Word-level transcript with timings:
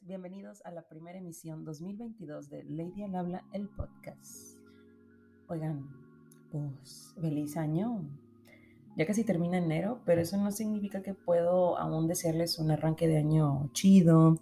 bienvenidos 0.00 0.62
a 0.64 0.70
la 0.70 0.80
primera 0.88 1.18
emisión 1.18 1.62
2022 1.66 2.48
de 2.48 2.64
Lady 2.64 3.02
al 3.02 3.14
Habla, 3.14 3.44
el 3.52 3.68
podcast. 3.68 4.56
Oigan, 5.48 5.90
pues 6.50 7.12
feliz 7.20 7.58
año. 7.58 8.08
Ya 8.96 9.04
casi 9.04 9.24
termina 9.24 9.58
enero, 9.58 10.00
pero 10.06 10.22
eso 10.22 10.38
no 10.38 10.50
significa 10.52 11.02
que 11.02 11.12
puedo 11.12 11.76
aún 11.76 12.08
desearles 12.08 12.58
un 12.58 12.70
arranque 12.70 13.08
de 13.08 13.18
año 13.18 13.68
chido 13.74 14.40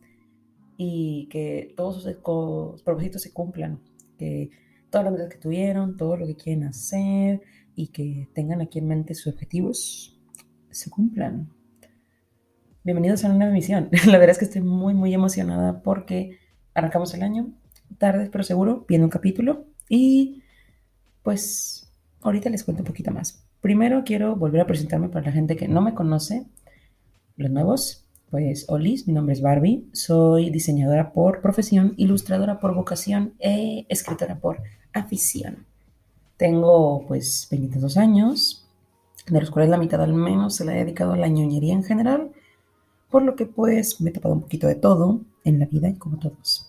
y 0.77 1.26
que 1.29 1.75
todos 1.76 2.00
sus 2.00 2.82
propósitos 2.85 3.21
se 3.21 3.32
cumplan, 3.32 3.81
que 4.17 4.50
todas 4.90 5.07
las 5.07 5.13
metas 5.13 5.29
que 5.29 5.39
tuvieron, 5.40 5.96
todo 5.96 6.17
lo 6.17 6.25
que 6.25 6.36
quieren 6.36 6.63
hacer 6.63 7.43
y 7.75 7.89
que 7.89 8.29
tengan 8.32 8.61
aquí 8.61 8.79
en 8.79 8.86
mente 8.86 9.17
sus 9.17 9.35
objetivos 9.35 10.17
se 10.71 10.89
cumplan. 10.89 11.50
Bienvenidos 12.86 13.24
a 13.24 13.29
una 13.29 13.36
nueva 13.36 13.50
emisión. 13.50 13.88
La 14.06 14.18
verdad 14.18 14.32
es 14.32 14.38
que 14.38 14.44
estoy 14.44 14.61
muy, 14.61 14.93
muy 14.93 15.14
emocionada 15.14 15.80
porque 15.80 16.38
arrancamos 16.74 17.14
el 17.14 17.22
año, 17.22 17.48
tarde 17.96 18.29
pero 18.30 18.44
seguro, 18.44 18.84
viene 18.86 19.04
un 19.04 19.10
capítulo 19.10 19.64
y 19.88 20.43
pues 21.22 21.90
ahorita 22.20 22.50
les 22.50 22.62
cuento 22.62 22.82
un 22.82 22.86
poquito 22.86 23.10
más. 23.10 23.43
Primero 23.62 24.02
quiero 24.04 24.36
volver 24.36 24.60
a 24.60 24.66
presentarme 24.66 25.08
para 25.08 25.24
la 25.24 25.32
gente 25.32 25.57
que 25.57 25.66
no 25.66 25.80
me 25.80 25.94
conoce, 25.94 26.44
los 27.38 27.50
nuevos. 27.50 28.04
Pues, 28.30 28.66
Olis, 28.68 29.07
mi 29.07 29.14
nombre 29.14 29.32
es 29.32 29.40
Barbie, 29.40 29.88
soy 29.94 30.50
diseñadora 30.50 31.14
por 31.14 31.40
profesión, 31.40 31.94
ilustradora 31.96 32.60
por 32.60 32.74
vocación 32.74 33.32
e 33.38 33.86
escritora 33.88 34.41
por 34.41 34.60
afición. 34.92 35.64
Tengo 36.36 37.06
pues 37.08 37.48
22 37.50 37.96
años, 37.96 38.69
de 39.27 39.41
los 39.41 39.50
cuales 39.50 39.70
la 39.70 39.78
mitad 39.78 40.02
al 40.02 40.12
menos 40.12 40.56
se 40.56 40.66
la 40.66 40.74
he 40.74 40.80
dedicado 40.80 41.14
a 41.14 41.16
la 41.16 41.28
ñoñería 41.28 41.72
en 41.72 41.84
general 41.84 42.33
por 43.14 43.22
lo 43.22 43.36
que 43.36 43.46
pues 43.46 44.00
me 44.00 44.10
he 44.10 44.12
tapado 44.12 44.34
un 44.34 44.40
poquito 44.40 44.66
de 44.66 44.74
todo 44.74 45.20
en 45.44 45.60
la 45.60 45.66
vida 45.66 45.88
y 45.88 45.94
como 45.94 46.18
todos. 46.18 46.68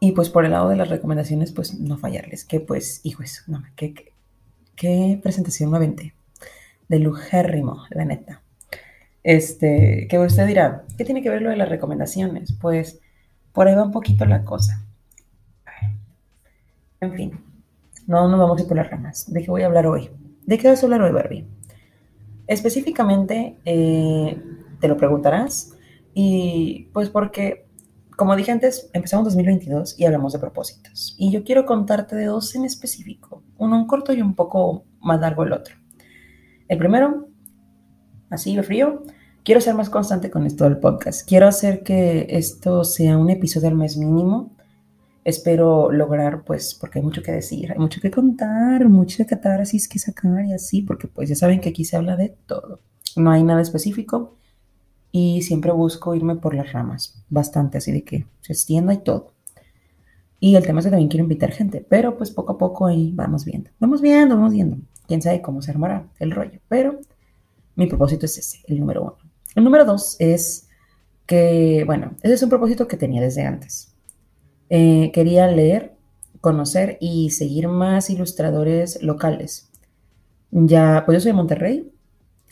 Y 0.00 0.10
pues 0.10 0.30
por 0.30 0.44
el 0.44 0.50
lado 0.50 0.68
de 0.68 0.74
las 0.74 0.88
recomendaciones, 0.88 1.52
pues 1.52 1.78
no 1.78 1.96
fallarles, 1.96 2.44
que 2.44 2.58
pues, 2.58 3.02
hijos, 3.04 3.44
no, 3.46 3.62
qué, 3.76 3.94
qué, 4.74 5.20
presentación 5.22 5.70
nuevamente, 5.70 6.12
de 6.88 6.98
lujérrimo, 6.98 7.84
la 7.90 8.04
neta. 8.04 8.42
Este, 9.22 10.08
que 10.10 10.18
usted 10.18 10.48
dirá, 10.48 10.82
¿qué 10.98 11.04
tiene 11.04 11.22
que 11.22 11.30
ver 11.30 11.42
lo 11.42 11.50
de 11.50 11.56
las 11.56 11.68
recomendaciones? 11.68 12.52
Pues 12.60 12.98
por 13.52 13.68
ahí 13.68 13.76
va 13.76 13.84
un 13.84 13.92
poquito 13.92 14.24
la 14.24 14.42
cosa. 14.42 14.84
En 17.00 17.12
fin, 17.12 17.40
no 18.08 18.28
nos 18.28 18.40
vamos 18.40 18.58
a 18.58 18.62
ir 18.62 18.66
por 18.66 18.76
las 18.76 18.90
ramas. 18.90 19.32
¿De 19.32 19.40
qué 19.40 19.52
voy 19.52 19.62
a 19.62 19.66
hablar 19.66 19.86
hoy? 19.86 20.10
¿De 20.46 20.58
qué 20.58 20.66
vas 20.66 20.82
a 20.82 20.86
hablar 20.86 21.02
hoy, 21.02 21.12
Barbie? 21.12 21.46
Específicamente, 22.48 23.56
eh, 23.64 24.42
te 24.80 24.88
lo 24.88 24.96
preguntarás, 24.96 25.75
y 26.18 26.88
pues 26.94 27.10
porque, 27.10 27.66
como 28.16 28.34
dije 28.36 28.50
antes, 28.50 28.88
empezamos 28.94 29.26
2022 29.26 30.00
y 30.00 30.06
hablamos 30.06 30.32
de 30.32 30.38
propósitos. 30.38 31.14
Y 31.18 31.30
yo 31.30 31.44
quiero 31.44 31.66
contarte 31.66 32.16
de 32.16 32.24
dos 32.24 32.54
en 32.54 32.64
específico, 32.64 33.42
uno 33.58 33.76
un 33.76 33.86
corto 33.86 34.14
y 34.14 34.22
un 34.22 34.34
poco 34.34 34.86
más 35.02 35.20
largo 35.20 35.42
el 35.42 35.52
otro. 35.52 35.74
El 36.68 36.78
primero, 36.78 37.28
así 38.30 38.56
de 38.56 38.62
frío, 38.62 39.02
quiero 39.44 39.60
ser 39.60 39.74
más 39.74 39.90
constante 39.90 40.30
con 40.30 40.46
esto 40.46 40.64
del 40.64 40.78
podcast. 40.78 41.28
Quiero 41.28 41.48
hacer 41.48 41.82
que 41.82 42.26
esto 42.30 42.82
sea 42.84 43.18
un 43.18 43.28
episodio 43.28 43.68
al 43.68 43.74
mes 43.74 43.98
mínimo. 43.98 44.56
Espero 45.22 45.92
lograr, 45.92 46.44
pues, 46.44 46.74
porque 46.80 47.00
hay 47.00 47.04
mucho 47.04 47.22
que 47.22 47.32
decir, 47.32 47.72
hay 47.72 47.78
mucho 47.78 48.00
que 48.00 48.10
contar, 48.10 48.86
así 49.60 49.76
es 49.76 49.86
que 49.86 49.98
sacar 49.98 50.46
y 50.46 50.54
así, 50.54 50.80
porque 50.80 51.08
pues 51.08 51.28
ya 51.28 51.34
saben 51.34 51.60
que 51.60 51.68
aquí 51.68 51.84
se 51.84 51.98
habla 51.98 52.16
de 52.16 52.30
todo. 52.46 52.80
No 53.16 53.30
hay 53.32 53.42
nada 53.42 53.60
específico 53.60 54.38
y 55.12 55.42
siempre 55.42 55.72
busco 55.72 56.14
irme 56.14 56.36
por 56.36 56.54
las 56.54 56.72
ramas, 56.72 57.22
bastante, 57.28 57.78
así 57.78 57.92
de 57.92 58.04
que 58.04 58.26
se 58.40 58.52
extienda 58.52 58.94
y 58.94 58.98
todo. 58.98 59.32
Y 60.38 60.56
el 60.56 60.66
tema 60.66 60.80
es 60.80 60.86
que 60.86 60.90
también 60.90 61.08
quiero 61.08 61.24
invitar 61.24 61.50
gente, 61.50 61.84
pero 61.88 62.16
pues 62.16 62.30
poco 62.30 62.52
a 62.52 62.58
poco 62.58 62.86
ahí 62.86 63.12
vamos 63.14 63.44
viendo, 63.44 63.70
vamos 63.78 64.02
viendo, 64.02 64.36
vamos 64.36 64.52
viendo. 64.52 64.76
Quién 65.06 65.22
sabe 65.22 65.40
cómo 65.40 65.62
se 65.62 65.70
armará 65.70 66.06
el 66.18 66.30
rollo, 66.30 66.60
pero 66.68 67.00
mi 67.74 67.86
propósito 67.86 68.26
es 68.26 68.36
ese, 68.38 68.60
el 68.66 68.80
número 68.80 69.02
uno. 69.02 69.16
El 69.54 69.64
número 69.64 69.84
dos 69.84 70.16
es 70.18 70.68
que, 71.26 71.84
bueno, 71.86 72.12
ese 72.22 72.34
es 72.34 72.42
un 72.42 72.50
propósito 72.50 72.86
que 72.86 72.96
tenía 72.96 73.22
desde 73.22 73.42
antes. 73.42 73.94
Eh, 74.68 75.10
quería 75.12 75.46
leer, 75.46 75.96
conocer 76.40 76.98
y 77.00 77.30
seguir 77.30 77.68
más 77.68 78.10
ilustradores 78.10 79.02
locales. 79.02 79.70
Ya, 80.50 81.02
pues 81.04 81.16
yo 81.16 81.20
soy 81.20 81.30
de 81.30 81.36
Monterrey, 81.36 81.92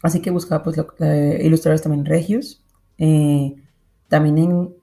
Así 0.05 0.21
que 0.21 0.31
buscaba 0.31 0.63
pues 0.63 0.77
eh, 1.01 1.41
ilustradores 1.45 1.81
también 1.81 2.05
regios. 2.05 2.63
Eh, 2.99 3.55
también 4.09 4.75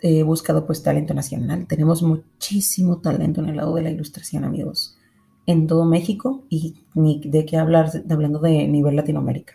he 0.00 0.22
buscado 0.22 0.66
pues 0.66 0.82
talento 0.82 1.14
nacional. 1.14 1.66
Tenemos 1.66 2.02
muchísimo 2.02 2.98
talento 2.98 3.40
en 3.40 3.48
el 3.48 3.56
lado 3.56 3.74
de 3.74 3.80
la 3.80 3.90
ilustración, 3.90 4.44
amigos. 4.44 4.98
En 5.46 5.66
todo 5.66 5.86
México 5.86 6.44
y 6.50 6.84
de 6.94 7.46
qué 7.46 7.56
hablar 7.56 7.90
hablando 8.10 8.40
de 8.40 8.68
nivel 8.68 8.96
Latinoamérica. 8.96 9.54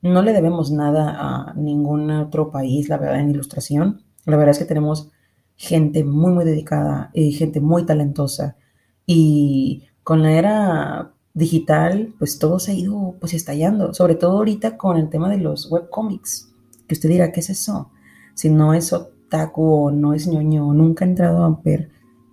No 0.00 0.22
le 0.22 0.32
debemos 0.32 0.72
nada 0.72 1.14
a 1.18 1.52
ningún 1.52 2.10
otro 2.10 2.50
país, 2.50 2.88
la 2.88 2.96
verdad, 2.96 3.20
en 3.20 3.28
ilustración. 3.28 4.02
La 4.24 4.38
verdad 4.38 4.52
es 4.52 4.58
que 4.60 4.64
tenemos 4.64 5.10
gente 5.56 6.04
muy, 6.04 6.32
muy 6.32 6.46
dedicada 6.46 7.10
y 7.12 7.32
gente 7.32 7.60
muy 7.60 7.84
talentosa. 7.84 8.56
Y 9.04 9.84
con 10.02 10.22
la 10.22 10.32
era 10.32 11.12
digital, 11.34 12.14
pues 12.18 12.38
todo 12.38 12.58
se 12.58 12.72
ha 12.72 12.74
ido 12.74 13.14
pues 13.18 13.34
estallando, 13.34 13.94
sobre 13.94 14.14
todo 14.14 14.38
ahorita 14.38 14.76
con 14.76 14.96
el 14.96 15.08
tema 15.08 15.30
de 15.30 15.38
los 15.38 15.70
webcomics, 15.70 16.52
que 16.86 16.94
usted 16.94 17.08
dirá, 17.08 17.32
¿qué 17.32 17.40
es 17.40 17.50
eso? 17.50 17.90
Si 18.34 18.50
no 18.50 18.74
es 18.74 18.92
otaku 18.92 19.62
o 19.62 19.90
no 19.90 20.14
es 20.14 20.26
ñoño, 20.26 20.72
nunca 20.74 21.04
ha 21.04 21.08
entrado 21.08 21.44
a 21.44 21.60
ver 21.64 21.90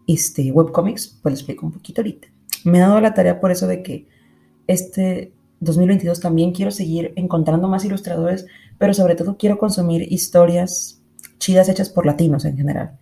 este 0.08 0.52
webcomics, 0.52 1.20
pues 1.22 1.34
le 1.34 1.38
explico 1.38 1.66
un 1.66 1.72
poquito 1.72 2.02
ahorita. 2.02 2.28
Me 2.66 2.82
ha 2.82 2.88
dado 2.88 3.02
la 3.02 3.14
tarea 3.14 3.40
por 3.40 3.52
eso 3.52 3.68
de 3.68 3.84
que 3.84 4.08
este 4.68 5.34
2022 5.62 6.20
también 6.20 6.52
quiero 6.52 6.72
seguir 6.72 7.14
encontrando 7.16 7.68
más 7.68 7.86
ilustradores, 7.86 8.46
pero 8.78 8.94
sobre 8.94 9.16
todo 9.16 9.38
quiero 9.38 9.58
consumir 9.58 10.12
historias 10.12 11.02
chidas 11.38 11.70
hechas 11.70 11.90
por 11.90 12.06
latinos 12.06 12.46
en 12.46 12.58
general. 12.58 12.98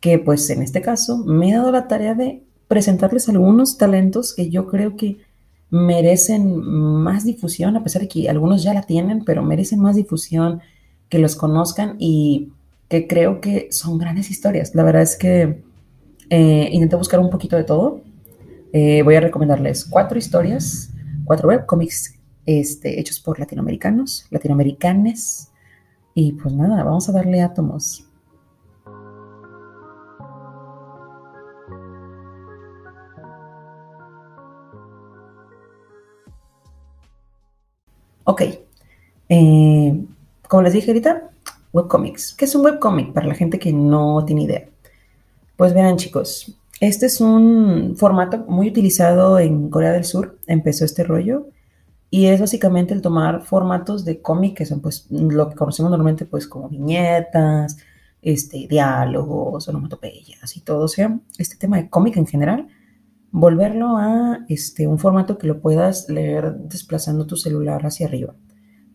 Que 0.00 0.18
pues 0.18 0.48
en 0.50 0.62
este 0.62 0.80
caso 0.82 1.18
me 1.18 1.50
he 1.50 1.54
dado 1.54 1.70
la 1.70 1.88
tarea 1.88 2.14
de 2.14 2.42
presentarles 2.68 3.28
algunos 3.28 3.78
talentos 3.78 4.34
que 4.34 4.50
yo 4.50 4.66
creo 4.66 4.96
que 4.96 5.18
merecen 5.74 6.56
más 6.62 7.24
difusión, 7.24 7.76
a 7.76 7.82
pesar 7.82 8.02
de 8.02 8.08
que 8.08 8.28
algunos 8.28 8.62
ya 8.62 8.72
la 8.72 8.82
tienen, 8.82 9.24
pero 9.24 9.42
merecen 9.42 9.80
más 9.80 9.96
difusión, 9.96 10.60
que 11.08 11.18
los 11.18 11.34
conozcan 11.34 11.96
y 11.98 12.52
que 12.88 13.08
creo 13.08 13.40
que 13.40 13.68
son 13.72 13.98
grandes 13.98 14.30
historias. 14.30 14.72
La 14.76 14.84
verdad 14.84 15.02
es 15.02 15.16
que 15.16 15.64
eh, 16.30 16.68
intenté 16.70 16.94
buscar 16.94 17.18
un 17.18 17.28
poquito 17.28 17.56
de 17.56 17.64
todo. 17.64 18.02
Eh, 18.72 19.02
voy 19.02 19.16
a 19.16 19.20
recomendarles 19.20 19.84
cuatro 19.84 20.16
historias, 20.16 20.90
cuatro 21.24 21.48
webcomics 21.48 22.20
este, 22.46 23.00
hechos 23.00 23.18
por 23.18 23.40
latinoamericanos, 23.40 24.26
latinoamericanes. 24.30 25.50
Y 26.14 26.32
pues 26.34 26.54
nada, 26.54 26.84
vamos 26.84 27.08
a 27.08 27.12
darle 27.12 27.42
átomos. 27.42 28.06
Ok, 38.24 38.42
eh, 39.28 40.04
como 40.48 40.62
les 40.62 40.72
dije 40.72 40.90
ahorita, 40.90 41.30
webcomics. 41.72 42.34
¿Qué 42.34 42.46
es 42.46 42.54
un 42.54 42.64
webcomic 42.64 43.12
para 43.12 43.26
la 43.26 43.34
gente 43.34 43.58
que 43.58 43.72
no 43.72 44.24
tiene 44.24 44.44
idea? 44.44 44.68
Pues 45.56 45.74
vean 45.74 45.96
chicos, 45.96 46.56
este 46.80 47.06
es 47.06 47.20
un 47.20 47.94
formato 47.96 48.38
muy 48.48 48.68
utilizado 48.68 49.38
en 49.38 49.68
Corea 49.68 49.92
del 49.92 50.04
Sur, 50.04 50.38
empezó 50.46 50.84
este 50.84 51.04
rollo, 51.04 51.48
y 52.10 52.26
es 52.26 52.40
básicamente 52.40 52.94
el 52.94 53.02
tomar 53.02 53.42
formatos 53.42 54.04
de 54.04 54.22
cómic 54.22 54.56
que 54.56 54.66
son 54.66 54.80
pues 54.80 55.06
lo 55.10 55.50
que 55.50 55.56
conocemos 55.56 55.90
normalmente 55.90 56.24
pues 56.24 56.46
como 56.46 56.68
viñetas, 56.68 57.76
este, 58.22 58.66
diálogos, 58.68 59.68
onomatopeyas 59.68 60.56
y 60.56 60.60
todo, 60.60 60.84
o 60.84 60.88
sea, 60.88 61.18
este 61.38 61.56
tema 61.56 61.76
de 61.76 61.90
cómic 61.90 62.16
en 62.16 62.26
general, 62.26 62.68
volverlo 63.36 63.96
a 63.96 64.44
este, 64.48 64.86
un 64.86 65.00
formato 65.00 65.38
que 65.38 65.48
lo 65.48 65.60
puedas 65.60 66.08
leer 66.08 66.54
desplazando 66.54 67.26
tu 67.26 67.36
celular 67.36 67.84
hacia 67.84 68.06
arriba. 68.06 68.36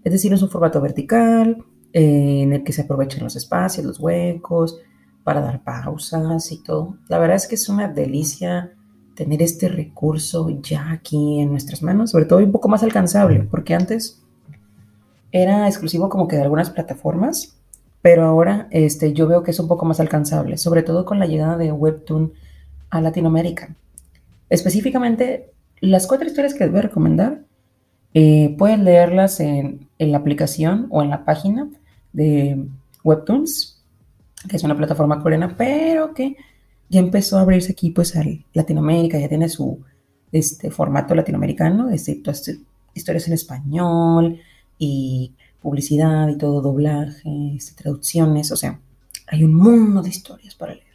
Es 0.01 0.13
decir, 0.13 0.31
es 0.31 0.41
un 0.41 0.49
formato 0.49 0.79
vertical 0.79 1.57
eh, 1.91 2.43
en 2.43 2.53
el 2.53 2.63
que 2.63 2.71
se 2.71 2.83
aprovechan 2.83 3.21
los 3.21 3.35
espacios, 3.35 3.85
los 3.85 3.99
huecos, 3.99 4.79
para 5.25 5.41
dar 5.41 5.61
pausas 5.65 6.53
y 6.53 6.63
todo. 6.63 6.95
La 7.09 7.19
verdad 7.19 7.35
es 7.35 7.47
que 7.47 7.55
es 7.55 7.67
una 7.67 7.89
delicia 7.89 8.71
tener 9.13 9.41
este 9.41 9.67
recurso 9.67 10.49
ya 10.61 10.89
aquí 10.89 11.41
en 11.41 11.49
nuestras 11.49 11.83
manos, 11.83 12.11
sobre 12.11 12.23
todo 12.23 12.39
un 12.39 12.53
poco 12.53 12.69
más 12.69 12.81
alcanzable, 12.81 13.45
porque 13.51 13.75
antes 13.75 14.23
era 15.33 15.67
exclusivo 15.67 16.07
como 16.07 16.29
que 16.29 16.37
de 16.37 16.43
algunas 16.43 16.69
plataformas, 16.69 17.59
pero 18.01 18.23
ahora 18.23 18.69
este, 18.71 19.11
yo 19.11 19.27
veo 19.27 19.43
que 19.43 19.51
es 19.51 19.59
un 19.59 19.67
poco 19.67 19.85
más 19.85 19.99
alcanzable, 19.99 20.57
sobre 20.57 20.81
todo 20.81 21.03
con 21.03 21.19
la 21.19 21.25
llegada 21.25 21.57
de 21.57 21.73
Webtoon 21.73 22.31
a 22.89 23.01
Latinoamérica. 23.01 23.75
Específicamente, 24.49 25.51
las 25.79 26.07
cuatro 26.07 26.27
historias 26.27 26.53
que 26.53 26.63
les 26.63 26.71
voy 26.71 26.79
a 26.79 26.83
recomendar, 26.83 27.43
eh, 28.13 28.55
pueden 28.57 28.85
leerlas 28.85 29.39
en, 29.39 29.87
la 29.99 30.17
aplicación 30.17 30.87
o 30.89 31.03
en 31.03 31.09
la 31.09 31.25
página 31.25 31.69
de 32.13 32.65
Webtoons. 33.03 33.75
que 34.47 34.55
es 34.55 34.63
una 34.63 34.77
plataforma 34.77 35.21
coreana, 35.21 35.55
pero 35.57 36.13
que 36.13 36.37
ya 36.89 36.99
empezó 36.99 37.37
a 37.37 37.41
abrirse 37.41 37.73
aquí 37.73 37.91
pues 37.91 38.15
a 38.15 38.23
Latinoamérica, 38.53 39.19
ya 39.19 39.27
tiene 39.27 39.49
su 39.49 39.83
este, 40.31 40.71
formato 40.71 41.13
latinoamericano, 41.13 41.89
este, 41.89 42.21
historias 42.93 43.27
en 43.27 43.33
español 43.33 44.39
y 44.77 45.33
publicidad 45.61 46.29
y 46.29 46.37
todo, 46.37 46.61
doblaje, 46.61 47.55
este, 47.55 47.83
traducciones, 47.83 48.51
o 48.51 48.55
sea, 48.55 48.79
hay 49.27 49.43
un 49.43 49.53
mundo 49.53 50.01
de 50.01 50.09
historias 50.09 50.55
para 50.55 50.73
leer. 50.73 50.85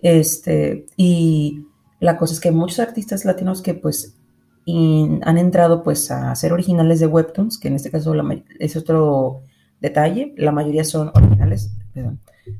Este, 0.00 0.86
y 0.96 1.66
la 2.00 2.16
cosa 2.16 2.34
es 2.34 2.40
que 2.40 2.50
muchos 2.50 2.80
artistas 2.80 3.24
latinos 3.24 3.62
que 3.62 3.74
pues 3.74 4.16
han 4.66 5.38
entrado 5.38 5.82
pues 5.82 6.10
a 6.10 6.34
ser 6.34 6.52
originales 6.52 6.98
de 6.98 7.06
webtoons, 7.06 7.58
que 7.58 7.68
en 7.68 7.74
este 7.74 7.90
caso 7.90 8.14
es 8.58 8.76
otro 8.76 9.42
detalle, 9.80 10.34
la 10.36 10.52
mayoría 10.52 10.84
son 10.84 11.12
originales, 11.14 11.70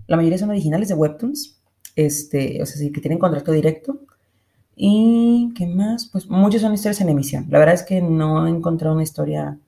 la 0.06 0.16
mayoría 0.16 0.38
son 0.38 0.50
originales 0.50 0.88
de 0.88 0.94
webtoons, 0.94 1.60
este, 1.96 2.62
o 2.62 2.66
sea, 2.66 2.92
que 2.92 3.00
tienen 3.00 3.18
contrato 3.18 3.52
directo. 3.52 4.00
Y 4.78 5.54
qué 5.56 5.66
más, 5.66 6.10
pues 6.12 6.28
muchos 6.28 6.60
son 6.60 6.74
historias 6.74 7.00
en 7.00 7.08
emisión. 7.08 7.46
La 7.48 7.58
verdad 7.58 7.74
es 7.74 7.82
que 7.82 8.02
no 8.02 8.46
he 8.46 8.50
encontrado 8.50 8.94
una 8.94 9.04
historia 9.04 9.58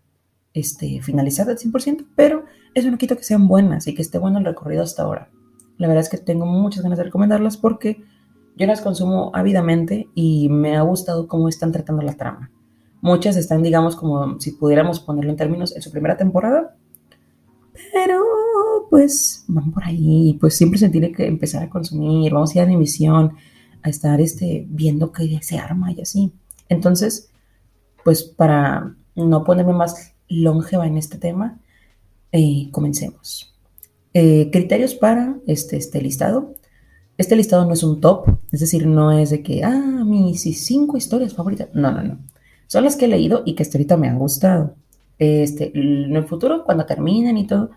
este, 0.52 1.00
finalizada 1.00 1.52
al 1.52 1.58
100%, 1.58 2.06
pero 2.14 2.44
eso 2.74 2.90
no 2.90 2.98
quita 2.98 3.16
que 3.16 3.24
sean 3.24 3.48
buenas 3.48 3.86
y 3.86 3.94
que 3.94 4.02
esté 4.02 4.18
bueno 4.18 4.38
el 4.38 4.44
recorrido 4.44 4.82
hasta 4.82 5.02
ahora. 5.02 5.30
La 5.78 5.88
verdad 5.88 6.02
es 6.02 6.10
que 6.10 6.18
tengo 6.18 6.44
muchas 6.44 6.82
ganas 6.82 6.98
de 6.98 7.04
recomendarlas 7.04 7.56
porque 7.56 8.04
yo 8.58 8.66
las 8.66 8.80
consumo 8.80 9.30
ávidamente 9.34 10.08
y 10.14 10.48
me 10.48 10.76
ha 10.76 10.82
gustado 10.82 11.28
cómo 11.28 11.48
están 11.48 11.72
tratando 11.72 12.02
la 12.02 12.14
trama. 12.14 12.50
Muchas 13.00 13.36
están, 13.36 13.62
digamos, 13.62 13.94
como 13.94 14.40
si 14.40 14.52
pudiéramos 14.52 14.98
ponerlo 14.98 15.30
en 15.30 15.36
términos, 15.36 15.74
en 15.74 15.82
su 15.82 15.92
primera 15.92 16.16
temporada, 16.16 16.76
pero 17.92 18.20
pues 18.90 19.44
van 19.46 19.70
por 19.70 19.84
ahí, 19.84 20.36
pues 20.40 20.56
siempre 20.56 20.78
se 20.78 20.88
tiene 20.88 21.12
que 21.12 21.26
empezar 21.26 21.62
a 21.62 21.70
consumir, 21.70 22.32
vamos 22.32 22.50
a 22.50 22.58
ir 22.58 22.62
a 22.62 22.66
la 22.66 22.72
emisión, 22.72 23.34
a 23.82 23.88
estar 23.88 24.20
este, 24.20 24.66
viendo 24.68 25.12
qué 25.12 25.38
se 25.42 25.58
arma 25.58 25.92
y 25.92 26.00
así. 26.00 26.32
Entonces, 26.68 27.30
pues 28.04 28.24
para 28.24 28.96
no 29.14 29.44
ponerme 29.44 29.72
más 29.72 30.14
longeva 30.28 30.86
en 30.86 30.96
este 30.96 31.18
tema, 31.18 31.60
eh, 32.32 32.68
comencemos. 32.72 33.54
Eh, 34.14 34.50
criterios 34.50 34.94
para 34.94 35.36
este, 35.46 35.76
este 35.76 36.02
listado. 36.02 36.54
Este 37.18 37.34
listado 37.34 37.64
no 37.64 37.72
es 37.72 37.82
un 37.82 38.00
top, 38.00 38.38
es 38.52 38.60
decir, 38.60 38.86
no 38.86 39.10
es 39.10 39.30
de 39.30 39.42
que, 39.42 39.64
ah, 39.64 40.04
mis 40.06 40.40
cinco 40.64 40.96
historias 40.96 41.34
favoritas. 41.34 41.68
No, 41.74 41.90
no, 41.90 42.02
no. 42.02 42.18
Son 42.68 42.84
las 42.84 42.94
que 42.94 43.06
he 43.06 43.08
leído 43.08 43.42
y 43.44 43.54
que 43.54 43.64
hasta 43.64 43.76
ahorita 43.76 43.96
me 43.96 44.08
han 44.08 44.18
gustado. 44.18 44.76
Este, 45.18 45.76
en 45.76 46.14
el 46.14 46.24
futuro, 46.28 46.64
cuando 46.64 46.86
terminen 46.86 47.36
y 47.36 47.46
todo, 47.46 47.70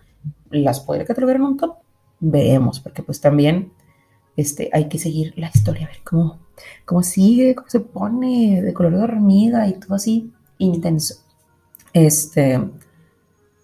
las 0.51 0.81
puede 0.81 1.05
catalogar 1.05 1.37
en 1.37 1.41
un 1.41 1.57
top. 1.57 1.77
Veamos, 2.19 2.79
porque 2.79 3.01
pues 3.01 3.19
también 3.19 3.73
este, 4.37 4.69
hay 4.73 4.87
que 4.87 4.99
seguir 4.99 5.33
la 5.35 5.49
historia, 5.51 5.87
a 5.87 5.89
ver 5.89 6.01
cómo, 6.03 6.39
cómo 6.85 7.01
sigue, 7.01 7.55
cómo 7.55 7.67
se 7.67 7.79
pone 7.79 8.61
de 8.61 8.73
color 8.73 8.95
de 8.95 9.01
hormiga 9.01 9.67
y 9.67 9.73
todo 9.73 9.95
así 9.95 10.31
intenso. 10.59 11.15
Este, 11.93 12.61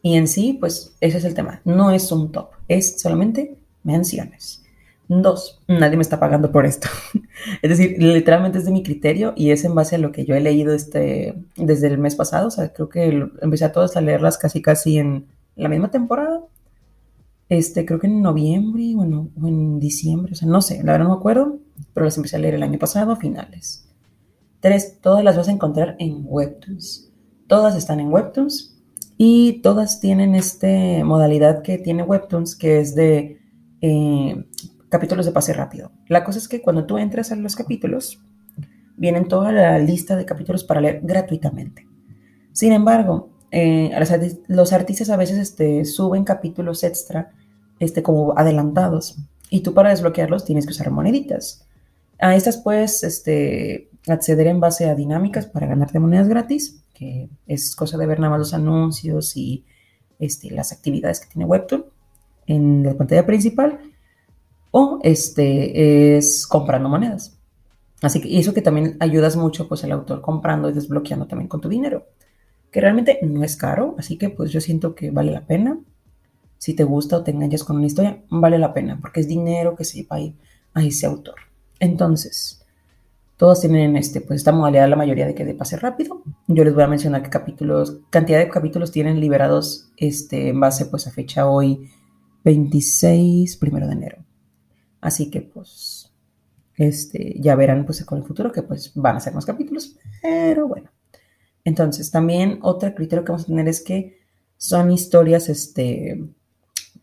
y 0.02 0.16
en 0.16 0.28
sí, 0.28 0.58
pues 0.60 0.96
ese 1.02 1.20
es 1.20 1.24
el 1.24 1.36
tema. 1.36 1.62
No 1.66 1.92
es 1.92 2.12
un 2.12 2.32
top, 2.32 2.50
es 2.68 3.00
solamente 3.00 3.60
menciones. 3.84 4.64
Dos, 5.10 5.64
nadie 5.70 5.96
me 5.96 6.02
está 6.02 6.20
pagando 6.20 6.52
por 6.52 6.66
esto. 6.66 6.90
es 7.62 7.70
decir, 7.70 7.96
literalmente 8.02 8.58
es 8.58 8.66
de 8.66 8.72
mi 8.72 8.84
criterio 8.84 9.34
y 9.38 9.52
es 9.52 9.64
en 9.64 9.74
base 9.74 9.96
a 9.96 10.00
lo 10.00 10.12
que 10.12 10.26
yo 10.26 10.36
he 10.36 10.42
leído 10.42 10.74
este, 10.74 11.36
desde 11.56 11.88
el 11.88 11.98
mes 11.98 12.16
pasado. 12.16 12.48
O 12.48 12.52
sea, 12.52 12.74
creo 12.74 12.90
que 12.90 13.30
empecé 13.42 13.66
a 13.66 13.72
todas 13.72 13.96
a 13.96 14.02
leerlas 14.02 14.38
casi 14.38 14.62
casi 14.62 14.98
en 14.98 15.28
la 15.56 15.70
misma 15.70 15.92
temporada. 15.92 16.42
Este, 17.48 17.86
creo 17.86 18.00
que 18.00 18.08
en 18.08 18.22
noviembre 18.22 18.94
bueno, 18.94 19.30
o 19.42 19.48
en 19.48 19.80
diciembre, 19.80 20.34
o 20.34 20.36
sea, 20.36 20.50
no 20.50 20.62
sé, 20.62 20.84
la 20.84 20.92
verdad 20.92 21.06
no 21.08 21.14
me 21.14 21.20
acuerdo, 21.20 21.60
pero 21.94 22.06
las 22.06 22.18
empecé 22.18 22.36
a 22.36 22.40
leer 22.40 22.56
el 22.56 22.64
año 22.64 22.78
pasado 22.78 23.14
a 23.14 23.16
finales. 23.16 23.88
Tres, 24.60 25.00
todas 25.00 25.24
las 25.24 25.38
vas 25.38 25.48
a 25.48 25.52
encontrar 25.52 25.96
en 26.00 26.24
Webtoons. 26.26 27.10
Todas 27.48 27.78
están 27.78 28.02
en 28.02 28.12
Webtoons 28.12 28.78
y 29.18 29.62
todas 29.62 30.02
tienen 30.02 30.36
esta 30.36 30.68
modalidad 31.06 31.62
que 31.62 31.78
tiene 31.78 32.04
Webtoons, 32.04 32.58
que 32.58 32.82
es 32.82 32.94
de 32.96 33.40
eh, 33.82 34.46
capítulos 34.90 35.26
de 35.26 35.32
pase 35.32 35.54
rápido. 35.54 35.92
La 36.08 36.24
cosa 36.24 36.40
es 36.40 36.48
que 36.48 36.62
cuando 36.62 36.86
tú 36.86 36.98
entras 36.98 37.32
a 37.32 37.36
los 37.36 37.56
capítulos, 37.56 38.22
vienen 38.96 39.28
toda 39.28 39.52
la 39.52 39.78
lista 39.80 40.16
de 40.16 40.26
capítulos 40.26 40.64
para 40.64 40.82
leer 40.82 41.02
gratuitamente. 41.04 41.88
Sin 42.52 42.74
embargo, 42.74 43.30
eh, 43.52 43.92
los 44.48 44.74
artistas 44.74 45.10
a 45.10 45.18
veces 45.18 45.38
este, 45.38 45.86
suben 45.86 46.24
capítulos 46.24 46.84
extra 46.84 47.32
este, 47.80 48.04
como 48.04 48.38
adelantados 48.38 49.18
y 49.50 49.62
tú 49.62 49.74
para 49.74 49.92
desbloquearlos 49.92 50.44
tienes 50.44 50.66
que 50.66 50.72
usar 50.72 50.92
moneditas. 50.92 51.66
A 52.20 52.36
estas 52.36 52.58
puedes 52.58 53.04
este, 53.04 53.90
acceder 54.08 54.48
en 54.48 54.60
base 54.60 54.86
a 54.86 54.96
dinámicas 54.96 55.46
para 55.46 55.68
ganarte 55.68 56.00
monedas 56.00 56.28
gratis, 56.28 56.84
que 56.94 57.30
es 57.46 57.76
cosa 57.76 57.98
de 57.98 58.08
ver 58.08 58.20
nada 58.20 58.32
más 58.32 58.40
los 58.40 58.54
anuncios 58.54 59.38
y 59.38 59.64
este, 60.18 60.50
las 60.50 60.72
actividades 60.72 61.20
que 61.20 61.28
tiene 61.28 61.46
Webtoon 61.46 61.86
en 62.48 62.84
la 62.84 62.96
pantalla 62.96 63.26
principal 63.26 63.80
o 64.72 65.00
este, 65.04 66.18
es 66.18 66.48
comprando 66.48 66.90
monedas. 66.90 67.38
Así 68.02 68.22
que 68.22 68.38
eso 68.38 68.54
que 68.54 68.62
también 68.62 68.98
ayudas 69.00 69.36
mucho 69.36 69.68
pues 69.68 69.84
el 69.84 69.92
autor 69.92 70.22
comprando 70.22 70.70
y 70.70 70.74
desbloqueando 70.74 71.26
también 71.26 71.48
con 71.48 71.62
tu 71.62 71.70
dinero, 71.70 72.08
que 72.72 72.82
realmente 72.82 73.20
no 73.24 73.44
es 73.44 73.56
caro, 73.58 73.96
así 73.98 74.18
que 74.18 74.30
pues 74.30 74.52
yo 74.52 74.62
siento 74.62 74.94
que 74.94 75.10
vale 75.12 75.32
la 75.32 75.46
pena. 75.46 75.80
Si 76.60 76.74
te 76.74 76.84
gusta 76.84 77.18
o 77.18 77.24
te 77.24 77.32
enganchas 77.32 77.64
con 77.64 77.78
una 77.78 77.86
historia, 77.86 78.24
vale 78.30 78.58
la 78.58 78.74
pena, 78.74 78.98
porque 79.00 79.20
es 79.20 79.28
dinero 79.28 79.76
que 79.76 79.84
se 79.84 80.04
va 80.04 80.18
a 80.18 80.22
ir 80.22 80.36
a 80.74 80.84
ese 80.84 81.06
autor. 81.06 81.36
Entonces, 81.80 82.66
todos 83.38 83.62
tienen 83.62 83.96
este, 83.96 84.22
pues 84.22 84.38
esta 84.38 84.52
modalidad, 84.52 84.90
la 84.90 84.96
mayoría 84.96 85.28
de 85.28 85.36
que 85.36 85.46
de 85.46 85.54
pase 85.54 85.78
rápido. 85.78 86.24
Yo 86.48 86.64
les 86.64 86.74
voy 86.74 86.84
a 86.84 86.88
mencionar 86.88 87.22
qué 87.22 87.30
capítulos, 87.30 88.00
cantidad 88.10 88.40
de 88.40 88.50
capítulos 88.50 88.92
tienen 88.92 89.20
liberados 89.20 89.92
este, 89.96 90.50
en 90.50 90.60
base 90.60 90.88
pues 90.88 91.06
a 91.06 91.12
fecha 91.12 91.48
hoy, 91.48 91.92
26, 92.44 93.58
primero 93.58 93.86
de 93.86 93.94
enero. 93.94 94.27
Así 95.02 95.30
que 95.30 95.42
pues 95.42 96.14
este, 96.78 97.36
ya 97.40 97.56
verán 97.56 97.86
pues 97.86 98.04
con 98.06 98.20
el 98.20 98.24
futuro 98.24 98.52
que 98.52 98.62
pues 98.62 98.92
van 98.96 99.18
a 99.18 99.20
ser 99.20 99.34
más 99.34 99.46
capítulos, 99.46 99.98
pero 100.22 100.68
bueno. 100.68 100.92
Entonces 101.64 102.12
también 102.12 102.60
otro 102.62 102.94
criterio 102.94 103.26
que 103.26 103.32
vamos 103.32 103.44
a 103.44 103.48
tener 103.48 103.68
es 103.68 103.82
que 103.82 104.20
son 104.56 104.92
historias 104.92 105.50
este, 105.50 106.24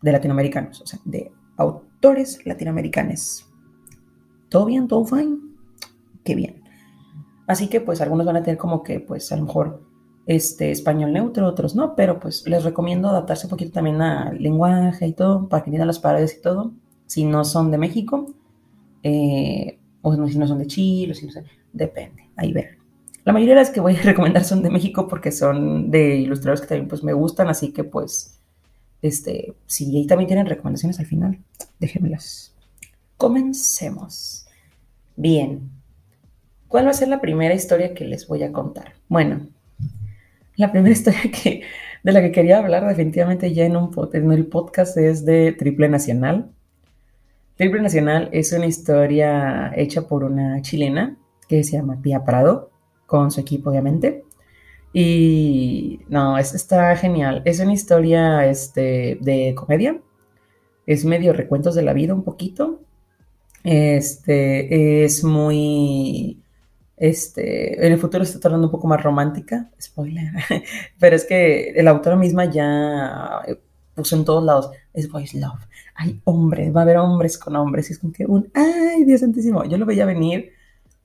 de 0.01 0.11
latinoamericanos, 0.11 0.81
o 0.81 0.87
sea, 0.87 0.99
de 1.05 1.31
autores 1.57 2.45
latinoamericanos. 2.45 3.45
¿Todo 4.49 4.65
bien? 4.65 4.87
¿Todo 4.87 5.05
fine? 5.05 5.37
Qué 6.23 6.35
bien. 6.35 6.63
Así 7.47 7.67
que 7.67 7.81
pues 7.81 8.01
algunos 8.01 8.25
van 8.25 8.37
a 8.37 8.43
tener 8.43 8.57
como 8.57 8.81
que 8.81 8.99
pues 8.99 9.31
a 9.31 9.37
lo 9.37 9.45
mejor 9.45 9.83
este 10.25 10.71
español 10.71 11.13
neutro, 11.13 11.47
otros 11.47 11.75
no, 11.75 11.95
pero 11.95 12.19
pues 12.19 12.47
les 12.47 12.63
recomiendo 12.63 13.09
adaptarse 13.09 13.45
un 13.45 13.51
poquito 13.51 13.73
también 13.73 14.01
al 14.01 14.41
lenguaje 14.41 15.05
y 15.05 15.13
todo, 15.13 15.47
para 15.47 15.63
que 15.63 15.69
entiendan 15.69 15.87
las 15.87 15.99
paredes 15.99 16.37
y 16.39 16.41
todo 16.41 16.73
si 17.05 17.23
no 17.23 17.43
son 17.45 17.71
de 17.71 17.77
México, 17.77 18.33
eh, 19.03 19.79
o 20.01 20.27
si 20.27 20.37
no 20.37 20.47
son 20.47 20.59
de 20.59 20.67
Chile, 20.67 21.11
o 21.11 21.15
si 21.15 21.25
no 21.25 21.31
son, 21.31 21.43
depende, 21.73 22.29
ahí 22.35 22.53
ver. 22.53 22.77
La 23.23 23.33
mayoría 23.33 23.55
de 23.55 23.61
las 23.61 23.71
que 23.71 23.79
voy 23.79 23.95
a 23.95 24.01
recomendar 24.03 24.43
son 24.43 24.61
de 24.61 24.69
México 24.69 25.07
porque 25.07 25.31
son 25.31 25.89
de 25.89 26.17
ilustradores 26.17 26.61
que 26.61 26.67
también 26.67 26.87
pues 26.87 27.03
me 27.03 27.13
gustan, 27.13 27.47
así 27.47 27.71
que 27.71 27.83
pues, 27.83 28.39
este, 29.01 29.55
si 29.65 29.95
ahí 29.95 30.07
también 30.07 30.27
tienen 30.27 30.45
recomendaciones 30.45 30.99
al 30.99 31.05
final, 31.05 31.39
déjenmelas. 31.79 32.53
Comencemos. 33.17 34.47
Bien, 35.15 35.71
¿cuál 36.67 36.85
va 36.85 36.91
a 36.91 36.93
ser 36.93 37.07
la 37.07 37.21
primera 37.21 37.53
historia 37.53 37.93
que 37.93 38.05
les 38.05 38.27
voy 38.27 38.43
a 38.43 38.51
contar? 38.51 38.93
Bueno, 39.07 39.47
la 40.55 40.71
primera 40.71 40.93
historia 40.93 41.31
que, 41.31 41.61
de 42.03 42.11
la 42.11 42.21
que 42.21 42.31
quería 42.31 42.59
hablar 42.59 42.87
definitivamente 42.87 43.53
ya 43.53 43.65
en, 43.65 43.75
un, 43.75 43.91
en 44.13 44.31
el 44.31 44.45
podcast 44.47 44.97
es 44.97 45.25
de 45.25 45.51
Triple 45.53 45.89
Nacional. 45.89 46.51
Triple 47.57 47.81
Nacional 47.81 48.29
es 48.33 48.51
una 48.51 48.65
historia 48.65 49.71
hecha 49.75 50.07
por 50.07 50.23
una 50.25 50.61
chilena 50.61 51.17
que 51.47 51.63
se 51.63 51.73
llama 51.73 52.01
Pia 52.01 52.25
Prado, 52.25 52.69
con 53.05 53.31
su 53.31 53.39
equipo 53.39 53.69
obviamente. 53.69 54.25
Y 54.91 56.01
no, 56.09 56.37
es, 56.37 56.53
está 56.53 56.95
genial. 56.95 57.41
Es 57.45 57.59
una 57.59 57.73
historia 57.73 58.45
este, 58.45 59.17
de 59.21 59.53
comedia. 59.55 60.01
Es 60.85 61.05
medio 61.05 61.33
recuentos 61.33 61.75
de 61.75 61.83
la 61.83 61.93
vida 61.93 62.13
un 62.13 62.23
poquito. 62.23 62.81
Este 63.63 65.03
es 65.05 65.23
muy. 65.23 66.41
Este, 66.97 67.85
en 67.85 67.93
el 67.93 67.99
futuro 67.99 68.23
está 68.23 68.39
tornando 68.39 68.67
un 68.67 68.71
poco 68.71 68.87
más 68.87 69.03
romántica, 69.03 69.69
spoiler, 69.81 70.31
pero 70.99 71.17
es 71.17 71.25
que 71.25 71.73
la 71.83 71.91
autora 71.91 72.15
misma 72.15 72.45
ya 72.45 73.41
puso 73.95 74.15
en 74.15 74.23
todos 74.23 74.45
lados, 74.45 74.71
es 74.93 75.09
voice 75.09 75.37
love, 75.37 75.59
hay 75.95 76.21
hombres, 76.25 76.75
va 76.75 76.81
a 76.81 76.83
haber 76.83 76.97
hombres 76.97 77.37
con 77.37 77.55
hombres. 77.55 77.89
Y 77.89 77.93
es 77.93 77.99
como 77.99 78.13
que 78.13 78.25
un, 78.25 78.51
ay, 78.53 79.05
Dios 79.05 79.21
santísimo. 79.21 79.63
Yo 79.65 79.77
lo 79.77 79.85
veía 79.85 80.05
venir, 80.05 80.51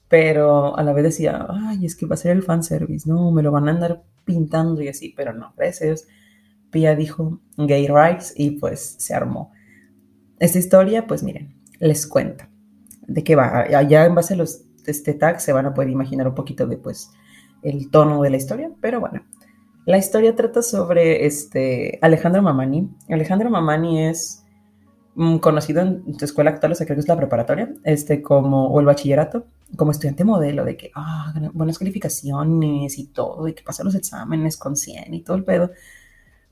pero 0.08 0.76
a 0.76 0.82
la 0.82 0.92
vez 0.92 1.04
decía, 1.04 1.46
ay, 1.48 1.86
es 1.86 1.94
que 1.94 2.06
va 2.06 2.14
a 2.14 2.18
ser 2.18 2.32
el 2.32 2.42
fanservice, 2.42 3.08
no, 3.08 3.30
me 3.30 3.42
lo 3.42 3.52
van 3.52 3.68
a 3.68 3.72
andar 3.72 4.02
pintando 4.24 4.82
y 4.82 4.88
así, 4.88 5.14
pero 5.16 5.32
no, 5.32 5.54
gracias. 5.56 6.06
Pia 6.70 6.94
dijo 6.94 7.40
gay 7.56 7.86
rights 7.88 8.34
y 8.36 8.52
pues 8.52 8.96
se 8.98 9.14
armó. 9.14 9.52
esta 10.38 10.58
historia, 10.58 11.06
pues 11.06 11.22
miren, 11.22 11.54
les 11.78 12.06
cuento 12.06 12.44
de 13.06 13.24
qué 13.24 13.36
va. 13.36 13.60
Allá 13.60 14.06
en 14.06 14.14
base 14.14 14.34
a 14.34 14.36
los 14.36 14.62
este, 14.86 15.14
tags 15.14 15.42
se 15.42 15.52
van 15.52 15.66
a 15.66 15.74
poder 15.74 15.90
imaginar 15.90 16.28
un 16.28 16.34
poquito 16.34 16.66
de, 16.66 16.76
pues, 16.76 17.10
el 17.62 17.90
tono 17.90 18.22
de 18.22 18.30
la 18.30 18.36
historia, 18.36 18.70
pero 18.80 19.00
bueno. 19.00 19.22
La 19.86 19.98
historia 19.98 20.36
trata 20.36 20.62
sobre 20.62 21.26
este 21.26 21.98
Alejandro 22.02 22.42
Mamani. 22.42 22.90
Alejandro 23.08 23.50
Mamani 23.50 24.04
es 24.04 24.44
conocido 25.40 25.82
en 25.82 26.16
tu 26.16 26.24
escuela 26.24 26.50
actual, 26.50 26.72
o 26.72 26.74
sea, 26.74 26.86
creo 26.86 26.96
que 26.96 27.00
es 27.00 27.08
la 27.08 27.16
preparatoria, 27.16 27.74
este, 27.84 28.22
como, 28.22 28.68
o 28.68 28.80
el 28.80 28.86
bachillerato, 28.86 29.46
como 29.76 29.90
estudiante 29.90 30.24
modelo, 30.24 30.64
de 30.64 30.76
que, 30.76 30.90
ah, 30.94 31.34
buenas 31.52 31.78
calificaciones 31.78 32.98
y 32.98 33.06
todo, 33.08 33.46
y 33.46 33.54
que 33.54 33.62
pasa 33.62 33.84
los 33.84 33.94
exámenes 33.94 34.56
con 34.56 34.76
100 34.76 35.12
y 35.14 35.20
todo 35.22 35.36
el 35.36 35.44
pedo, 35.44 35.70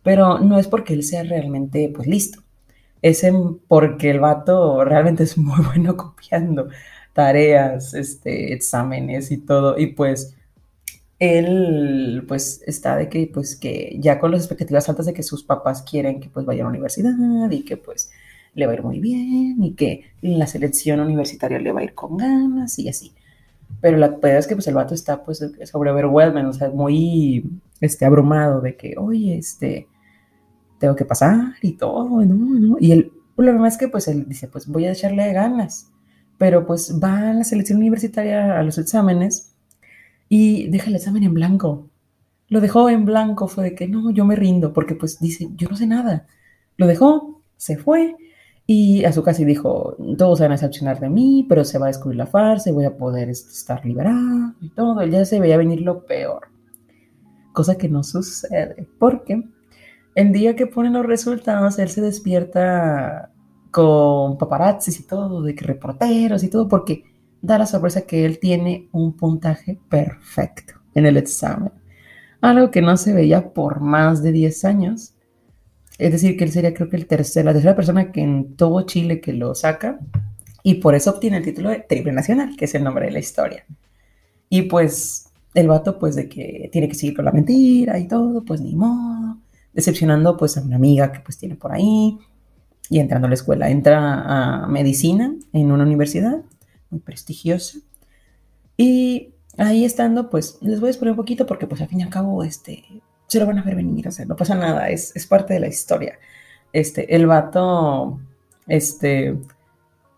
pero 0.02 0.38
no 0.38 0.58
es 0.58 0.68
porque 0.68 0.94
él 0.94 1.02
sea 1.02 1.22
realmente, 1.22 1.90
pues, 1.94 2.06
listo, 2.08 2.42
es 3.02 3.24
porque 3.68 4.10
el 4.10 4.20
vato 4.20 4.84
realmente 4.84 5.24
es 5.24 5.38
muy 5.38 5.64
bueno 5.64 5.96
copiando 5.96 6.68
tareas, 7.12 7.94
este, 7.94 8.52
exámenes 8.52 9.30
y 9.30 9.38
todo, 9.38 9.78
y 9.78 9.88
pues, 9.88 10.34
él 11.18 12.24
pues 12.28 12.62
está 12.66 12.96
de 12.96 13.08
que 13.08 13.28
pues 13.32 13.56
que 13.56 13.96
ya 13.98 14.20
con 14.20 14.30
las 14.30 14.42
expectativas 14.42 14.88
altas 14.88 15.06
de 15.06 15.12
que 15.14 15.24
sus 15.24 15.42
papás 15.42 15.82
quieren 15.82 16.20
que 16.20 16.28
pues 16.28 16.46
vaya 16.46 16.62
a 16.62 16.64
la 16.64 16.70
universidad 16.70 17.12
y 17.50 17.64
que 17.64 17.76
pues 17.76 18.12
le 18.54 18.66
va 18.66 18.72
a 18.72 18.74
ir 18.74 18.82
muy 18.82 19.00
bien 19.00 19.62
y 19.62 19.74
que 19.74 20.04
la 20.20 20.46
selección 20.46 21.00
universitaria 21.00 21.58
le 21.58 21.72
va 21.72 21.80
a 21.80 21.84
ir 21.84 21.94
con 21.94 22.16
ganas 22.16 22.78
y 22.78 22.88
así. 22.88 23.12
Pero 23.80 23.96
la 23.96 24.08
verdad 24.08 24.38
es 24.38 24.46
que 24.46 24.56
pues 24.56 24.66
el 24.66 24.74
vato 24.74 24.94
está 24.94 25.24
pues 25.24 25.44
sobre 25.64 25.90
overwhelmed, 25.90 26.46
o 26.46 26.74
muy 26.74 27.44
este, 27.80 28.04
abrumado 28.04 28.60
de 28.60 28.76
que, 28.76 28.94
oye, 28.98 29.38
este, 29.38 29.86
tengo 30.78 30.96
que 30.96 31.04
pasar 31.04 31.54
y 31.62 31.72
todo, 31.72 32.24
¿no? 32.24 32.34
¿no? 32.34 32.76
Y 32.80 32.92
el 32.92 33.12
problema 33.36 33.68
es 33.68 33.76
que 33.78 33.88
pues 33.88 34.08
él 34.08 34.26
dice, 34.28 34.48
pues 34.48 34.66
voy 34.66 34.86
a 34.86 34.92
echarle 34.92 35.32
ganas, 35.32 35.90
pero 36.38 36.66
pues 36.66 36.98
va 37.02 37.30
a 37.30 37.34
la 37.34 37.44
selección 37.44 37.78
universitaria 37.78 38.58
a 38.58 38.62
los 38.62 38.78
exámenes 38.78 39.54
y 40.28 40.68
deja 40.68 40.90
el 40.90 40.96
examen 40.96 41.22
en 41.22 41.34
blanco. 41.34 41.88
Lo 42.48 42.60
dejó 42.60 42.88
en 42.88 43.04
blanco, 43.04 43.46
fue 43.46 43.64
de 43.64 43.74
que 43.74 43.88
no, 43.88 44.10
yo 44.10 44.24
me 44.24 44.34
rindo, 44.34 44.72
porque 44.72 44.94
pues 44.94 45.20
dice, 45.20 45.48
yo 45.54 45.68
no 45.68 45.76
sé 45.76 45.86
nada. 45.86 46.26
Lo 46.76 46.86
dejó, 46.86 47.42
se 47.56 47.76
fue 47.76 48.16
y 48.70 49.02
a 49.06 49.14
su 49.14 49.22
casa 49.22 49.40
y 49.40 49.46
dijo, 49.46 49.96
todos 50.18 50.40
van 50.40 50.50
a 50.50 50.56
decepcionar 50.56 51.00
de 51.00 51.08
mí, 51.08 51.46
pero 51.48 51.64
se 51.64 51.78
va 51.78 51.86
a 51.86 51.88
descubrir 51.88 52.18
la 52.18 52.26
farsa 52.26 52.68
y 52.68 52.74
voy 52.74 52.84
a 52.84 52.98
poder 52.98 53.30
este, 53.30 53.50
estar 53.50 53.82
liberado 53.82 54.52
y 54.60 54.68
todo. 54.68 55.02
ya 55.06 55.24
se 55.24 55.40
veía 55.40 55.56
venir 55.56 55.80
lo 55.80 56.04
peor. 56.04 56.48
Cosa 57.54 57.78
que 57.78 57.88
no 57.88 58.02
sucede, 58.02 58.86
porque 58.98 59.42
el 60.14 60.32
día 60.32 60.54
que 60.54 60.66
ponen 60.66 60.92
los 60.92 61.06
resultados, 61.06 61.78
él 61.78 61.88
se 61.88 62.02
despierta 62.02 63.32
con 63.70 64.36
paparazzis 64.36 65.00
y 65.00 65.06
todo, 65.06 65.40
de 65.42 65.54
que 65.54 65.64
reporteros 65.64 66.44
y 66.44 66.50
todo, 66.50 66.68
porque 66.68 67.04
da 67.40 67.56
la 67.56 67.64
sorpresa 67.64 68.02
que 68.02 68.26
él 68.26 68.38
tiene 68.38 68.90
un 68.92 69.16
puntaje 69.16 69.80
perfecto 69.88 70.74
en 70.94 71.06
el 71.06 71.16
examen. 71.16 71.72
Algo 72.42 72.70
que 72.70 72.82
no 72.82 72.98
se 72.98 73.14
veía 73.14 73.54
por 73.54 73.80
más 73.80 74.22
de 74.22 74.32
10 74.32 74.64
años. 74.66 75.14
Es 75.98 76.12
decir, 76.12 76.36
que 76.36 76.44
él 76.44 76.52
sería 76.52 76.72
creo 76.72 76.88
que 76.88 76.96
el 76.96 77.06
tercer, 77.06 77.44
la 77.44 77.52
tercera 77.52 77.76
persona 77.76 78.12
que 78.12 78.22
en 78.22 78.54
todo 78.56 78.82
Chile 78.82 79.20
que 79.20 79.32
lo 79.32 79.54
saca 79.54 79.98
y 80.62 80.74
por 80.74 80.94
eso 80.94 81.10
obtiene 81.10 81.38
el 81.38 81.44
título 81.44 81.70
de 81.70 81.80
Triple 81.80 82.12
Nacional, 82.12 82.56
que 82.56 82.66
es 82.66 82.74
el 82.74 82.84
nombre 82.84 83.06
de 83.06 83.12
la 83.12 83.18
historia. 83.18 83.64
Y 84.48 84.62
pues 84.62 85.30
el 85.54 85.68
vato 85.68 85.98
pues 85.98 86.14
de 86.14 86.28
que 86.28 86.68
tiene 86.72 86.88
que 86.88 86.94
seguir 86.94 87.16
con 87.16 87.24
la 87.24 87.32
mentira 87.32 87.98
y 87.98 88.06
todo, 88.06 88.44
pues 88.44 88.60
ni 88.60 88.74
modo, 88.74 89.38
decepcionando 89.72 90.36
pues 90.36 90.56
a 90.56 90.62
una 90.62 90.76
amiga 90.76 91.10
que 91.12 91.20
pues 91.20 91.38
tiene 91.38 91.56
por 91.56 91.72
ahí 91.72 92.18
y 92.90 92.98
entrando 93.00 93.26
a 93.26 93.30
la 93.30 93.34
escuela. 93.34 93.70
Entra 93.70 94.62
a 94.62 94.66
medicina 94.68 95.34
en 95.52 95.72
una 95.72 95.84
universidad 95.84 96.42
muy 96.90 97.00
prestigiosa. 97.00 97.78
Y 98.76 99.34
ahí 99.56 99.84
estando, 99.84 100.30
pues 100.30 100.58
les 100.60 100.80
voy 100.80 100.88
a 100.88 100.90
exponer 100.90 101.12
un 101.12 101.16
poquito 101.16 101.46
porque 101.46 101.66
pues 101.66 101.80
al 101.80 101.88
fin 101.88 102.00
y 102.00 102.02
al 102.04 102.10
cabo, 102.10 102.44
este, 102.44 102.84
se 103.28 103.38
lo 103.38 103.46
van 103.46 103.58
a 103.58 103.62
ver 103.62 103.76
venir, 103.76 104.08
o 104.08 104.10
sea, 104.10 104.24
no 104.24 104.36
pasa 104.36 104.54
nada, 104.54 104.88
es, 104.88 105.14
es 105.14 105.26
parte 105.26 105.54
de 105.54 105.60
la 105.60 105.68
historia. 105.68 106.18
Este, 106.72 107.14
el 107.14 107.26
vato, 107.26 108.20
este, 108.66 109.36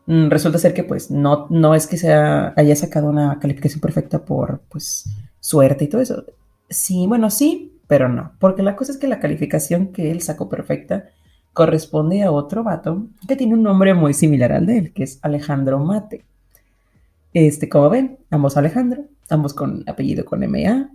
mm, 0.07 0.29
resulta 0.31 0.59
ser 0.59 0.75
que 0.75 0.85
pues 0.85 1.11
no, 1.11 1.47
no 1.51 1.75
es 1.75 1.87
que 1.87 1.97
sea, 1.97 2.55
haya 2.57 2.77
sacado 2.77 3.09
una 3.11 3.39
calificación 3.39 3.81
perfecta 3.81 4.25
por 4.25 4.61
pues 4.69 5.07
suerte 5.41 5.85
y 5.85 5.89
todo 5.89 6.01
eso. 6.01 6.25
Sí, 6.69 7.07
bueno, 7.09 7.31
sí, 7.31 7.81
pero 7.89 8.09
no, 8.09 8.33
porque 8.39 8.63
la 8.63 8.77
cosa 8.77 8.93
es 8.93 8.99
que 8.99 9.09
la 9.09 9.21
calificación 9.21 9.89
que 9.89 10.11
él 10.11 10.23
sacó 10.23 10.49
perfecta 10.49 11.07
corresponde 11.53 12.23
a 12.23 12.31
otro 12.31 12.63
vato 12.63 13.09
que 13.27 13.37
tiene 13.37 13.55
un 13.55 13.63
nombre 13.65 13.95
muy 13.95 14.15
similar 14.15 14.53
al 14.53 14.67
de 14.67 14.79
él, 14.79 14.93
que 14.93 15.03
es 15.03 15.19
Alejandro 15.23 15.81
Mate. 15.81 16.25
Este, 17.33 17.69
como 17.69 17.91
ven, 17.91 18.19
ambos 18.31 18.57
Alejandro, 18.57 19.05
ambos 19.29 19.55
con 19.55 19.85
apellido 19.89 20.25
con 20.25 20.41
MA, 20.41 20.91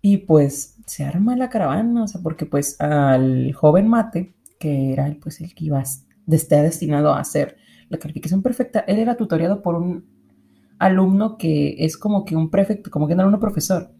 y 0.00 0.18
pues 0.18 0.76
se 0.86 1.04
arma 1.04 1.36
la 1.36 1.48
caravana, 1.48 2.04
o 2.04 2.08
sea, 2.08 2.20
porque 2.22 2.46
pues 2.46 2.80
al 2.80 3.52
joven 3.52 3.88
Mate, 3.88 4.34
que 4.58 4.92
era 4.92 5.14
pues 5.20 5.40
el 5.40 5.54
que 5.54 5.66
iba, 5.66 5.82
estar 6.26 6.62
destinado 6.62 7.12
a 7.12 7.20
hacer 7.20 7.56
la 7.88 7.98
calificación 7.98 8.42
perfecta, 8.42 8.80
él 8.80 8.98
era 8.98 9.16
tutoriado 9.16 9.62
por 9.62 9.74
un 9.74 10.04
alumno 10.78 11.36
que 11.36 11.76
es 11.78 11.96
como 11.96 12.24
que 12.24 12.36
un 12.36 12.50
prefecto, 12.50 12.90
como 12.90 13.08
que 13.08 13.14
un 13.14 13.40
profesor. 13.40 13.92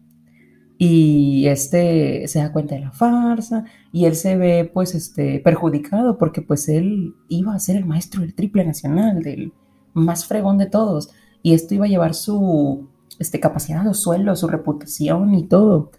Y 0.77 1.47
este 1.47 2.25
se 2.29 2.39
da 2.39 2.53
cuenta 2.53 2.75
de 2.75 2.81
la 2.81 2.91
farsa 2.91 3.65
y 3.91 4.05
él 4.05 4.15
se 4.15 4.37
ve 4.37 4.69
pues 4.73 4.95
este 4.95 5.39
perjudicado 5.39 6.17
porque 6.17 6.41
pues 6.41 6.69
él 6.69 7.15
iba 7.27 7.53
a 7.53 7.59
ser 7.59 7.75
el 7.75 7.85
maestro 7.85 8.21
del 8.21 8.33
triple 8.33 8.63
nacional, 8.63 9.21
del 9.21 9.51
más 9.93 10.25
fregón 10.25 10.57
de 10.57 10.67
todos 10.67 11.09
y 11.43 11.53
esto 11.53 11.75
iba 11.75 11.85
a 11.85 11.89
llevar 11.89 12.13
su 12.13 12.87
este, 13.19 13.39
capacidad, 13.39 13.85
su 13.85 13.93
suelo, 13.93 14.35
su 14.35 14.47
reputación 14.47 15.35
y 15.35 15.43
todo. 15.43 15.91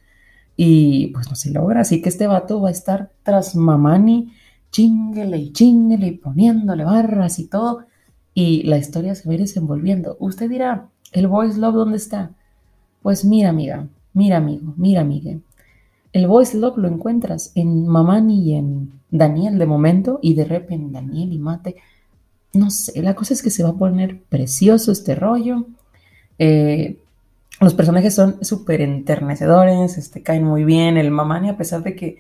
Y 0.57 1.09
pues 1.09 1.29
no 1.29 1.37
se 1.37 1.51
logra, 1.51 1.81
así 1.83 2.03
que 2.03 2.09
este 2.09 2.27
vato 2.27 2.61
va 2.61 2.69
a 2.69 2.73
estar 2.73 3.11
tras 3.23 3.57
Mamani, 3.57 4.33
chinguele 4.73 5.39
y 5.39 5.53
chinguele 5.53 6.09
y 6.09 6.13
poniéndole 6.19 6.85
barras 6.85 7.39
y 7.39 7.47
todo. 7.47 7.85
Y 8.35 8.63
la 8.65 8.79
historia 8.79 9.15
se 9.15 9.29
va 9.29 9.33
a 9.33 9.35
ir 9.35 9.41
desenvolviendo. 9.41 10.17
Usted 10.21 10.51
dirá, 10.51 10.89
¿el 11.13 11.29
voice 11.29 11.59
love 11.59 11.75
dónde 11.75 11.97
está? 11.97 12.33
Pues 13.03 13.25
mira, 13.25 13.51
amiga, 13.51 13.89
mira, 14.13 14.39
amigo, 14.39 14.75
mira, 14.77 15.01
amiga. 15.03 15.33
El 16.13 16.27
voice 16.27 16.59
love 16.59 16.77
lo 16.79 16.89
encuentras 16.89 17.53
en 17.55 17.87
Mamani 17.87 18.51
y 18.51 18.55
en 18.55 18.93
Daniel 19.11 19.59
de 19.59 19.67
momento, 19.67 20.19
y 20.23 20.35
de 20.35 20.45
repente 20.45 20.93
Daniel 20.93 21.33
y 21.33 21.39
Mate 21.39 21.77
no 22.53 22.71
sé, 22.71 23.01
la 23.03 23.15
cosa 23.15 23.35
es 23.35 23.43
que 23.43 23.51
se 23.51 23.63
va 23.63 23.71
a 23.71 23.77
poner 23.77 24.21
precioso 24.23 24.93
este 24.93 25.15
rollo. 25.15 25.67
Eh, 26.39 26.99
los 27.61 27.75
personajes 27.75 28.15
son 28.15 28.43
súper 28.45 28.81
enternecedores, 28.81 29.99
este, 29.99 30.23
caen 30.23 30.45
muy 30.45 30.65
bien. 30.65 30.97
El 30.97 31.11
Mamani, 31.11 31.51
a 31.51 31.57
pesar 31.57 31.83
de 31.83 31.95
que 31.95 32.19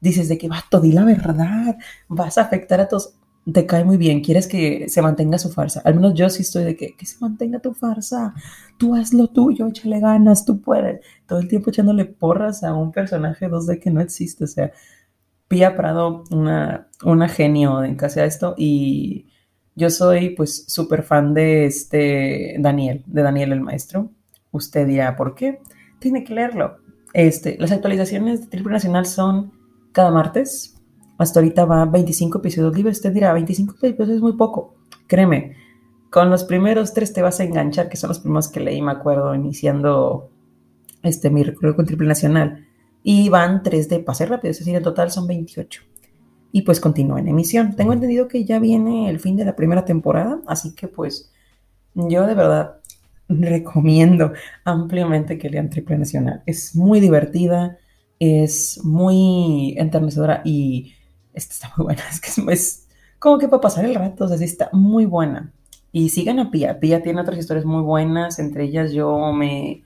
dices 0.00 0.28
de 0.28 0.38
que 0.38 0.48
vato, 0.48 0.80
di 0.80 0.92
la 0.92 1.04
verdad, 1.04 1.78
vas 2.08 2.38
a 2.38 2.42
afectar 2.42 2.80
a 2.80 2.88
todos, 2.88 3.14
te 3.50 3.66
cae 3.66 3.84
muy 3.84 3.96
bien. 3.96 4.22
Quieres 4.22 4.46
que 4.46 4.88
se 4.88 5.02
mantenga 5.02 5.38
su 5.38 5.50
farsa. 5.50 5.80
Al 5.84 5.94
menos 5.94 6.14
yo 6.14 6.28
sí 6.28 6.42
estoy 6.42 6.64
de 6.64 6.76
que, 6.76 6.94
que 6.96 7.06
se 7.06 7.16
mantenga 7.20 7.60
tu 7.60 7.72
farsa. 7.72 8.34
Tú 8.78 8.94
haz 8.94 9.14
lo 9.14 9.28
tuyo, 9.28 9.68
échale 9.68 10.00
ganas, 10.00 10.44
tú 10.44 10.60
puedes. 10.60 11.00
Todo 11.26 11.38
el 11.38 11.48
tiempo 11.48 11.70
echándole 11.70 12.04
porras 12.04 12.62
a 12.62 12.74
un 12.74 12.92
personaje 12.92 13.48
2D 13.50 13.80
que 13.80 13.90
no 13.90 14.00
existe. 14.02 14.44
O 14.44 14.46
sea, 14.46 14.70
Pia 15.48 15.76
Prado, 15.76 16.24
una, 16.30 16.88
una 17.04 17.28
genio 17.28 17.82
en 17.84 17.96
casi 17.96 18.20
a 18.20 18.26
esto 18.26 18.54
y 18.58 19.28
yo 19.74 19.90
soy 19.90 20.30
pues 20.30 20.64
súper 20.68 21.02
fan 21.02 21.32
de 21.34 21.64
este 21.66 22.56
Daniel, 22.58 23.02
de 23.06 23.22
Daniel 23.22 23.52
el 23.52 23.60
Maestro. 23.62 24.10
Usted 24.52 24.86
dirá, 24.86 25.16
¿por 25.16 25.34
qué? 25.34 25.60
Tiene 25.98 26.24
que 26.24 26.34
leerlo. 26.34 26.78
Este, 27.12 27.56
las 27.58 27.72
actualizaciones 27.72 28.42
de 28.42 28.46
Triple 28.48 28.72
Nacional 28.72 29.06
son 29.06 29.52
cada 29.92 30.10
martes. 30.10 30.76
Hasta 31.18 31.40
ahorita 31.40 31.64
va 31.64 31.84
25 31.84 32.38
episodios 32.38 32.76
libres. 32.76 32.98
Usted 32.98 33.12
dirá, 33.12 33.32
25 33.32 33.74
episodios 33.82 34.16
es 34.16 34.22
muy 34.22 34.34
poco. 34.34 34.76
Créeme, 35.06 35.56
con 36.10 36.30
los 36.30 36.44
primeros 36.44 36.94
tres 36.94 37.12
te 37.12 37.22
vas 37.22 37.40
a 37.40 37.44
enganchar, 37.44 37.88
que 37.88 37.96
son 37.96 38.08
los 38.08 38.20
primeros 38.20 38.48
que 38.48 38.60
leí, 38.60 38.80
me 38.80 38.92
acuerdo, 38.92 39.34
iniciando 39.34 40.30
este, 41.02 41.30
mi 41.30 41.42
recorrido 41.42 41.76
con 41.76 41.86
Triple 41.86 42.08
Nacional. 42.08 42.66
Y 43.02 43.28
van 43.28 43.62
tres 43.62 43.88
de 43.88 44.00
pase 44.00 44.26
rápido, 44.26 44.50
es 44.50 44.58
decir, 44.58 44.74
en 44.74 44.82
total 44.82 45.10
son 45.10 45.26
28 45.26 45.82
y 46.52 46.62
pues 46.62 46.80
continúa 46.80 47.20
en 47.20 47.28
emisión. 47.28 47.74
Tengo 47.76 47.92
entendido 47.92 48.28
que 48.28 48.44
ya 48.44 48.58
viene 48.58 49.10
el 49.10 49.20
fin 49.20 49.36
de 49.36 49.44
la 49.44 49.56
primera 49.56 49.84
temporada, 49.84 50.40
así 50.46 50.74
que 50.74 50.88
pues 50.88 51.32
yo 51.94 52.26
de 52.26 52.34
verdad 52.34 52.77
recomiendo 53.28 54.32
ampliamente 54.64 55.38
que 55.38 55.50
lean 55.50 55.70
Triple 55.70 55.98
Nacional. 55.98 56.42
Es 56.46 56.74
muy 56.74 57.00
divertida, 57.00 57.78
es 58.18 58.80
muy 58.82 59.74
enternecedora 59.78 60.42
y 60.44 60.94
esta 61.34 61.52
está 61.52 61.72
muy 61.76 61.84
buena. 61.84 62.02
Es 62.10 62.20
que 62.20 62.52
es, 62.52 62.88
como 63.18 63.38
que 63.38 63.48
para 63.48 63.60
pasar 63.60 63.84
el 63.84 63.94
rato, 63.94 64.24
o 64.24 64.28
sea, 64.28 64.38
sí 64.38 64.44
está 64.44 64.70
muy 64.72 65.04
buena. 65.04 65.52
Y 65.92 66.10
sigan 66.10 66.38
a 66.38 66.50
Pia. 66.50 66.80
Pia 66.80 67.02
tiene 67.02 67.20
otras 67.20 67.38
historias 67.38 67.64
muy 67.64 67.82
buenas, 67.82 68.38
entre 68.38 68.64
ellas 68.64 68.92
yo 68.92 69.32
me 69.32 69.84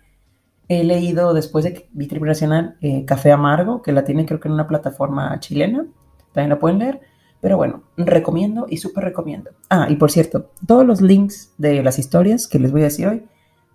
he 0.68 0.84
leído 0.84 1.34
después 1.34 1.64
de 1.64 1.74
que 1.74 1.88
vi 1.92 2.06
Triple 2.06 2.28
Nacional 2.28 2.76
eh, 2.80 3.04
Café 3.04 3.32
Amargo, 3.32 3.82
que 3.82 3.92
la 3.92 4.04
tiene 4.04 4.26
creo 4.26 4.40
que 4.40 4.48
en 4.48 4.54
una 4.54 4.66
plataforma 4.66 5.38
chilena 5.40 5.86
también 6.32 6.50
la 6.50 6.58
pueden 6.58 6.78
leer. 6.78 7.00
Pero 7.40 7.56
bueno, 7.56 7.82
recomiendo 7.96 8.66
y 8.68 8.76
súper 8.76 9.02
recomiendo. 9.02 9.50
Ah, 9.68 9.88
y 9.90 9.96
por 9.96 10.12
cierto, 10.12 10.50
todos 10.64 10.86
los 10.86 11.00
links 11.00 11.52
de 11.58 11.82
las 11.82 11.98
historias 11.98 12.46
que 12.46 12.60
les 12.60 12.70
voy 12.70 12.82
a 12.82 12.84
decir 12.84 13.08
hoy 13.08 13.24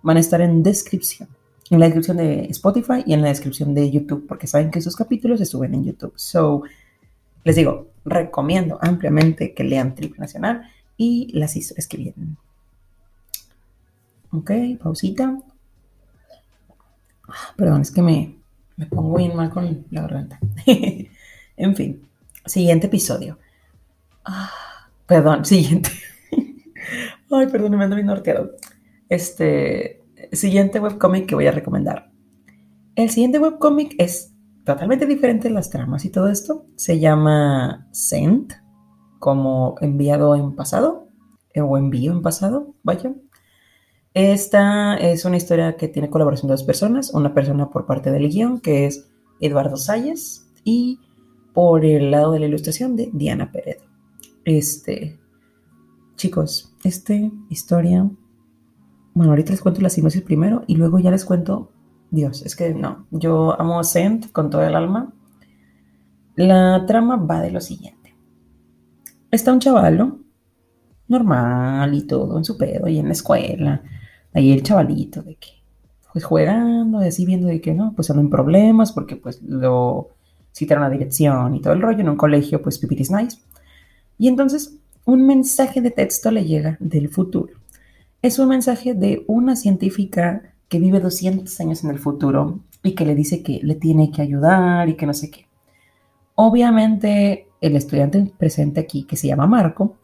van 0.02 0.16
a 0.16 0.20
estar 0.20 0.40
en 0.40 0.62
descripción. 0.62 1.28
En 1.70 1.80
la 1.80 1.86
descripción 1.86 2.16
de 2.16 2.46
Spotify 2.46 3.02
y 3.04 3.12
en 3.12 3.22
la 3.22 3.28
descripción 3.28 3.74
de 3.74 3.90
YouTube, 3.90 4.26
porque 4.26 4.46
saben 4.46 4.70
que 4.70 4.78
esos 4.78 4.96
capítulos 4.96 5.38
se 5.38 5.46
suben 5.46 5.74
en 5.74 5.84
YouTube. 5.84 6.14
So, 6.16 6.62
les 7.44 7.56
digo, 7.56 7.88
recomiendo 8.04 8.78
ampliamente 8.80 9.54
que 9.54 9.64
lean 9.64 9.94
Triple 9.94 10.18
Nacional 10.18 10.62
y 10.96 11.30
las 11.32 11.56
historias 11.56 11.86
que 11.86 11.98
vienen. 11.98 12.36
Ok, 14.30 14.50
pausita. 14.82 15.38
Ah, 17.28 17.54
perdón, 17.56 17.82
es 17.82 17.90
que 17.90 18.02
me, 18.02 18.36
me 18.76 18.86
pongo 18.86 19.16
bien 19.16 19.36
mal 19.36 19.50
con 19.50 19.86
la 19.90 20.02
garganta. 20.02 20.38
en 21.56 21.76
fin, 21.76 22.02
siguiente 22.44 22.86
episodio. 22.86 23.38
Ah, 24.24 24.50
perdón, 25.06 25.44
siguiente. 25.44 25.90
Ay, 27.30 27.46
perdón, 27.48 27.76
me 27.76 27.84
ando 27.84 27.96
bien 27.96 28.06
norteado. 28.06 28.52
Este, 29.08 30.04
siguiente 30.32 30.80
webcomic 30.80 31.26
que 31.26 31.34
voy 31.34 31.46
a 31.46 31.52
recomendar. 31.52 32.10
El 32.94 33.10
siguiente 33.10 33.38
webcomic 33.38 33.94
es 33.98 34.34
totalmente 34.64 35.06
diferente 35.06 35.48
de 35.48 35.54
las 35.54 35.70
tramas 35.70 36.04
y 36.04 36.10
todo 36.10 36.28
esto. 36.28 36.66
Se 36.76 36.98
llama 36.98 37.88
Sent, 37.92 38.52
como 39.18 39.76
enviado 39.80 40.34
en 40.34 40.54
pasado, 40.54 41.08
eh, 41.54 41.60
o 41.60 41.78
envío 41.78 42.12
en 42.12 42.22
pasado, 42.22 42.74
vaya. 42.82 43.14
Esta 44.14 44.96
es 44.96 45.24
una 45.24 45.36
historia 45.36 45.76
que 45.76 45.88
tiene 45.88 46.10
colaboración 46.10 46.48
de 46.48 46.54
dos 46.54 46.64
personas, 46.64 47.14
una 47.14 47.34
persona 47.34 47.70
por 47.70 47.86
parte 47.86 48.10
del 48.10 48.28
guion, 48.28 48.60
que 48.60 48.86
es 48.86 49.08
Eduardo 49.40 49.76
Salles, 49.76 50.50
y 50.64 51.00
por 51.54 51.84
el 51.84 52.10
lado 52.10 52.32
de 52.32 52.40
la 52.40 52.46
ilustración 52.46 52.96
de 52.96 53.10
Diana 53.12 53.52
Peredo. 53.52 53.84
Este, 54.44 55.18
chicos, 56.16 56.74
esta 56.84 57.14
historia, 57.48 58.10
bueno, 59.18 59.32
ahorita 59.32 59.50
les 59.50 59.60
cuento 59.60 59.80
la 59.80 59.90
sinopsis 59.90 60.22
primero 60.22 60.62
y 60.68 60.76
luego 60.76 61.00
ya 61.00 61.10
les 61.10 61.24
cuento, 61.24 61.72
Dios, 62.12 62.42
es 62.46 62.54
que 62.54 62.72
no, 62.72 63.08
yo 63.10 63.60
amo 63.60 63.80
a 63.80 63.82
Sent 63.82 64.30
con 64.30 64.48
todo 64.48 64.62
el 64.62 64.76
alma. 64.76 65.12
La 66.36 66.86
trama 66.86 67.16
va 67.16 67.40
de 67.40 67.50
lo 67.50 67.60
siguiente. 67.60 68.14
Está 69.32 69.52
un 69.52 69.58
chavalo, 69.58 70.20
normal 71.08 71.94
y 71.94 72.02
todo, 72.02 72.38
en 72.38 72.44
su 72.44 72.56
pedo 72.56 72.86
y 72.86 73.00
en 73.00 73.06
la 73.06 73.12
escuela. 73.12 73.82
Ahí 74.32 74.52
el 74.52 74.62
chavalito 74.62 75.20
de 75.22 75.34
que, 75.34 75.48
pues 76.12 76.24
jugando, 76.24 77.02
y 77.02 77.08
así 77.08 77.26
viendo 77.26 77.48
de 77.48 77.60
que 77.60 77.74
no, 77.74 77.94
pues 77.96 78.10
ando 78.10 78.22
en 78.22 78.30
problemas 78.30 78.92
porque 78.92 79.16
pues 79.16 79.42
lo 79.42 80.10
citaron 80.54 80.84
a 80.84 80.90
dirección 80.90 81.56
y 81.56 81.60
todo 81.60 81.72
el 81.72 81.82
rollo 81.82 82.02
en 82.02 82.10
un 82.10 82.16
colegio, 82.16 82.62
pues 82.62 82.78
pipiris 82.78 83.10
nice. 83.10 83.38
Y 84.16 84.28
entonces 84.28 84.78
un 85.06 85.26
mensaje 85.26 85.80
de 85.80 85.90
texto 85.90 86.30
le 86.30 86.44
llega 86.44 86.76
del 86.78 87.08
futuro. 87.08 87.57
Es 88.20 88.40
un 88.40 88.48
mensaje 88.48 88.94
de 88.94 89.24
una 89.28 89.54
científica 89.54 90.42
que 90.68 90.80
vive 90.80 90.98
200 90.98 91.60
años 91.60 91.84
en 91.84 91.90
el 91.90 92.00
futuro 92.00 92.58
y 92.82 92.96
que 92.96 93.06
le 93.06 93.14
dice 93.14 93.44
que 93.44 93.60
le 93.62 93.76
tiene 93.76 94.10
que 94.10 94.22
ayudar 94.22 94.88
y 94.88 94.96
que 94.96 95.06
no 95.06 95.14
sé 95.14 95.30
qué. 95.30 95.46
Obviamente 96.34 97.46
el 97.60 97.76
estudiante 97.76 98.32
presente 98.36 98.80
aquí, 98.80 99.04
que 99.04 99.16
se 99.16 99.28
llama 99.28 99.46
Marco, 99.46 99.98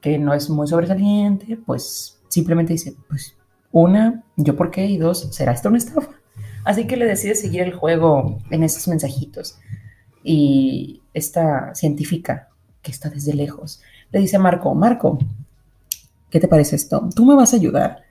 que 0.00 0.18
no 0.18 0.34
es 0.34 0.50
muy 0.50 0.66
sobresaliente, 0.66 1.56
pues 1.56 2.20
simplemente 2.26 2.72
dice, 2.72 2.96
pues 3.08 3.36
una, 3.70 4.24
yo 4.36 4.56
por 4.56 4.72
qué, 4.72 4.86
y 4.86 4.98
dos, 4.98 5.28
¿será 5.30 5.52
esto 5.52 5.68
una 5.68 5.78
estafa? 5.78 6.10
Así 6.64 6.88
que 6.88 6.96
le 6.96 7.06
decide 7.06 7.36
seguir 7.36 7.62
el 7.62 7.74
juego 7.74 8.38
en 8.50 8.64
esos 8.64 8.88
mensajitos. 8.88 9.58
Y 10.24 11.00
esta 11.14 11.74
científica 11.76 12.48
que 12.82 12.90
está 12.90 13.08
desde 13.08 13.34
lejos, 13.34 13.80
le 14.10 14.18
dice 14.18 14.36
a 14.36 14.40
Marco, 14.40 14.74
Marco, 14.74 15.18
¿qué 16.32 16.40
te 16.40 16.48
parece 16.48 16.76
esto? 16.76 17.08
Tú 17.14 17.26
me 17.26 17.36
vas 17.36 17.52
a 17.52 17.56
ayudar 17.56 18.02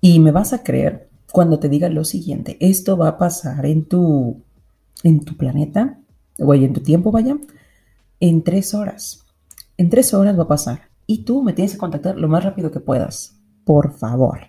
y 0.00 0.20
me 0.20 0.30
vas 0.30 0.52
a 0.52 0.62
creer 0.62 1.08
cuando 1.32 1.58
te 1.58 1.68
diga 1.68 1.88
lo 1.88 2.04
siguiente, 2.04 2.58
esto 2.60 2.96
va 2.96 3.08
a 3.08 3.18
pasar 3.18 3.64
en 3.64 3.86
tu, 3.86 4.42
en 5.02 5.24
tu 5.24 5.36
planeta, 5.36 5.98
o 6.38 6.54
en 6.54 6.72
tu 6.72 6.80
tiempo, 6.80 7.10
vaya, 7.10 7.38
en 8.18 8.42
tres 8.42 8.74
horas. 8.74 9.24
En 9.76 9.88
tres 9.88 10.12
horas 10.12 10.38
va 10.38 10.42
a 10.44 10.48
pasar. 10.48 10.90
Y 11.06 11.24
tú 11.24 11.42
me 11.42 11.52
tienes 11.52 11.72
que 11.72 11.78
contactar 11.78 12.16
lo 12.16 12.28
más 12.28 12.44
rápido 12.44 12.70
que 12.70 12.80
puedas. 12.80 13.40
Por 13.64 13.92
favor. 13.92 14.40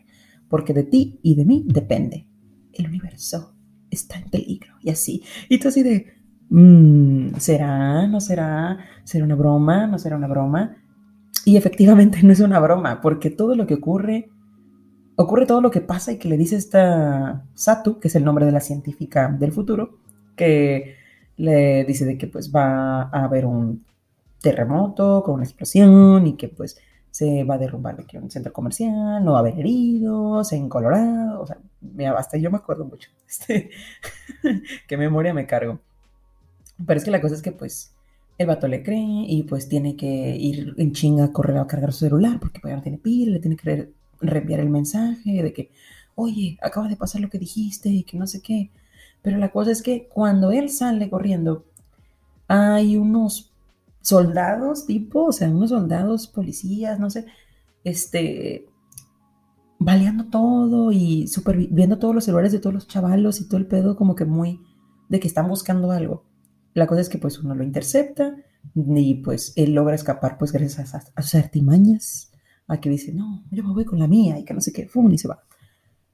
Porque 0.50 0.74
de 0.74 0.84
ti 0.84 1.20
y 1.22 1.36
de 1.36 1.46
mí 1.46 1.64
depende. 1.68 2.28
El 2.74 2.88
universo 2.88 3.54
está 3.90 4.18
en 4.18 4.30
peligro. 4.30 4.74
Y 4.82 4.90
así. 4.90 5.24
Y 5.50 5.60
tú 5.60 5.68
así 5.70 5.84
de, 5.84 6.22
Mm, 6.54 7.36
¿será? 7.38 8.06
¿No 8.08 8.20
será? 8.20 8.78
¿Será 9.06 9.24
una 9.24 9.36
broma? 9.36 9.88
¿No 9.88 9.98
será 9.98 10.18
una 10.18 10.28
broma? 10.28 10.81
Y 11.46 11.58
efectivamente 11.58 12.20
no 12.24 12.34
es 12.34 12.40
una 12.40 12.60
broma, 12.60 13.02
porque 13.02 13.30
todo 13.30 13.56
lo 13.56 13.68
que 13.68 13.76
ocurre, 13.76 14.30
ocurre 15.16 15.46
todo 15.46 15.62
lo 15.62 15.72
que 15.72 15.82
pasa 15.82 16.12
y 16.12 16.18
que 16.18 16.30
le 16.30 16.38
dice 16.38 16.56
esta 16.56 17.46
Satu, 17.54 18.00
que 18.00 18.08
es 18.08 18.16
el 18.16 18.26
nombre 18.26 18.46
de 18.46 18.52
la 18.52 18.60
científica 18.60 19.28
del 19.30 19.52
futuro, 19.52 20.00
que 20.36 20.96
le 21.38 21.86
dice 21.86 22.06
de 22.06 22.18
que 22.18 22.28
pues 22.28 22.52
va 22.54 23.04
a 23.04 23.24
haber 23.26 23.46
un 23.46 23.86
terremoto 24.42 25.24
con 25.24 25.36
una 25.36 25.44
explosión 25.44 26.26
y 26.28 26.36
que 26.36 26.48
pues 26.50 26.78
se 27.12 27.44
va 27.44 27.56
a 27.56 27.58
derrumbar 27.58 28.00
aquí 28.00 28.18
un 28.18 28.32
centro 28.32 28.54
comercial, 28.54 29.24
no 29.24 29.34
va 29.34 29.40
a 29.40 29.42
haber 29.42 29.60
heridos 29.60 30.54
en 30.54 30.70
Colorado, 30.70 31.42
o 31.42 31.46
sea, 31.46 31.58
hasta 32.18 32.38
yo 32.38 32.50
me 32.50 32.58
acuerdo 32.58 32.86
mucho, 32.86 33.10
este, 33.30 33.70
qué 34.88 34.98
memoria 34.98 35.34
me 35.34 35.46
cargo. 35.46 35.80
Pero 36.86 36.98
es 36.98 37.04
que 37.04 37.12
la 37.12 37.22
cosa 37.22 37.36
es 37.36 37.42
que 37.42 37.52
pues 37.52 37.94
el 38.42 38.48
vato 38.48 38.68
le 38.68 38.84
cree 38.84 39.26
y 39.28 39.44
pues 39.44 39.68
tiene 39.70 39.96
que 39.96 40.36
ir 40.36 40.74
en 40.78 40.92
chinga 40.94 41.26
a 41.26 41.32
correr 41.34 41.58
a 41.58 41.68
cargar 41.68 41.94
su 41.94 42.00
celular 42.00 42.40
porque 42.40 42.60
pues 42.60 42.72
ya 42.72 42.78
no 42.78 42.84
tiene 42.84 42.98
pila, 42.98 43.34
le 43.34 43.40
tiene 43.40 43.56
que 43.56 43.92
reenviar 44.20 44.60
el 44.60 44.70
mensaje 44.70 45.44
de 45.44 45.54
que, 45.54 45.72
oye, 46.16 46.58
acaba 46.62 46.88
de 46.88 46.98
pasar 46.98 47.22
lo 47.22 47.30
que 47.30 47.40
dijiste 47.40 47.90
y 47.90 48.04
que 48.04 48.18
no 48.18 48.28
sé 48.28 48.42
qué. 48.42 48.72
Pero 49.22 49.38
la 49.38 49.52
cosa 49.52 49.72
es 49.72 49.82
que 49.82 50.08
cuando 50.08 50.52
él 50.52 50.70
sale 50.70 51.10
corriendo, 51.10 51.66
hay 52.48 52.98
unos 52.98 53.52
soldados 54.02 54.86
tipo, 54.86 55.26
o 55.26 55.32
sea, 55.32 55.50
unos 55.50 55.70
soldados, 55.70 56.28
policías, 56.28 57.00
no 57.00 57.10
sé, 57.10 57.26
este, 57.84 58.68
baleando 59.80 60.26
todo 60.26 60.92
y 60.92 61.28
viendo 61.70 61.98
todos 61.98 62.14
los 62.14 62.26
celulares 62.26 62.52
de 62.52 62.60
todos 62.60 62.74
los 62.74 62.88
chavalos 62.88 63.42
y 63.42 63.48
todo 63.48 63.58
el 63.58 63.68
pedo 63.68 63.96
como 63.96 64.16
que 64.16 64.26
muy 64.26 64.60
de 65.10 65.20
que 65.20 65.28
están 65.28 65.48
buscando 65.48 65.92
algo. 65.92 66.24
La 66.74 66.88
cosa 66.88 67.02
es 67.02 67.10
que 67.10 67.18
pues 67.18 67.40
uno 67.40 67.56
lo 67.56 67.64
intercepta 67.64 68.36
y 68.76 69.16
pues 69.16 69.54
él 69.56 69.74
logra 69.74 69.96
escapar 69.96 70.38
pues 70.38 70.52
gracias 70.52 70.96
a, 70.96 71.22
sus 71.22 71.36
artimañas, 71.36 72.32
a 72.68 72.80
que 72.80 72.90
dice, 72.90 73.14
no, 73.14 73.44
yo 73.52 73.64
me 73.64 73.74
voy 73.74 73.86
con 73.86 74.00
la 74.00 74.08
mía 74.08 74.40
y 74.40 74.46
que 74.46 74.54
no 74.54 74.62
sé 74.62 74.72
qué, 74.72 74.88
fum, 74.88 75.12
y 75.12 75.18
se 75.18 75.28
va. 75.28 75.44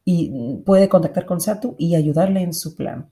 Y 0.04 0.62
puede 0.66 0.90
contactar 0.90 1.26
con 1.26 1.42
Satu 1.42 1.76
y 1.78 1.96
ayudarle 1.96 2.42
en 2.42 2.54
su 2.54 2.76
plan. 2.76 3.10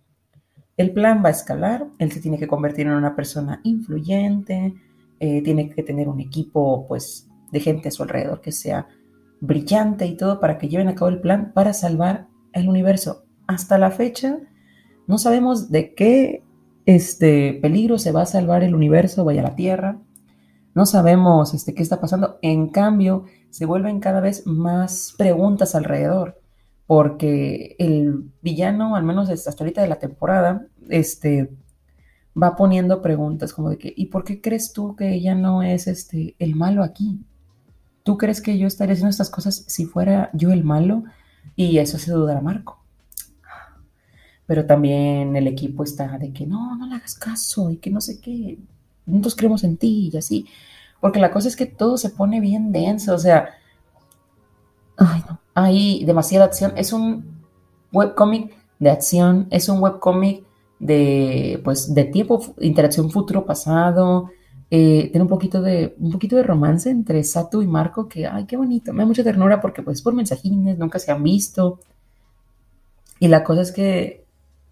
El 0.78 0.92
plan 0.92 1.22
va 1.24 1.30
a 1.30 1.32
escalar, 1.32 1.88
él 2.00 2.12
se 2.12 2.22
tiene 2.22 2.38
que 2.38 2.48
convertir 2.48 2.88
en 2.88 2.94
una 2.94 3.16
persona 3.16 3.62
influyente, 3.64 4.74
eh, 5.20 5.42
tiene 5.44 5.70
que 5.70 5.84
tener 5.84 6.10
un 6.10 6.20
equipo 6.20 6.86
pues 6.88 7.28
de 7.52 7.60
gente 7.60 7.90
a 7.90 7.92
su 7.92 8.04
alrededor 8.04 8.42
que 8.42 8.52
sea 8.52 8.88
brillante 9.40 10.06
y 10.06 10.18
todo 10.18 10.40
para 10.40 10.58
que 10.58 10.68
lleven 10.68 10.88
a 10.88 10.96
cabo 10.96 11.10
el 11.10 11.22
plan 11.22 11.52
para 11.54 11.74
salvar 11.74 12.28
el 12.54 12.68
universo. 12.68 13.26
Hasta 13.48 13.78
la 13.78 13.92
fecha 13.92 14.40
no 15.08 15.18
sabemos 15.18 15.70
de 15.70 15.94
qué 15.94 16.44
este 16.86 17.58
peligro 17.62 17.98
se 17.98 18.12
va 18.12 18.24
a 18.24 18.28
salvar 18.28 18.64
el 18.64 18.76
universo, 18.76 19.26
vaya 19.26 19.42
la 19.42 19.56
Tierra. 19.56 20.00
No 20.74 20.86
sabemos 20.86 21.54
este, 21.54 21.74
qué 21.74 21.82
está 21.82 22.00
pasando. 22.00 22.38
En 22.42 22.70
cambio, 22.70 23.26
se 23.50 23.66
vuelven 23.66 24.00
cada 24.00 24.20
vez 24.20 24.46
más 24.46 25.16
preguntas 25.18 25.74
alrededor, 25.74 26.40
porque 26.86 27.76
el 27.80 28.32
villano, 28.42 28.96
al 28.96 29.04
menos 29.04 29.30
hasta 29.30 29.64
ahorita 29.64 29.82
de 29.82 29.88
la 29.88 30.00
temporada, 30.00 30.68
este, 30.90 31.50
va 32.42 32.56
poniendo 32.56 33.02
preguntas 33.02 33.54
como 33.54 33.70
de 33.70 33.78
que, 33.78 33.94
¿y 33.96 34.08
por 34.08 34.24
qué 34.24 34.42
crees 34.42 34.74
tú 34.74 34.96
que 34.96 35.14
ella 35.14 35.34
no 35.34 35.64
es 35.64 35.88
este, 35.88 36.36
el 36.40 36.56
malo 36.56 36.84
aquí? 36.84 37.22
¿Tú 38.04 38.18
crees 38.18 38.42
que 38.42 38.58
yo 38.60 38.68
estaría 38.68 38.94
haciendo 38.94 39.10
estas 39.10 39.32
cosas 39.32 39.64
si 39.68 39.86
fuera 39.86 40.30
yo 40.34 40.52
el 40.52 40.64
malo? 40.64 41.04
Y 41.56 41.78
eso 41.80 41.98
hace 41.98 42.12
dudar 42.12 42.38
a 42.38 42.42
Marco 42.42 42.85
pero 44.48 44.66
también 44.66 45.36
el 45.36 45.48
equipo 45.48 45.84
está 45.84 46.18
de 46.18 46.32
que 46.32 46.46
no, 46.46 46.76
no 46.76 46.88
le 46.88 46.96
hagas 46.96 47.16
caso 47.16 47.72
y 47.72 47.78
que 47.78 47.90
no 47.90 48.02
sé 48.02 48.20
qué, 48.20 48.58
nosotros 49.06 49.36
creemos 49.36 49.64
en 49.64 49.78
ti 49.78 50.10
y 50.12 50.18
así, 50.18 50.46
porque 51.02 51.20
la 51.20 51.32
cosa 51.32 51.48
es 51.48 51.56
que 51.56 51.66
todo 51.66 51.98
se 51.98 52.10
pone 52.10 52.40
bien 52.40 52.72
denso, 52.72 53.14
o 53.16 53.20
sea, 53.20 53.50
ay, 54.98 55.24
no, 55.28 55.40
hay 55.54 56.06
demasiada 56.06 56.46
acción, 56.46 56.74
es 56.76 56.94
un 56.94 57.44
webcómic 57.92 58.56
de 58.80 58.90
acción, 58.90 59.48
es 59.52 59.70
un 59.70 59.82
webcómic 59.82 60.44
de, 60.80 61.62
pues, 61.64 61.94
de 61.94 62.06
tiempo, 62.06 62.56
interacción 62.60 63.10
futuro-pasado, 63.10 64.30
eh, 64.72 65.10
tiene 65.12 65.22
un 65.22 65.30
poquito 65.30 65.62
de 65.62 65.96
un 66.00 66.12
poquito 66.12 66.36
de 66.36 66.44
romance 66.44 66.90
entre 66.90 67.24
Sato 67.24 67.62
y 67.62 67.68
Marco 67.68 68.08
que 68.08 68.26
ay 68.26 68.46
qué 68.46 68.58
bonito 68.58 68.94
me 68.94 69.04
da 69.04 69.06
mucha 69.06 69.24
ternura 69.24 69.62
porque 69.62 69.84
pues 69.84 70.02
por 70.02 70.16
mensajines 70.16 70.80
nunca 70.80 70.98
se 71.00 71.12
han 71.12 71.24
visto. 71.24 71.80
Y 73.20 73.28
la 73.28 73.44
cosa 73.44 73.62
es 73.62 73.72
que 73.72 74.25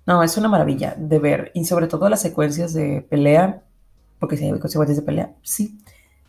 no, 0.05 0.21
es 0.21 0.37
una 0.37 0.49
maravilla 0.49 0.95
de 0.97 1.19
ver 1.19 1.51
y 1.53 1.65
sobre 1.65 1.87
todo 1.87 2.09
las 2.09 2.21
secuencias 2.21 2.73
de 2.73 3.05
pelea, 3.09 3.63
porque 4.19 4.37
si 4.37 4.45
hay 4.45 4.51
consecuencias 4.59 4.97
de 4.97 5.03
pelea, 5.03 5.35
sí. 5.41 5.79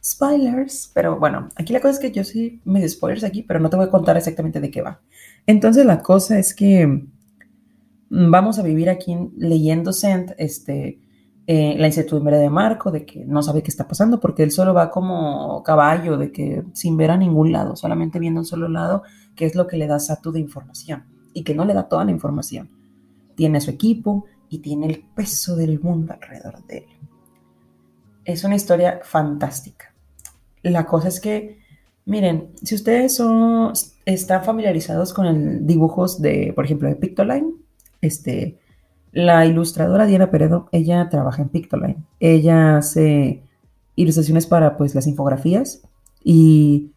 Spoilers, 0.03 0.91
pero 0.93 1.19
bueno, 1.19 1.49
aquí 1.57 1.73
la 1.73 1.81
cosa 1.81 1.95
es 1.95 1.99
que 1.99 2.13
yo 2.13 2.25
sí 2.25 2.61
me 2.65 2.87
spoilers 2.87 3.25
aquí, 3.25 3.43
pero 3.43 3.59
no 3.59 3.71
te 3.71 3.77
voy 3.77 3.87
a 3.87 3.91
contar 3.91 4.19
exactamente 4.19 4.61
de 4.61 4.71
qué 4.71 4.83
va. 4.83 5.01
Entonces 5.47 5.87
la 5.87 6.03
cosa 6.03 6.39
es 6.39 6.55
que 6.55 6.87
mm, 6.87 8.31
vamos 8.31 8.59
a 8.59 8.63
vivir 8.63 8.91
aquí 8.91 9.17
leyendo 9.37 9.95
Sent, 9.95 10.33
este, 10.37 11.01
eh, 11.47 11.75
la 11.79 11.87
incertidumbre 11.87 12.37
de 12.39 12.51
Marco, 12.51 12.91
de 12.91 13.05
que 13.07 13.25
no 13.25 13.43
sabe 13.43 13.63
qué 13.63 13.71
está 13.71 13.89
pasando, 13.89 14.21
porque 14.21 14.43
él 14.43 14.51
solo 14.51 14.75
va 14.75 14.91
como 14.91 15.63
caballo, 15.63 16.19
de 16.19 16.33
que 16.33 16.65
sin 16.75 16.97
ver 16.97 17.11
a 17.11 17.17
ningún 17.17 17.51
lado, 17.51 17.75
solamente 17.75 18.19
viendo 18.19 18.41
un 18.41 18.47
solo 18.47 18.69
lado, 18.69 19.03
que 19.35 19.47
es 19.47 19.55
lo 19.55 19.67
que 19.67 19.79
le 19.79 19.87
da 19.87 19.99
Satu 19.99 20.33
de 20.33 20.41
información, 20.41 21.05
y 21.33 21.45
que 21.45 21.55
no 21.55 21.65
le 21.65 21.75
da 21.75 21.89
toda 21.89 22.05
la 22.05 22.11
información. 22.11 22.84
Tiene 23.35 23.61
su 23.61 23.71
equipo 23.71 24.27
y 24.49 24.59
tiene 24.59 24.87
el 24.87 25.05
peso 25.15 25.57
del 25.57 25.81
mundo 25.81 26.15
alrededor 26.15 26.65
de 26.67 26.79
él. 26.79 26.87
Es 28.25 28.45
una 28.45 28.57
historia 28.57 29.01
fantástica. 29.03 29.93
La 30.63 30.87
cosa 30.87 31.09
es 31.09 31.21
que, 31.21 31.59
miren, 32.07 32.51
si 32.63 32.75
ustedes 32.75 33.17
son, 33.17 33.73
están 34.07 34.45
familiarizados 34.45 35.13
con 35.13 35.27
el 35.27 35.67
dibujos 35.67 36.23
de, 36.23 36.53
por 36.55 36.65
ejemplo, 36.65 36.89
de 36.89 36.97
Pictoline, 36.97 37.53
este, 38.01 38.59
la 39.13 39.47
ilustradora 39.47 40.07
Diana 40.07 40.31
Peredo, 40.31 40.69
ella 40.73 41.09
trabaja 41.11 41.43
en 41.43 41.49
Pictoline. 41.49 42.05
Ella 42.19 42.79
hace 42.79 43.43
ilustraciones 43.97 44.47
para 44.47 44.77
pues 44.77 44.95
las 44.95 45.07
infografías 45.07 45.83
y 46.23 46.91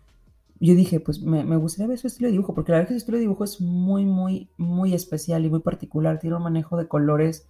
yo 0.59 0.75
dije, 0.75 0.99
pues 0.99 1.21
me, 1.21 1.43
me, 1.43 1.57
gustaría 1.57 1.87
ver 1.87 1.99
su 1.99 2.07
estilo 2.07 2.27
de 2.27 2.33
dibujo, 2.33 2.53
porque 2.53 2.71
la 2.71 2.79
verdad 2.79 2.89
que 2.89 2.93
su 2.95 2.99
estilo 2.99 3.17
de 3.17 3.21
dibujo 3.21 3.43
es 3.43 3.61
muy, 3.61 4.05
muy, 4.05 4.49
muy 4.57 4.93
especial 4.93 5.45
y 5.45 5.49
muy 5.49 5.59
particular. 5.59 6.19
Tiene 6.19 6.35
un 6.35 6.43
manejo 6.43 6.77
de 6.77 6.87
colores 6.87 7.47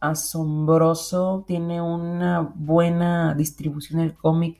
asombroso, 0.00 1.44
tiene 1.46 1.82
una 1.82 2.52
buena 2.56 3.34
distribución 3.34 4.00
del 4.00 4.14
cómic 4.14 4.58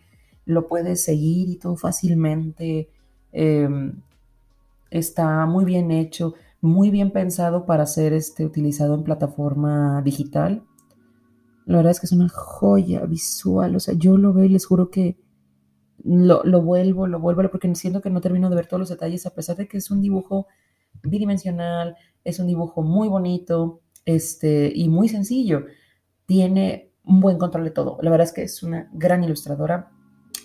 lo 0.50 0.68
puedes 0.68 1.04
seguir 1.04 1.48
y 1.48 1.56
todo 1.56 1.76
fácilmente. 1.76 2.90
Em, 3.32 4.00
está 4.90 5.46
muy 5.46 5.64
bien 5.64 5.90
hecho, 5.90 6.34
muy 6.60 6.90
bien 6.90 7.12
pensado 7.12 7.66
para 7.66 7.86
ser 7.86 8.12
este, 8.12 8.44
utilizado 8.44 8.94
en 8.94 9.04
plataforma 9.04 10.02
digital. 10.02 10.62
La 11.66 11.78
verdad 11.78 11.92
es 11.92 12.00
que 12.00 12.06
es 12.06 12.12
una 12.12 12.28
joya 12.28 13.04
visual. 13.06 13.76
O 13.76 13.80
sea, 13.80 13.94
yo 13.94 14.18
lo 14.18 14.32
veo 14.32 14.44
y 14.44 14.48
les 14.50 14.66
juro 14.66 14.90
que 14.90 15.16
lo, 16.04 16.42
lo 16.44 16.62
vuelvo, 16.62 17.06
lo 17.06 17.20
vuelvo, 17.20 17.42
porque 17.50 17.74
siento 17.74 18.00
que 18.00 18.10
no 18.10 18.20
termino 18.20 18.50
de 18.50 18.56
ver 18.56 18.66
todos 18.66 18.80
los 18.80 18.88
detalles, 18.88 19.26
a 19.26 19.34
pesar 19.34 19.56
de 19.56 19.68
que 19.68 19.78
es 19.78 19.90
un 19.90 20.00
dibujo 20.00 20.46
bidimensional, 21.02 21.96
es 22.24 22.38
un 22.38 22.46
dibujo 22.46 22.82
muy 22.82 23.08
bonito 23.08 23.80
este, 24.04 24.72
y 24.74 24.88
muy 24.88 25.08
sencillo. 25.08 25.66
Tiene 26.26 26.92
un 27.04 27.20
buen 27.20 27.38
control 27.38 27.64
de 27.64 27.70
todo. 27.70 27.98
La 28.02 28.10
verdad 28.10 28.26
es 28.26 28.32
que 28.32 28.42
es 28.42 28.62
una 28.62 28.88
gran 28.92 29.24
ilustradora 29.24 29.90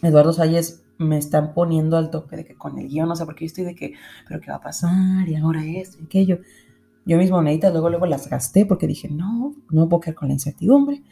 Eduardo 0.02 0.34
Salles 0.34 0.84
me 0.98 1.18
están 1.18 1.54
poniendo 1.54 1.98
al 1.98 2.10
tope 2.10 2.38
de 2.38 2.46
que 2.46 2.56
con 2.56 2.78
el 2.80 2.88
guion, 2.88 3.08
no 3.08 3.16
sé 3.16 3.26
por 3.26 3.36
qué 3.36 3.46
estoy 3.46 3.66
de 3.66 3.76
que, 3.76 3.94
pero 4.28 4.40
qué 4.40 4.50
va 4.50 4.58
a 4.58 4.62
pasar 4.62 5.28
y 5.28 5.36
ahora 5.36 5.66
esto 5.66 5.98
y 6.00 6.06
aquello. 6.06 6.40
Yo 7.06 7.18
mismo 7.18 7.38
moneditas 7.38 7.72
luego, 7.72 7.90
luego 7.90 8.06
las 8.06 8.30
gasté 8.30 8.66
porque 8.66 8.88
dije, 8.88 9.10
no, 9.10 9.56
no 9.70 9.90
puedo 9.90 10.02
quedar 10.02 10.16
con 10.16 10.30
la 10.30 10.34
incertidumbre. 10.34 11.04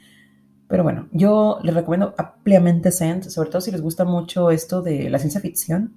Pero 0.73 0.81
bueno, 0.81 1.07
yo 1.11 1.59
les 1.61 1.75
recomiendo 1.75 2.15
ampliamente 2.17 2.91
Sent, 2.91 3.25
sobre 3.25 3.51
todo 3.51 3.61
si 3.61 3.69
les 3.69 3.79
gusta 3.79 4.05
mucho 4.05 4.49
esto 4.49 4.81
de 4.81 5.07
la 5.11 5.19
ciencia 5.19 5.39
ficción, 5.39 5.93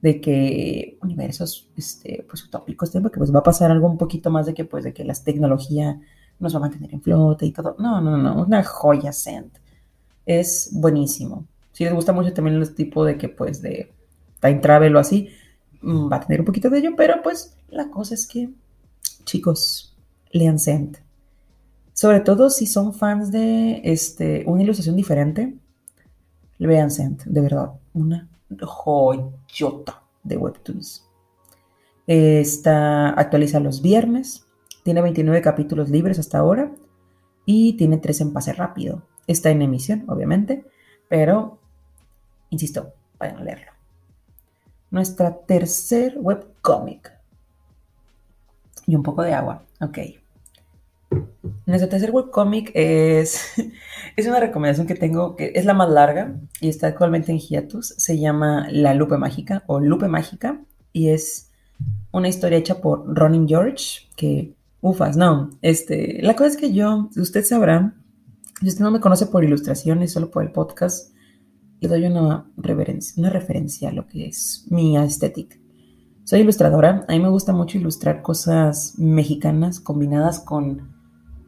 de 0.00 0.22
que 0.22 0.96
universos 1.02 1.68
este, 1.76 2.24
pues, 2.26 2.42
utópicos, 2.46 2.88
porque 3.02 3.18
pues 3.18 3.34
va 3.34 3.40
a 3.40 3.42
pasar 3.42 3.70
algo 3.70 3.86
un 3.86 3.98
poquito 3.98 4.30
más 4.30 4.46
de 4.46 4.54
que, 4.54 4.64
pues, 4.64 4.84
de 4.84 4.94
que 4.94 5.04
la 5.04 5.12
tecnología 5.12 6.00
nos 6.38 6.54
va 6.54 6.56
a 6.56 6.60
mantener 6.62 6.94
en 6.94 7.02
flote 7.02 7.44
y 7.44 7.52
todo. 7.52 7.76
No, 7.78 8.00
no, 8.00 8.16
no, 8.16 8.42
una 8.42 8.64
joya 8.64 9.12
Sent. 9.12 9.58
Es 10.24 10.70
buenísimo 10.72 11.44
si 11.72 11.84
les 11.84 11.92
gusta 11.92 12.14
mucho 12.14 12.32
también 12.32 12.56
el 12.56 12.74
tipo 12.74 13.04
de 13.04 13.18
que, 13.18 13.28
pues, 13.28 13.60
de 13.60 13.92
time 14.40 14.60
travel 14.60 14.96
o 14.96 14.98
así, 14.98 15.28
mm, 15.82 16.10
va 16.10 16.16
a 16.16 16.20
tener 16.20 16.40
un 16.40 16.46
poquito 16.46 16.70
de 16.70 16.78
ello, 16.78 16.94
pero 16.96 17.22
pues 17.22 17.54
la 17.68 17.90
cosa 17.90 18.14
es 18.14 18.26
que, 18.26 18.48
chicos, 19.24 19.94
lean 20.32 20.58
Sent. 20.58 20.98
Sobre 22.00 22.20
todo 22.20 22.48
si 22.48 22.64
son 22.64 22.94
fans 22.94 23.30
de 23.30 23.82
este, 23.84 24.44
una 24.46 24.62
ilustración 24.62 24.96
diferente, 24.96 25.54
vean 26.58 26.90
Sent, 26.90 27.24
de 27.24 27.42
verdad, 27.42 27.72
una 27.92 28.26
joyota 28.58 30.02
de 30.22 30.38
Webtoons. 30.38 31.06
Está 32.06 33.10
actualiza 33.10 33.60
los 33.60 33.82
viernes, 33.82 34.46
tiene 34.82 35.02
29 35.02 35.42
capítulos 35.42 35.90
libres 35.90 36.18
hasta 36.18 36.38
ahora 36.38 36.72
y 37.44 37.74
tiene 37.74 37.98
3 37.98 38.22
en 38.22 38.32
pase 38.32 38.54
rápido. 38.54 39.02
Está 39.26 39.50
en 39.50 39.60
emisión, 39.60 40.06
obviamente, 40.08 40.64
pero 41.10 41.58
Insisto, 42.48 42.94
vayan 43.18 43.36
a 43.36 43.44
leerlo. 43.44 43.72
Nuestra 44.90 45.36
tercer 45.36 46.16
webcomic. 46.18 47.12
Y 48.86 48.96
un 48.96 49.02
poco 49.02 49.20
de 49.20 49.34
agua. 49.34 49.64
Ok. 49.82 49.98
Nuestro 51.66 51.88
tercer 51.88 52.10
webcomic 52.10 52.72
es, 52.74 53.52
es 54.16 54.26
una 54.26 54.40
recomendación 54.40 54.86
que 54.86 54.94
tengo, 54.94 55.36
que 55.36 55.52
es 55.54 55.64
la 55.64 55.74
más 55.74 55.88
larga 55.88 56.40
y 56.60 56.68
está 56.68 56.88
actualmente 56.88 57.32
en 57.32 57.38
hiatus. 57.38 57.94
Se 57.96 58.18
llama 58.18 58.66
La 58.70 58.94
Lupe 58.94 59.16
Mágica 59.18 59.62
o 59.66 59.80
Lupe 59.80 60.08
Mágica 60.08 60.60
y 60.92 61.10
es 61.10 61.50
una 62.12 62.28
historia 62.28 62.58
hecha 62.58 62.80
por 62.80 63.04
Ronin 63.06 63.46
George, 63.46 64.08
que, 64.16 64.54
ufas, 64.80 65.16
no. 65.16 65.50
Este, 65.62 66.20
la 66.22 66.34
cosa 66.34 66.48
es 66.48 66.56
que 66.56 66.72
yo, 66.72 67.08
usted 67.16 67.44
sabrá, 67.44 67.94
si 68.60 68.68
usted 68.68 68.82
no 68.82 68.90
me 68.90 69.00
conoce 69.00 69.26
por 69.26 69.44
ilustraciones, 69.44 70.12
solo 70.12 70.30
por 70.30 70.42
el 70.42 70.52
podcast, 70.52 71.14
le 71.80 71.88
doy 71.88 72.04
una 72.04 72.50
reverencia, 72.56 73.14
una 73.20 73.30
referencia 73.30 73.88
a 73.88 73.92
lo 73.92 74.06
que 74.06 74.26
es 74.26 74.66
mi 74.70 74.98
estética. 74.98 75.56
Soy 76.24 76.40
ilustradora, 76.40 77.04
a 77.08 77.12
mí 77.12 77.20
me 77.20 77.30
gusta 77.30 77.52
mucho 77.52 77.78
ilustrar 77.78 78.22
cosas 78.22 78.94
mexicanas 78.98 79.80
combinadas 79.80 80.40
con 80.40 80.89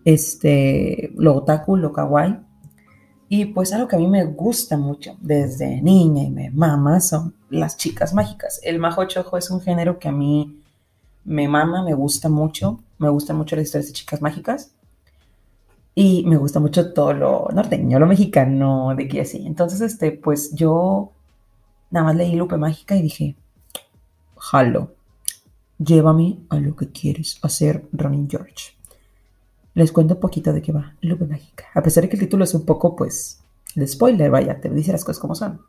este, 0.04 1.12
lo 1.16 1.36
otaku, 1.36 1.76
lo 1.76 1.92
kawaii. 1.92 2.38
Y 3.28 3.46
pues 3.46 3.72
algo 3.72 3.88
que 3.88 3.96
a 3.96 3.98
mí 3.98 4.08
me 4.08 4.24
gusta 4.24 4.76
mucho 4.76 5.16
desde 5.20 5.80
niña 5.80 6.22
y 6.24 6.30
me 6.30 6.50
mama 6.50 7.00
son 7.00 7.34
las 7.48 7.76
chicas 7.78 8.12
mágicas. 8.12 8.60
El 8.62 8.78
majo 8.78 9.04
chojo 9.06 9.38
es 9.38 9.50
un 9.50 9.60
género 9.62 9.98
que 9.98 10.08
a 10.08 10.12
mí 10.12 10.60
me 11.24 11.48
mama, 11.48 11.82
me 11.82 11.94
gusta 11.94 12.28
mucho. 12.28 12.80
Me 12.98 13.08
gustan 13.08 13.36
mucho 13.36 13.56
las 13.56 13.66
historias 13.66 13.88
de 13.88 13.94
chicas 13.94 14.20
mágicas. 14.20 14.72
Y 15.94 16.24
me 16.26 16.36
gusta 16.36 16.60
mucho 16.60 16.92
todo 16.92 17.12
lo 17.12 17.48
norteño, 17.52 17.98
lo 17.98 18.06
mexicano, 18.06 18.94
de 18.96 19.08
que 19.08 19.22
así. 19.22 19.46
Entonces, 19.46 19.80
este, 19.80 20.12
pues 20.12 20.54
yo 20.54 21.12
nada 21.90 22.06
más 22.06 22.16
leí 22.16 22.34
Lupe 22.34 22.56
Mágica 22.56 22.96
y 22.96 23.02
dije, 23.02 23.36
jalo, 24.36 24.94
llévame 25.78 26.38
a 26.48 26.56
lo 26.56 26.74
que 26.76 26.88
quieres 26.88 27.38
hacer, 27.42 27.86
Ronin 27.92 28.28
George. 28.28 28.74
Les 29.74 29.92
cuento 29.92 30.14
un 30.14 30.20
poquito 30.20 30.52
de 30.52 30.62
qué 30.62 30.72
va 30.72 30.94
Lupe 31.00 31.26
Mágica. 31.26 31.64
A 31.74 31.82
pesar 31.82 32.02
de 32.02 32.08
que 32.08 32.16
el 32.16 32.22
título 32.22 32.44
es 32.44 32.54
un 32.54 32.64
poco, 32.64 32.94
pues, 32.94 33.42
de 33.74 33.86
spoiler, 33.86 34.30
vaya, 34.30 34.60
te 34.60 34.68
dice 34.68 34.92
las 34.92 35.04
cosas 35.04 35.20
como 35.20 35.34
son. 35.34 35.60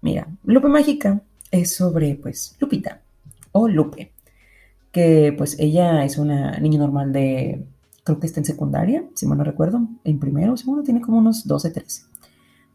Mira, 0.00 0.28
Lupe 0.44 0.68
Mágica 0.68 1.22
es 1.50 1.74
sobre, 1.74 2.14
pues, 2.14 2.56
Lupita 2.60 3.02
o 3.52 3.68
Lupe, 3.68 4.12
que 4.92 5.34
pues 5.36 5.58
ella 5.58 6.04
es 6.04 6.18
una 6.18 6.58
niña 6.58 6.78
normal 6.78 7.12
de 7.12 7.66
creo 8.04 8.18
que 8.18 8.26
está 8.26 8.40
en 8.40 8.46
secundaria, 8.46 9.04
si 9.14 9.26
mal 9.26 9.38
no 9.38 9.44
recuerdo, 9.44 9.80
en 10.04 10.18
primero 10.18 10.54
o 10.54 10.56
segundo, 10.56 10.82
tiene 10.82 11.00
como 11.00 11.18
unos 11.18 11.46
12, 11.46 11.70
13. 11.70 12.02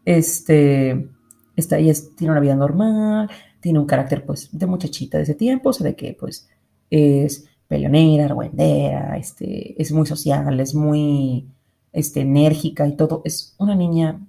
Este, 0.04 1.08
está, 1.56 1.78
ella 1.78 1.92
tiene 2.16 2.32
una 2.32 2.40
vida 2.40 2.54
normal, 2.54 3.28
tiene 3.60 3.78
un 3.78 3.86
carácter 3.86 4.24
pues 4.24 4.48
de 4.52 4.66
muchachita 4.66 5.18
de 5.18 5.24
ese 5.24 5.34
tiempo, 5.34 5.70
o 5.70 5.72
sea, 5.72 5.84
de 5.84 5.96
que 5.96 6.16
pues 6.18 6.48
es 6.90 7.46
peleonera, 7.68 8.26
argüendera, 8.26 9.16
este, 9.16 9.80
es 9.80 9.92
muy 9.92 10.06
social, 10.06 10.58
es 10.60 10.74
muy 10.74 11.48
este, 11.92 12.20
enérgica 12.20 12.86
y 12.86 12.96
todo. 12.96 13.22
Es 13.24 13.54
una 13.58 13.74
niña 13.74 14.20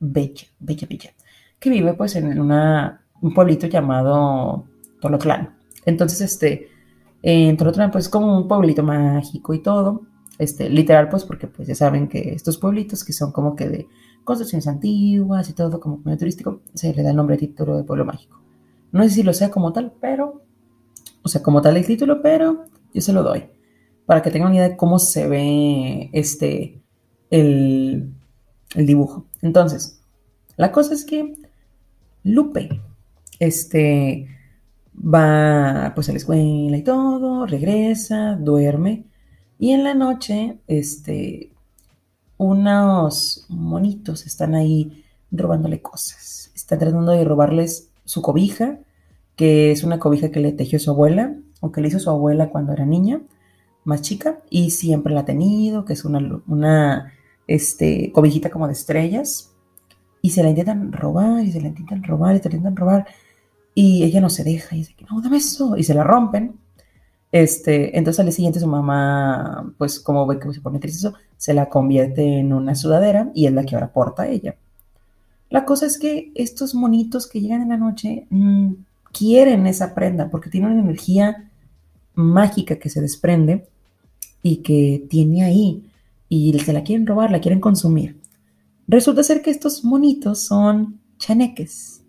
bella, 0.00 0.46
bella, 0.58 0.86
bella, 0.88 1.10
que 1.58 1.70
vive 1.70 1.94
pues 1.94 2.16
en 2.16 2.40
un 2.40 3.34
pueblito 3.34 3.66
llamado 3.66 4.64
Toloclán. 5.00 5.56
Entonces, 5.84 6.20
este, 6.20 6.68
en 7.22 7.56
Toloclán 7.56 7.90
pues 7.90 8.08
como 8.08 8.38
un 8.38 8.48
pueblito 8.48 8.82
mágico 8.82 9.54
y 9.54 9.62
todo. 9.62 10.02
Este, 10.38 10.68
literal, 10.68 11.08
pues 11.08 11.24
porque 11.24 11.46
pues 11.46 11.66
ya 11.66 11.74
saben 11.74 12.08
que 12.08 12.34
estos 12.34 12.58
pueblitos 12.58 13.04
que 13.04 13.14
son 13.14 13.32
como 13.32 13.56
que 13.56 13.68
de 13.68 13.88
construcciones 14.24 14.66
antiguas 14.66 15.48
y 15.48 15.54
todo 15.54 15.80
como 15.80 16.00
medio 16.04 16.18
turístico, 16.18 16.60
se 16.74 16.92
le 16.92 17.02
da 17.02 17.10
el 17.10 17.16
nombre 17.16 17.36
de 17.36 17.46
título 17.46 17.76
de 17.76 17.84
pueblo 17.84 18.04
mágico. 18.04 18.38
No 18.92 19.02
sé 19.04 19.10
si 19.10 19.22
lo 19.22 19.32
sea 19.32 19.50
como 19.50 19.72
tal, 19.72 19.94
pero, 20.00 20.42
o 21.22 21.28
sea, 21.28 21.42
como 21.42 21.62
tal 21.62 21.76
el 21.76 21.86
título, 21.86 22.20
pero 22.20 22.64
yo 22.96 23.02
se 23.02 23.12
lo 23.12 23.22
doy. 23.22 23.44
Para 24.06 24.22
que 24.22 24.30
tengan 24.30 24.48
una 24.48 24.56
idea 24.56 24.68
de 24.70 24.76
cómo 24.76 24.98
se 24.98 25.28
ve 25.28 26.10
este, 26.12 26.82
el, 27.30 28.12
el 28.74 28.86
dibujo. 28.86 29.26
Entonces, 29.42 30.00
la 30.56 30.72
cosa 30.72 30.94
es 30.94 31.04
que 31.04 31.34
Lupe, 32.24 32.80
este, 33.38 34.28
va 34.94 35.92
pues 35.94 36.08
a 36.08 36.12
la 36.12 36.18
escuela 36.18 36.76
y 36.76 36.82
todo, 36.82 37.46
regresa, 37.46 38.36
duerme 38.36 39.06
y 39.58 39.72
en 39.72 39.84
la 39.84 39.94
noche, 39.94 40.58
este, 40.66 41.52
unos 42.36 43.46
monitos 43.48 44.26
están 44.26 44.54
ahí 44.54 45.04
robándole 45.30 45.80
cosas. 45.80 46.50
Están 46.54 46.78
tratando 46.78 47.12
de 47.12 47.24
robarles 47.24 47.90
su 48.04 48.22
cobija, 48.22 48.78
que 49.34 49.70
es 49.70 49.82
una 49.82 49.98
cobija 49.98 50.30
que 50.30 50.40
le 50.40 50.52
tejió 50.52 50.78
su 50.78 50.90
abuela, 50.90 51.36
o 51.60 51.72
que 51.72 51.80
le 51.80 51.88
hizo 51.88 51.98
su 51.98 52.10
abuela 52.10 52.50
cuando 52.50 52.72
era 52.72 52.84
niña, 52.84 53.20
más 53.84 54.02
chica, 54.02 54.40
y 54.50 54.70
siempre 54.70 55.14
la 55.14 55.20
ha 55.20 55.24
tenido, 55.24 55.84
que 55.84 55.92
es 55.92 56.04
una, 56.04 56.40
una 56.46 57.12
este, 57.46 58.10
cobijita 58.12 58.50
como 58.50 58.66
de 58.66 58.72
estrellas, 58.72 59.52
y 60.22 60.30
se 60.30 60.42
la 60.42 60.50
intentan 60.50 60.92
robar, 60.92 61.44
y 61.44 61.52
se 61.52 61.60
la 61.60 61.68
intentan 61.68 62.02
robar, 62.02 62.36
y 62.36 62.40
se 62.40 62.48
la 62.48 62.56
intentan 62.56 62.76
robar, 62.76 63.06
y 63.74 64.02
ella 64.04 64.20
no 64.20 64.30
se 64.30 64.44
deja, 64.44 64.74
y 64.74 64.80
dice, 64.80 64.96
no, 65.10 65.20
dame 65.20 65.36
eso, 65.36 65.76
y 65.76 65.84
se 65.84 65.94
la 65.94 66.04
rompen. 66.04 66.58
Este, 67.32 67.98
entonces 67.98 68.24
al 68.24 68.32
siguiente 68.32 68.60
su 68.60 68.66
mamá, 68.66 69.74
pues 69.78 70.00
como 70.00 70.26
ve 70.26 70.38
que 70.38 70.52
se 70.54 70.60
pone 70.60 70.78
triste 70.78 71.08
eso, 71.08 71.16
se 71.36 71.54
la 71.54 71.68
convierte 71.68 72.38
en 72.38 72.52
una 72.52 72.74
sudadera 72.74 73.30
y 73.34 73.46
es 73.46 73.52
la 73.52 73.64
que 73.64 73.74
ahora 73.74 73.92
porta 73.92 74.28
ella. 74.28 74.56
La 75.50 75.64
cosa 75.64 75.86
es 75.86 75.98
que 75.98 76.32
estos 76.34 76.74
monitos 76.74 77.28
que 77.28 77.40
llegan 77.40 77.62
en 77.62 77.68
la 77.68 77.76
noche 77.76 78.26
mmm, 78.30 78.72
quieren 79.16 79.66
esa 79.66 79.94
prenda 79.94 80.30
porque 80.30 80.50
tiene 80.50 80.66
una 80.66 80.80
energía 80.80 81.50
mágica 82.14 82.76
que 82.76 82.88
se 82.88 83.00
desprende 83.00 83.68
y 84.42 84.58
que 84.58 85.06
tiene 85.08 85.44
ahí 85.44 85.90
y 86.28 86.58
se 86.58 86.72
la 86.72 86.82
quieren 86.82 87.06
robar, 87.06 87.30
la 87.30 87.40
quieren 87.40 87.60
consumir. 87.60 88.20
Resulta 88.88 89.22
ser 89.22 89.42
que 89.42 89.50
estos 89.50 89.84
monitos 89.84 90.40
son 90.40 91.00
chaneques. 91.18 92.02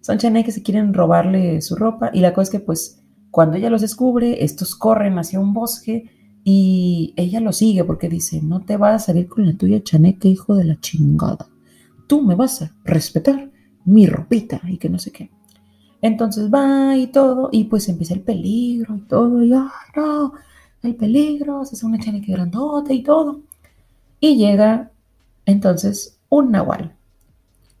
Son 0.00 0.18
chaneques 0.18 0.56
que 0.56 0.62
quieren 0.62 0.92
robarle 0.94 1.60
su 1.62 1.76
ropa 1.76 2.10
y 2.12 2.20
la 2.20 2.32
cosa 2.32 2.44
es 2.44 2.50
que 2.50 2.60
pues 2.60 3.02
cuando 3.30 3.56
ella 3.56 3.70
los 3.70 3.80
descubre, 3.80 4.44
estos 4.44 4.74
corren 4.74 5.18
hacia 5.18 5.40
un 5.40 5.54
bosque 5.54 6.10
y 6.44 7.14
ella 7.16 7.40
lo 7.40 7.52
sigue 7.52 7.84
porque 7.84 8.08
dice, 8.08 8.42
no 8.42 8.60
te 8.64 8.76
vas 8.76 9.02
a 9.02 9.06
salir 9.06 9.28
con 9.28 9.46
la 9.46 9.56
tuya 9.56 9.82
chaneque, 9.82 10.28
hijo 10.28 10.54
de 10.54 10.64
la 10.64 10.80
chingada. 10.80 11.48
Tú 12.08 12.20
me 12.22 12.34
vas 12.34 12.62
a 12.62 12.74
respetar 12.84 13.50
mi 13.84 14.06
ropita 14.06 14.60
y 14.68 14.78
que 14.78 14.88
no 14.88 14.98
sé 14.98 15.12
qué. 15.12 15.30
Entonces 16.02 16.52
va 16.52 16.96
y 16.96 17.06
todo, 17.08 17.48
y 17.52 17.64
pues 17.64 17.88
empieza 17.88 18.14
el 18.14 18.20
peligro 18.20 18.96
y 18.96 19.00
todo, 19.02 19.42
y 19.42 19.52
¡ay, 19.54 19.68
no! 19.96 20.34
El 20.82 20.96
peligro, 20.96 21.64
se 21.64 21.76
hace 21.76 21.86
una 21.86 21.98
chaneque 21.98 22.32
grandota 22.32 22.92
y 22.92 23.02
todo. 23.02 23.40
Y 24.20 24.36
llega 24.36 24.90
entonces 25.46 26.18
un 26.28 26.50
nahual, 26.52 26.94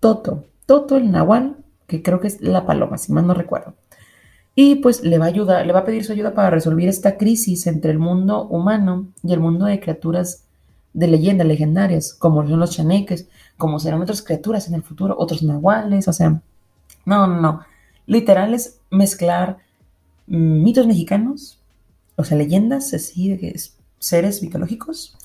Toto, 0.00 0.44
Toto 0.66 0.96
el 0.96 1.10
nahual, 1.10 1.56
que 1.86 2.02
creo 2.02 2.20
que 2.20 2.28
es 2.28 2.40
la 2.40 2.66
paloma, 2.66 2.98
si 2.98 3.12
mal 3.12 3.26
no 3.26 3.34
recuerdo 3.34 3.74
y 4.54 4.76
pues 4.76 5.02
le 5.02 5.18
va 5.18 5.26
a 5.26 5.28
ayudar, 5.28 5.66
le 5.66 5.72
va 5.72 5.80
a 5.80 5.84
pedir 5.84 6.04
su 6.04 6.12
ayuda 6.12 6.34
para 6.34 6.50
resolver 6.50 6.88
esta 6.88 7.16
crisis 7.16 7.66
entre 7.66 7.90
el 7.90 7.98
mundo 7.98 8.46
humano 8.48 9.08
y 9.22 9.32
el 9.32 9.40
mundo 9.40 9.64
de 9.64 9.80
criaturas 9.80 10.44
de 10.92 11.06
leyendas 11.06 11.46
legendarias, 11.46 12.12
como 12.12 12.46
son 12.46 12.60
los 12.60 12.72
chaneques, 12.72 13.28
como 13.56 13.78
serán 13.78 14.02
otras 14.02 14.20
criaturas 14.20 14.68
en 14.68 14.74
el 14.74 14.82
futuro, 14.82 15.14
otros 15.18 15.42
nahuales, 15.42 16.06
o 16.06 16.12
sea, 16.12 16.42
no, 17.06 17.26
no, 17.26 17.40
no. 17.40 17.60
Literal 18.12 18.52
es 18.52 18.78
mezclar 18.90 19.56
mitos 20.26 20.86
mexicanos, 20.86 21.58
o 22.16 22.24
sea, 22.24 22.36
leyendas 22.36 22.92
así 22.92 23.34
de 23.34 23.58
seres 23.98 24.42
mitológicos, 24.42 25.16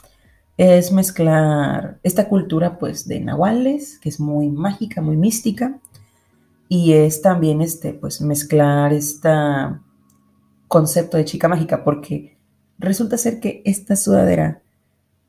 es 0.56 0.93
mezclar 0.93 2.00
esta 2.02 2.30
cultura 2.30 2.80
pues 2.80 3.06
de 3.06 3.19
nahuales, 3.19 4.00
que 4.00 4.08
es 4.08 4.21
muy 4.21 4.47
mágica, 4.47 5.02
muy 5.02 5.17
mística, 5.17 5.82
y 6.69 6.93
es 6.93 7.21
también 7.21 7.62
este, 7.62 7.93
pues, 7.93 8.21
mezclar 8.21 8.93
este 8.93 9.32
concepto 10.69 11.17
de 11.17 11.26
chica 11.26 11.50
mágica, 11.50 11.84
porque 11.84 12.38
resulta 12.80 13.17
ser 13.17 13.41
que 13.41 13.62
esta 13.65 13.97
sudadera 13.97 14.62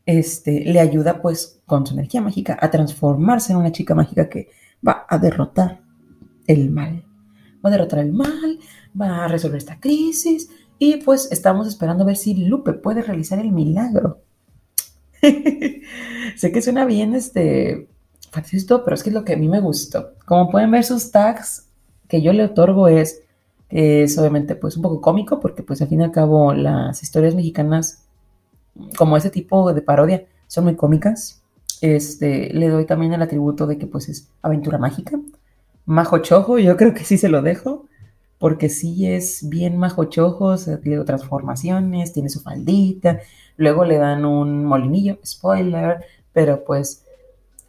este, 0.07 0.65
le 0.65 0.79
ayuda, 0.79 1.21
pues, 1.23 1.61
con 1.67 1.85
su 1.85 1.95
energía 1.95 2.21
mágica 2.21 2.57
a 2.61 2.71
transformarse 2.71 3.53
en 3.53 3.59
una 3.59 3.73
chica 3.73 3.97
mágica 3.97 4.29
que 4.29 4.49
va 4.87 5.07
a 5.09 5.19
derrotar 5.19 5.81
el 6.47 6.71
mal. 6.71 7.08
Va 7.65 7.71
a 7.71 7.73
derrotar 7.73 8.01
el 8.01 8.13
mal, 8.13 8.59
va 8.99 9.25
a 9.25 9.29
resolver 9.29 9.59
esta 9.59 9.81
crisis 9.81 10.51
y 10.79 10.97
pues 10.99 11.31
estamos 11.33 11.67
esperando 11.67 12.05
a 12.05 12.07
ver 12.07 12.17
si 12.17 12.35
Lupe 12.35 12.73
puede 12.73 13.03
realizar 13.03 13.39
el 13.39 13.53
milagro. 13.53 14.21
sé 16.37 16.53
que 16.53 16.63
suena 16.63 16.85
bien 16.85 17.15
este 17.15 17.89
esto, 18.53 18.85
pero 18.85 18.95
es 18.95 19.03
que 19.03 19.11
es 19.11 19.15
lo 19.15 19.25
que 19.25 19.35
a 19.35 19.37
mí 19.37 19.49
me 19.49 19.61
gustó. 19.61 20.13
Como 20.25 20.51
pueden 20.51 20.71
ver, 20.71 20.85
sus 20.85 21.11
tags 21.11 21.67
que 22.09 22.23
yo 22.23 22.33
le 22.33 22.45
otorgo 22.45 22.89
es, 22.89 23.23
es 23.69 24.17
obviamente 24.19 24.55
pues 24.55 24.77
un 24.77 24.83
poco 24.83 25.01
cómico, 25.01 25.41
porque 25.41 25.63
pues 25.63 25.83
al 25.83 25.89
fin 25.89 26.01
y 26.01 26.05
al 26.05 26.13
cabo 26.13 26.55
las 26.55 27.03
historias 27.03 27.35
mexicanas, 27.35 28.05
como 28.97 29.17
ese 29.17 29.31
tipo 29.31 29.73
de 29.73 29.83
parodia, 29.83 30.27
son 30.47 30.65
muy 30.65 30.77
cómicas. 30.77 31.43
Este, 31.81 32.53
le 32.53 32.69
doy 32.69 32.87
también 32.87 33.13
el 33.13 33.23
atributo 33.23 33.67
de 33.67 33.79
que 33.79 33.87
pues 33.87 34.09
es 34.09 34.29
aventura 34.43 34.79
mágica. 34.79 35.19
Majo 35.89 36.19
Chojo, 36.19 36.59
yo 36.59 36.77
creo 36.77 36.93
que 36.93 37.03
sí 37.03 37.17
se 37.17 37.31
lo 37.31 37.41
dejo, 37.41 37.87
porque 38.37 38.69
sí 38.69 39.07
es 39.07 39.49
bien 39.49 39.79
Majo 39.79 40.05
Chojo, 40.05 40.55
tiene 40.83 41.03
transformaciones, 41.05 42.13
tiene 42.13 42.29
su 42.29 42.41
faldita, 42.41 43.21
luego 43.57 43.87
le 43.87 43.97
dan 43.97 44.27
un 44.27 44.67
molinillo, 44.67 45.19
spoiler, 45.25 46.05
pero 46.35 46.63
pues 46.67 47.07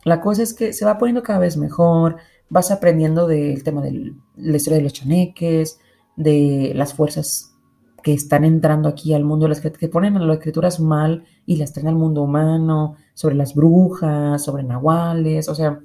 la 0.03 0.19
cosa 0.19 0.43
es 0.43 0.53
que 0.53 0.73
se 0.73 0.83
va 0.83 0.97
poniendo 0.97 1.23
cada 1.23 1.39
vez 1.39 1.55
mejor, 1.55 2.17
vas 2.49 2.71
aprendiendo 2.71 3.25
del 3.25 3.63
tema 3.63 3.81
de 3.81 4.11
la 4.35 4.57
historia 4.57 4.79
de 4.79 4.83
los 4.83 4.91
chaneques, 4.91 5.79
de 6.17 6.73
las 6.75 6.93
fuerzas 6.93 7.55
que 8.03 8.11
están 8.13 8.43
entrando 8.43 8.89
aquí 8.89 9.13
al 9.13 9.23
mundo, 9.23 9.47
las 9.47 9.61
que, 9.61 9.87
ponen 9.87 10.17
a 10.17 10.19
las 10.19 10.39
escrituras 10.39 10.81
mal 10.81 11.23
y 11.45 11.55
las 11.55 11.71
traen 11.71 11.87
al 11.87 11.95
mundo 11.95 12.23
humano, 12.23 12.97
sobre 13.13 13.35
las 13.35 13.55
brujas, 13.55 14.43
sobre 14.43 14.63
nahuales, 14.63 15.47
o 15.47 15.55
sea, 15.55 15.79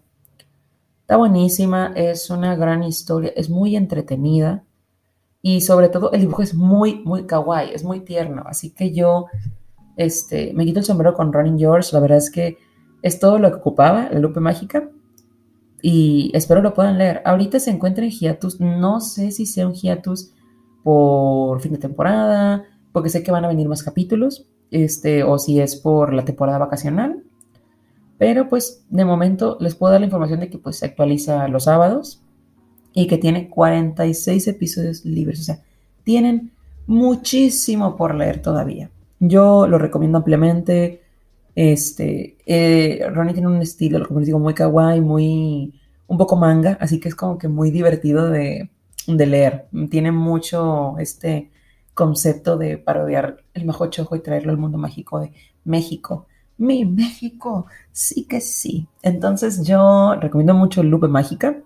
está 1.04 1.18
buenísima, 1.18 1.92
es 1.94 2.30
una 2.30 2.56
gran 2.56 2.82
historia, 2.82 3.30
es 3.36 3.50
muy 3.50 3.76
entretenida 3.76 4.64
y 5.42 5.60
sobre 5.60 5.90
todo 5.90 6.10
el 6.12 6.22
dibujo 6.22 6.40
es 6.40 6.54
muy, 6.54 7.02
muy 7.04 7.26
kawaii, 7.26 7.74
es 7.74 7.84
muy 7.84 8.00
tierno, 8.00 8.42
así 8.46 8.70
que 8.70 8.90
yo 8.90 9.26
este, 9.96 10.54
me 10.54 10.64
quito 10.64 10.78
el 10.78 10.86
sombrero 10.86 11.12
con 11.12 11.30
Running 11.30 11.58
George, 11.58 11.90
la 11.92 12.00
verdad 12.00 12.16
es 12.16 12.30
que 12.30 12.56
es 13.02 13.20
todo 13.20 13.38
lo 13.38 13.50
que 13.50 13.56
ocupaba, 13.56 14.08
la 14.10 14.18
lupe 14.18 14.40
mágica. 14.40 14.88
Y 15.82 16.30
espero 16.32 16.62
lo 16.62 16.72
puedan 16.72 16.96
leer. 16.96 17.20
Ahorita 17.26 17.60
se 17.60 17.70
encuentra 17.70 18.02
en 18.02 18.10
hiatus. 18.10 18.58
No 18.60 19.02
sé 19.02 19.30
si 19.30 19.44
sea 19.44 19.66
un 19.66 19.74
hiatus 19.74 20.32
por 20.82 21.60
fin 21.60 21.72
de 21.72 21.78
temporada, 21.78 22.64
porque 22.92 23.10
sé 23.10 23.22
que 23.22 23.30
van 23.30 23.44
a 23.44 23.48
venir 23.48 23.68
más 23.68 23.82
capítulos, 23.82 24.48
este, 24.70 25.22
o 25.22 25.38
si 25.38 25.60
es 25.60 25.76
por 25.76 26.14
la 26.14 26.24
temporada 26.24 26.56
vacacional. 26.56 27.24
Pero 28.18 28.48
pues 28.48 28.84
de 28.90 29.04
momento 29.04 29.56
les 29.60 29.74
puedo 29.74 29.92
dar 29.92 30.00
la 30.00 30.06
información 30.06 30.40
de 30.40 30.48
que 30.48 30.58
pues 30.58 30.76
se 30.76 30.86
actualiza 30.86 31.48
los 31.48 31.64
sábados 31.64 32.22
y 32.92 33.06
que 33.06 33.18
tiene 33.18 33.48
46 33.48 34.48
episodios 34.48 35.04
libres. 35.04 35.40
O 35.40 35.42
sea, 35.42 35.60
tienen 36.04 36.52
muchísimo 36.86 37.96
por 37.96 38.14
leer 38.14 38.40
todavía. 38.40 38.90
Yo 39.18 39.66
lo 39.66 39.78
recomiendo 39.78 40.18
ampliamente. 40.18 41.02
Este, 41.54 42.36
eh, 42.46 43.06
Ronnie 43.12 43.32
tiene 43.32 43.48
un 43.48 43.62
estilo, 43.62 44.06
como 44.06 44.20
les 44.20 44.26
digo, 44.26 44.38
muy 44.38 44.54
kawaii, 44.54 45.00
muy, 45.00 45.80
un 46.06 46.18
poco 46.18 46.36
manga, 46.36 46.76
así 46.80 47.00
que 47.00 47.08
es 47.08 47.14
como 47.14 47.38
que 47.38 47.48
muy 47.48 47.70
divertido 47.70 48.30
de, 48.30 48.70
leer. 49.06 49.66
Tiene 49.90 50.12
mucho 50.12 50.96
este 50.98 51.50
concepto 51.94 52.56
de 52.56 52.78
parodiar 52.78 53.44
el 53.54 53.64
majochojo 53.64 54.16
y 54.16 54.20
traerlo 54.20 54.50
al 54.50 54.58
mundo 54.58 54.78
mágico 54.78 55.20
de 55.20 55.32
México. 55.64 56.26
Mi 56.56 56.84
México, 56.84 57.66
sí 57.92 58.24
que 58.24 58.40
sí. 58.40 58.86
Entonces 59.02 59.66
yo 59.66 60.14
recomiendo 60.20 60.54
mucho 60.54 60.82
Lupe 60.82 61.08
Mágica. 61.08 61.60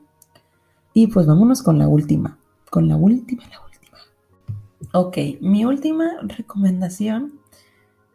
Y 0.95 1.09
pues 1.09 1.27
vámonos 1.27 1.63
con 1.63 1.79
la 1.79 1.89
última. 1.89 2.39
Con 2.71 2.89
la 2.89 2.97
última, 2.97 3.45
la 3.49 3.61
última. 3.61 3.99
Ok, 4.93 5.19
mi 5.41 5.65
última 5.65 6.13
recomendación 6.23 7.35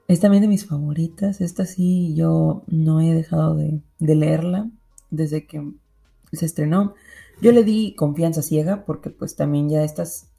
es 0.07 0.19
también 0.19 0.41
de 0.41 0.47
mis 0.47 0.65
favoritas. 0.65 1.41
Esta 1.41 1.65
sí, 1.65 2.13
yo 2.15 2.63
no 2.67 2.99
he 3.01 3.13
dejado 3.13 3.55
de, 3.55 3.81
leerla 3.99 4.69
desde 5.12 5.45
que 5.45 5.71
se 6.31 6.45
estrenó. 6.45 6.95
Yo 7.41 7.51
le 7.51 7.63
di 7.63 7.95
confianza 7.95 8.41
ciega 8.41 8.86
porque 8.86 9.09
pues 9.09 9.36
también 9.36 9.69
ya 9.69 9.83
estas 9.83 10.29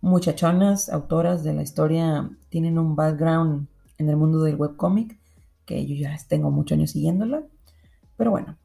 muchachonas, 0.00 0.88
autoras 0.88 1.42
de 1.44 1.54
la 1.54 1.62
historia, 1.62 2.30
tienen 2.50 2.78
un 2.78 2.96
background 2.96 3.66
en 3.98 4.08
el 4.08 4.16
mundo 4.16 4.42
del 4.42 4.56
webcomic 4.56 5.19
que 5.70 5.86
yo 5.86 5.94
ya 5.94 6.16
tengo 6.28 6.50
muchos 6.50 6.76
años 6.76 6.90
siguiéndola. 6.90 7.44
Pero 8.16 8.32
bueno, 8.32 8.58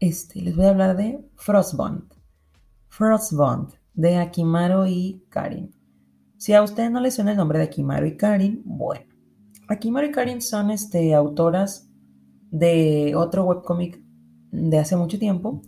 este, 0.00 0.40
les 0.42 0.56
voy 0.56 0.66
a 0.66 0.70
hablar 0.70 0.96
de 0.96 1.24
Frostbond. 1.36 2.12
Frostbond, 2.88 3.72
de 3.94 4.16
Akimaro 4.16 4.86
y 4.86 5.24
Karin. 5.28 5.74
Si 6.36 6.52
a 6.52 6.62
usted 6.62 6.90
no 6.90 7.00
le 7.00 7.10
suena 7.10 7.30
el 7.30 7.36
nombre 7.36 7.58
de 7.58 7.66
Akimaro 7.66 8.06
y 8.06 8.16
Karin, 8.16 8.62
bueno, 8.64 9.12
Aquí 9.68 9.90
Mari 9.90 10.10
Karin 10.10 10.42
son 10.42 10.70
este, 10.70 11.14
autoras 11.14 11.88
de 12.50 13.14
otro 13.16 13.44
webcomic 13.44 14.02
de 14.50 14.78
hace 14.78 14.96
mucho 14.96 15.18
tiempo 15.18 15.62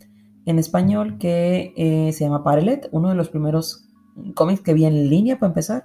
en 0.45 0.59
español 0.59 1.17
que 1.17 1.73
eh, 1.75 2.13
se 2.13 2.25
llama 2.25 2.45
Parelet, 2.45 2.89
uno 2.93 3.09
de 3.09 3.15
los 3.15 3.31
primeros 3.31 3.89
cómics 4.35 4.61
que 4.61 4.75
vi 4.75 4.85
en 4.85 5.09
línea 5.09 5.39
para 5.39 5.51
empezar, 5.51 5.85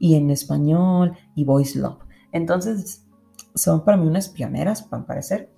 y 0.00 0.16
en 0.16 0.30
español 0.30 1.12
y 1.36 1.44
Voice 1.44 1.78
Love. 1.78 1.98
Entonces, 2.32 3.06
son 3.54 3.84
para 3.84 3.96
mí 3.96 4.06
unas 4.06 4.28
pioneras, 4.28 4.82
para 4.82 5.06
parecer. 5.06 5.50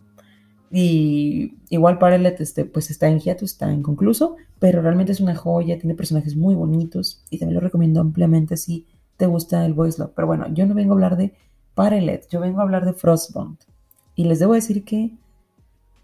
Y 0.71 1.59
igual 1.69 1.99
Parallel 1.99 2.35
este, 2.39 2.65
pues 2.65 2.91
está 2.91 3.09
en 3.09 3.21
hiato, 3.21 3.45
está 3.45 3.71
inconcluso, 3.71 4.37
pero 4.59 4.81
realmente 4.81 5.13
es 5.13 5.21
una 5.21 5.35
joya, 5.35 5.79
tiene 5.79 5.95
personajes 5.95 6.35
muy 6.35 6.55
bonitos 6.55 7.23
y 7.29 7.39
también 7.39 7.57
lo 7.57 7.61
recomiendo 7.61 8.01
ampliamente 8.01 8.57
si 8.57 8.87
te 9.19 9.27
gusta 9.27 9.67
el 9.67 9.75
voice 9.75 10.01
love. 10.01 10.13
Pero 10.17 10.27
bueno, 10.27 10.47
yo 10.55 10.67
no 10.67 10.75
vengo 10.75 10.93
a 10.93 10.95
hablar 10.95 11.17
de 11.17 11.35
Parallel, 11.75 12.23
yo 12.31 12.41
vengo 12.41 12.61
a 12.61 12.63
hablar 12.63 12.87
de 12.87 12.95
Frostbound. 12.95 13.59
Y 14.15 14.25
les 14.25 14.39
debo 14.39 14.55
decir 14.55 14.85
que 14.85 15.15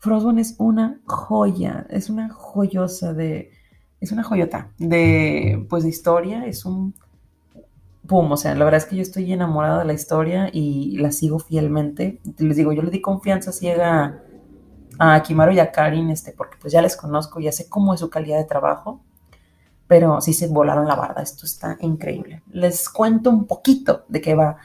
Frostbone 0.01 0.43
es 0.43 0.55
una 0.59 1.01
joya, 1.05 1.87
es 1.91 2.11
una 2.11 2.29
joyosa 2.29 3.15
de, 3.15 3.51
es 4.01 4.13
una 4.13 4.23
joyota 4.23 4.71
de, 4.79 5.67
pues, 5.69 5.83
de 5.83 5.89
historia, 5.89 6.47
es 6.47 6.65
un, 6.65 6.95
pum, 8.09 8.33
o 8.33 8.37
sea, 8.37 8.55
la 8.55 8.65
verdad 8.65 8.79
es 8.79 8.87
que 8.87 8.97
yo 8.97 9.03
estoy 9.03 9.33
enamorada 9.33 9.81
de 9.81 9.85
la 9.85 9.93
historia 9.93 10.51
y 10.53 10.97
la 10.97 11.13
sigo 11.13 11.39
fielmente. 11.39 12.21
Les 12.39 12.57
digo, 12.57 12.73
yo 12.73 12.83
le 12.83 12.91
di 12.91 13.01
confianza 13.01 13.53
ciega 13.53 14.23
a 14.99 15.23
Kimaru 15.23 15.53
y 15.53 15.61
a 15.61 15.71
Karin, 15.71 16.11
este, 16.11 16.33
porque 16.33 16.57
pues 16.61 16.73
ya 16.73 16.83
les 16.83 16.97
conozco, 16.97 17.39
ya 17.39 17.53
sé 17.53 17.69
cómo 17.69 17.95
es 17.95 18.01
su 18.01 18.11
calidad 18.11 18.39
de 18.39 18.45
trabajo, 18.45 19.01
pero 19.87 20.21
sí 20.21 20.33
se 20.33 20.49
volaron 20.49 20.89
la 20.89 20.97
barda, 20.97 21.23
esto 21.23 21.47
está 21.47 21.77
increíble. 21.81 22.43
Les 22.51 22.89
cuento 22.89 23.31
un 23.31 23.47
poquito 23.47 24.05
de 24.09 24.21
qué 24.21 24.35
va 24.35 24.57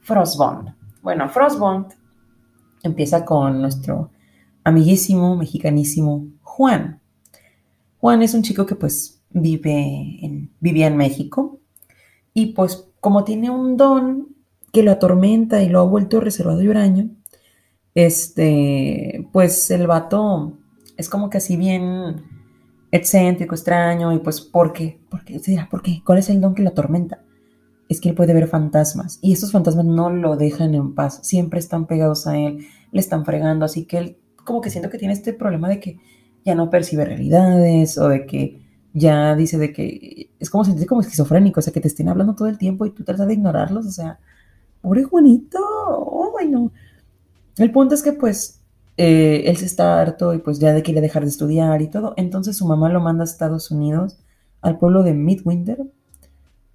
Frostbond. 0.00 0.74
Bueno, 1.02 1.28
Frostbond 1.28 1.92
empieza 2.82 3.24
con 3.24 3.60
nuestro 3.60 4.10
amiguísimo, 4.62 5.36
mexicanísimo 5.36 6.26
Juan. 6.42 7.00
Juan 7.98 8.22
es 8.22 8.34
un 8.34 8.42
chico 8.42 8.66
que 8.66 8.74
pues 8.74 9.20
vive 9.30 10.18
en, 10.22 10.50
vivía 10.60 10.86
en 10.86 10.96
México 10.96 11.58
y 12.32 12.52
pues 12.52 12.89
como 13.00 13.24
tiene 13.24 13.50
un 13.50 13.76
don 13.76 14.36
que 14.72 14.82
lo 14.82 14.92
atormenta 14.92 15.62
y 15.62 15.68
lo 15.68 15.80
ha 15.80 15.84
vuelto 15.84 16.20
reservado 16.20 16.62
y 16.62 16.68
huraño, 16.68 17.10
este, 17.94 19.28
pues 19.32 19.70
el 19.70 19.86
vato 19.86 20.58
es 20.96 21.08
como 21.08 21.30
que 21.30 21.38
así 21.38 21.56
bien 21.56 22.22
excéntrico, 22.92 23.54
extraño, 23.54 24.12
y 24.12 24.18
pues 24.18 24.40
¿por 24.40 24.72
qué? 24.72 25.00
¿Por 25.08 25.24
qué? 25.24 25.40
¿por 25.70 25.82
qué? 25.82 26.02
¿Cuál 26.04 26.18
es 26.18 26.28
el 26.28 26.40
don 26.40 26.54
que 26.54 26.62
lo 26.62 26.70
atormenta? 26.70 27.22
Es 27.88 28.00
que 28.00 28.10
él 28.10 28.14
puede 28.14 28.34
ver 28.34 28.46
fantasmas 28.46 29.18
y 29.20 29.32
estos 29.32 29.50
fantasmas 29.50 29.84
no 29.84 30.10
lo 30.10 30.36
dejan 30.36 30.74
en 30.74 30.94
paz, 30.94 31.20
siempre 31.22 31.58
están 31.58 31.86
pegados 31.86 32.26
a 32.26 32.38
él, 32.38 32.66
le 32.92 33.00
están 33.00 33.24
fregando, 33.24 33.64
así 33.64 33.84
que 33.84 33.98
él 33.98 34.16
como 34.44 34.60
que 34.60 34.70
siento 34.70 34.90
que 34.90 34.98
tiene 34.98 35.14
este 35.14 35.32
problema 35.32 35.68
de 35.68 35.80
que 35.80 35.98
ya 36.44 36.54
no 36.54 36.70
percibe 36.70 37.04
realidades 37.04 37.98
o 37.98 38.08
de 38.08 38.26
que 38.26 38.60
ya 38.92 39.34
dice 39.36 39.58
de 39.58 39.72
que 39.72 40.30
es 40.38 40.50
como 40.50 40.64
sentirse 40.64 40.86
como 40.86 41.00
esquizofrénico, 41.00 41.60
o 41.60 41.62
sea, 41.62 41.72
que 41.72 41.80
te 41.80 41.88
estén 41.88 42.08
hablando 42.08 42.34
todo 42.34 42.48
el 42.48 42.58
tiempo 42.58 42.86
y 42.86 42.90
tú 42.90 43.04
tratas 43.04 43.26
de 43.26 43.34
ignorarlos, 43.34 43.86
o 43.86 43.90
sea, 43.90 44.18
pobre 44.82 45.04
Juanito, 45.04 45.58
oh, 45.60 46.34
no. 46.48 46.72
El 47.56 47.72
punto 47.72 47.94
es 47.94 48.02
que 48.02 48.12
pues 48.12 48.60
eh, 48.96 49.42
él 49.46 49.56
se 49.56 49.66
está 49.66 50.00
harto 50.00 50.34
y 50.34 50.38
pues 50.38 50.58
ya 50.58 50.72
de 50.72 50.82
quiere 50.82 51.00
dejar 51.00 51.22
de 51.22 51.28
estudiar 51.28 51.82
y 51.82 51.88
todo, 51.88 52.14
entonces 52.16 52.56
su 52.56 52.66
mamá 52.66 52.88
lo 52.88 53.00
manda 53.00 53.24
a 53.24 53.26
Estados 53.26 53.70
Unidos, 53.70 54.18
al 54.62 54.78
pueblo 54.78 55.02
de 55.02 55.14
Midwinter, 55.14 55.78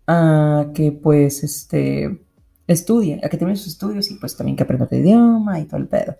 a 0.07 0.67
que 0.73 0.91
pues 0.91 1.43
este 1.43 2.21
estudie, 2.67 3.19
a 3.23 3.29
que 3.29 3.37
termine 3.37 3.57
sus 3.57 3.73
estudios 3.73 4.09
y 4.11 4.15
pues 4.15 4.35
también 4.37 4.55
que 4.55 4.63
aprenda 4.63 4.87
el 4.89 4.99
idioma 5.01 5.59
y 5.59 5.65
todo 5.65 5.77
el 5.79 5.87
pedo. 5.87 6.15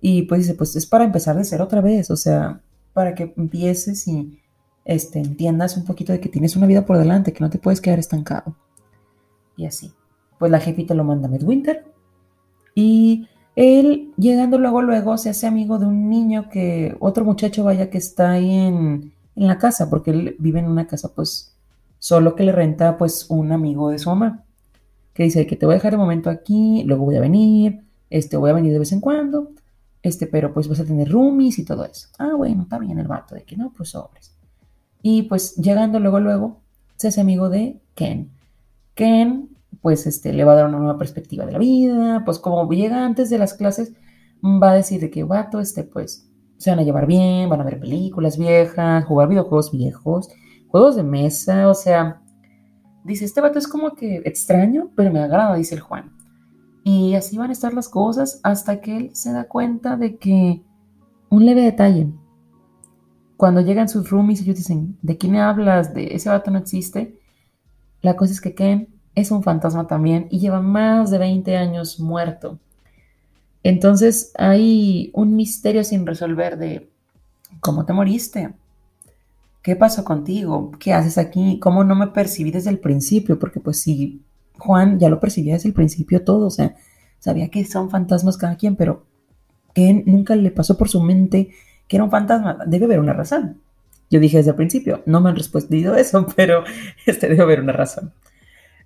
Y 0.00 0.22
pues 0.22 0.42
dice, 0.42 0.54
pues 0.54 0.76
es 0.76 0.86
para 0.86 1.04
empezar 1.04 1.36
de 1.36 1.44
ser 1.44 1.60
otra 1.62 1.80
vez, 1.80 2.10
o 2.10 2.16
sea, 2.16 2.60
para 2.92 3.14
que 3.14 3.34
empieces 3.36 4.06
y 4.08 4.40
este, 4.88 5.18
entiendas 5.18 5.76
un 5.76 5.84
poquito 5.84 6.12
de 6.12 6.18
que 6.18 6.30
tienes 6.30 6.56
una 6.56 6.66
vida 6.66 6.86
por 6.86 6.96
delante, 6.96 7.34
que 7.34 7.44
no 7.44 7.50
te 7.50 7.58
puedes 7.58 7.80
quedar 7.80 7.98
estancado. 7.98 8.56
Y 9.54 9.66
así. 9.66 9.92
Pues 10.38 10.50
la 10.50 10.60
jefita 10.60 10.94
lo 10.94 11.04
manda 11.04 11.28
a 11.28 11.30
Midwinter 11.30 11.84
y 12.74 13.28
él, 13.54 14.14
llegando 14.16 14.58
luego, 14.58 14.80
luego, 14.80 15.18
se 15.18 15.28
hace 15.28 15.46
amigo 15.46 15.78
de 15.78 15.86
un 15.86 16.08
niño 16.08 16.48
que, 16.48 16.96
otro 17.00 17.24
muchacho, 17.24 17.64
vaya, 17.64 17.90
que 17.90 17.98
está 17.98 18.30
ahí 18.30 18.50
en, 18.50 19.12
en 19.36 19.46
la 19.46 19.58
casa, 19.58 19.90
porque 19.90 20.12
él 20.12 20.36
vive 20.38 20.60
en 20.60 20.66
una 20.66 20.86
casa, 20.86 21.12
pues, 21.14 21.54
solo 21.98 22.34
que 22.34 22.44
le 22.44 22.52
renta, 22.52 22.96
pues, 22.96 23.26
un 23.28 23.52
amigo 23.52 23.90
de 23.90 23.98
su 23.98 24.08
mamá, 24.08 24.44
que 25.12 25.24
dice 25.24 25.46
que 25.46 25.56
te 25.56 25.66
voy 25.66 25.74
a 25.74 25.78
dejar 25.78 25.92
de 25.92 25.98
momento 25.98 26.30
aquí, 26.30 26.84
luego 26.84 27.04
voy 27.04 27.16
a 27.16 27.20
venir, 27.20 27.82
este, 28.08 28.36
voy 28.36 28.50
a 28.50 28.54
venir 28.54 28.72
de 28.72 28.78
vez 28.78 28.92
en 28.92 29.00
cuando, 29.00 29.50
este, 30.02 30.28
pero 30.28 30.54
pues 30.54 30.68
vas 30.68 30.80
a 30.80 30.84
tener 30.84 31.10
roomies 31.10 31.58
y 31.58 31.64
todo 31.64 31.84
eso. 31.84 32.08
Ah, 32.18 32.34
bueno, 32.36 32.62
está 32.62 32.78
bien 32.78 32.98
el 33.00 33.08
vato, 33.08 33.34
de 33.34 33.42
que 33.42 33.56
no, 33.56 33.72
pues 33.76 33.90
sobres. 33.90 34.37
Y 35.02 35.22
pues 35.22 35.56
llegando 35.56 36.00
luego, 36.00 36.20
luego, 36.20 36.60
se 36.96 37.08
hace 37.08 37.20
amigo 37.20 37.48
de 37.48 37.80
Ken. 37.94 38.30
Ken, 38.94 39.56
pues 39.80 40.06
este, 40.06 40.32
le 40.32 40.44
va 40.44 40.52
a 40.52 40.56
dar 40.56 40.66
una 40.66 40.78
nueva 40.78 40.98
perspectiva 40.98 41.46
de 41.46 41.52
la 41.52 41.58
vida, 41.58 42.22
pues 42.24 42.38
como 42.38 42.68
llega 42.70 43.04
antes 43.04 43.30
de 43.30 43.38
las 43.38 43.54
clases, 43.54 43.92
va 44.42 44.72
a 44.72 44.74
decir 44.74 45.00
de 45.00 45.10
que 45.10 45.24
vato, 45.24 45.60
este, 45.60 45.84
pues 45.84 46.28
se 46.56 46.70
van 46.70 46.80
a 46.80 46.82
llevar 46.82 47.06
bien, 47.06 47.48
van 47.48 47.60
a 47.60 47.64
ver 47.64 47.78
películas 47.78 48.36
viejas, 48.36 49.04
jugar 49.04 49.28
videojuegos 49.28 49.70
viejos, 49.70 50.28
juegos 50.68 50.96
de 50.96 51.04
mesa, 51.04 51.68
o 51.68 51.74
sea, 51.74 52.22
dice, 53.04 53.24
este 53.24 53.40
vato 53.40 53.58
es 53.58 53.68
como 53.68 53.94
que 53.94 54.16
extraño, 54.24 54.90
pero 54.96 55.12
me 55.12 55.20
agrada, 55.20 55.54
dice 55.54 55.76
el 55.76 55.80
Juan. 55.80 56.12
Y 56.84 57.14
así 57.14 57.36
van 57.36 57.50
a 57.50 57.52
estar 57.52 57.74
las 57.74 57.88
cosas 57.88 58.40
hasta 58.42 58.80
que 58.80 58.96
él 58.96 59.10
se 59.14 59.32
da 59.32 59.44
cuenta 59.44 59.96
de 59.96 60.16
que 60.16 60.62
un 61.28 61.44
leve 61.44 61.62
detalle. 61.62 62.08
Cuando 63.38 63.60
llegan 63.60 63.88
sus 63.88 64.10
roomies, 64.10 64.40
ellos 64.40 64.56
dicen, 64.56 64.98
¿de 65.00 65.16
quién 65.16 65.36
hablas? 65.36 65.94
De 65.94 66.12
ese 66.12 66.28
vato 66.28 66.50
no 66.50 66.58
existe. 66.58 67.14
La 68.02 68.16
cosa 68.16 68.32
es 68.32 68.40
que 68.40 68.56
Ken 68.56 68.88
es 69.14 69.30
un 69.30 69.44
fantasma 69.44 69.86
también 69.86 70.26
y 70.28 70.40
lleva 70.40 70.60
más 70.60 71.12
de 71.12 71.18
20 71.18 71.56
años 71.56 72.00
muerto. 72.00 72.58
Entonces 73.62 74.32
hay 74.36 75.12
un 75.14 75.36
misterio 75.36 75.84
sin 75.84 76.04
resolver 76.04 76.58
de 76.58 76.90
cómo 77.60 77.84
te 77.84 77.92
moriste. 77.92 78.54
¿Qué 79.62 79.76
pasó 79.76 80.02
contigo? 80.02 80.72
¿Qué 80.80 80.92
haces 80.92 81.16
aquí? 81.16 81.60
¿Cómo 81.60 81.84
no 81.84 81.94
me 81.94 82.08
percibí 82.08 82.50
desde 82.50 82.70
el 82.70 82.80
principio? 82.80 83.38
Porque 83.38 83.60
pues 83.60 83.80
si 83.80 84.20
Juan 84.58 84.98
ya 84.98 85.08
lo 85.08 85.20
percibía 85.20 85.54
desde 85.54 85.68
el 85.68 85.74
principio 85.74 86.24
todo, 86.24 86.48
o 86.48 86.50
sea, 86.50 86.74
sabía 87.20 87.50
que 87.50 87.64
son 87.64 87.88
fantasmas 87.88 88.36
cada 88.36 88.56
quien, 88.56 88.74
pero 88.74 89.06
que 89.74 90.02
nunca 90.06 90.34
le 90.34 90.50
pasó 90.50 90.76
por 90.76 90.88
su 90.88 91.00
mente 91.00 91.50
que 91.88 91.96
era 91.96 92.04
un 92.04 92.10
fantasma. 92.10 92.58
Debe 92.66 92.84
haber 92.84 93.00
una 93.00 93.14
razón. 93.14 93.60
Yo 94.10 94.20
dije 94.20 94.38
desde 94.38 94.50
el 94.50 94.56
principio, 94.56 95.02
no 95.06 95.20
me 95.20 95.30
han 95.30 95.36
respondido 95.36 95.94
eso, 95.96 96.26
pero 96.36 96.64
este, 97.06 97.28
debe 97.28 97.42
haber 97.42 97.60
una 97.60 97.72
razón. 97.72 98.12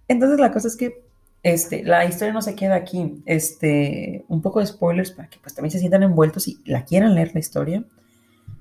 Entonces 0.08 0.40
la 0.40 0.52
cosa 0.52 0.68
es 0.68 0.76
que 0.76 1.04
este, 1.42 1.82
la 1.82 2.04
historia 2.04 2.32
no 2.32 2.42
se 2.42 2.54
queda 2.54 2.76
aquí. 2.76 3.22
Este, 3.26 4.24
un 4.28 4.42
poco 4.42 4.60
de 4.60 4.66
spoilers 4.66 5.10
para 5.10 5.28
que 5.28 5.38
pues 5.40 5.54
también 5.54 5.72
se 5.72 5.78
sientan 5.78 6.02
envueltos 6.02 6.48
y 6.48 6.60
la 6.64 6.84
quieran 6.84 7.14
leer 7.14 7.32
la 7.34 7.40
historia. 7.40 7.84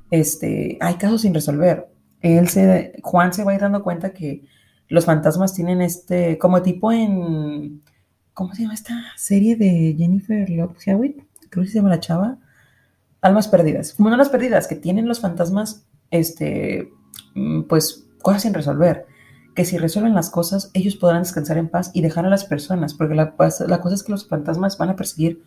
Este, 0.10 0.78
hay 0.82 0.96
casos 0.96 1.22
sin 1.22 1.34
resolver. 1.34 1.88
Él 2.22 2.50
se, 2.50 2.94
Juan 3.02 3.34
se 3.34 3.44
va 3.44 3.52
a 3.52 3.56
ir 3.56 3.62
dando 3.62 3.84
cuenta 3.84 4.14
que 4.14 4.44
los 4.90 5.06
fantasmas 5.06 5.54
tienen 5.54 5.82
este, 5.82 6.38
como 6.38 6.62
tipo 6.62 6.92
en, 6.92 7.82
¿cómo 8.34 8.54
se 8.54 8.64
llama 8.64 8.74
esta 8.74 9.02
serie 9.16 9.56
de 9.56 9.96
Jennifer 9.98 10.50
Love 10.50 10.78
Hewitt? 10.86 11.24
Creo 11.50 11.64
que 11.64 11.70
se 11.70 11.76
llama 11.76 11.90
la 11.90 12.00
chava. 12.00 12.38
Almas 13.22 13.48
perdidas. 13.48 13.94
Como 13.94 14.10
no 14.10 14.18
las 14.18 14.30
perdidas, 14.30 14.68
que 14.68 14.76
tienen 14.76 15.08
los 15.08 15.20
fantasmas, 15.20 15.86
este, 16.10 16.92
mm, 17.36 17.64
pues, 17.64 18.08
cosas 18.22 18.44
sin 18.44 18.54
resolver. 18.54 19.06
Que 19.56 19.66
si 19.66 19.78
resuelven 19.78 20.16
las 20.16 20.30
cosas, 20.30 20.72
ellos 20.74 20.96
podrán 20.96 21.24
descansar 21.24 21.58
en 21.58 21.70
paz 21.70 21.92
y 21.94 22.02
dejar 22.02 22.26
a 22.26 22.30
las 22.30 22.46
personas, 22.46 22.94
porque 22.94 23.16
la, 23.16 23.36
la 23.68 23.82
cosa 23.82 23.96
es 23.96 24.04
que 24.04 24.12
los 24.12 24.28
fantasmas 24.28 24.78
van 24.78 24.90
a 24.90 24.96
perseguir 24.96 25.44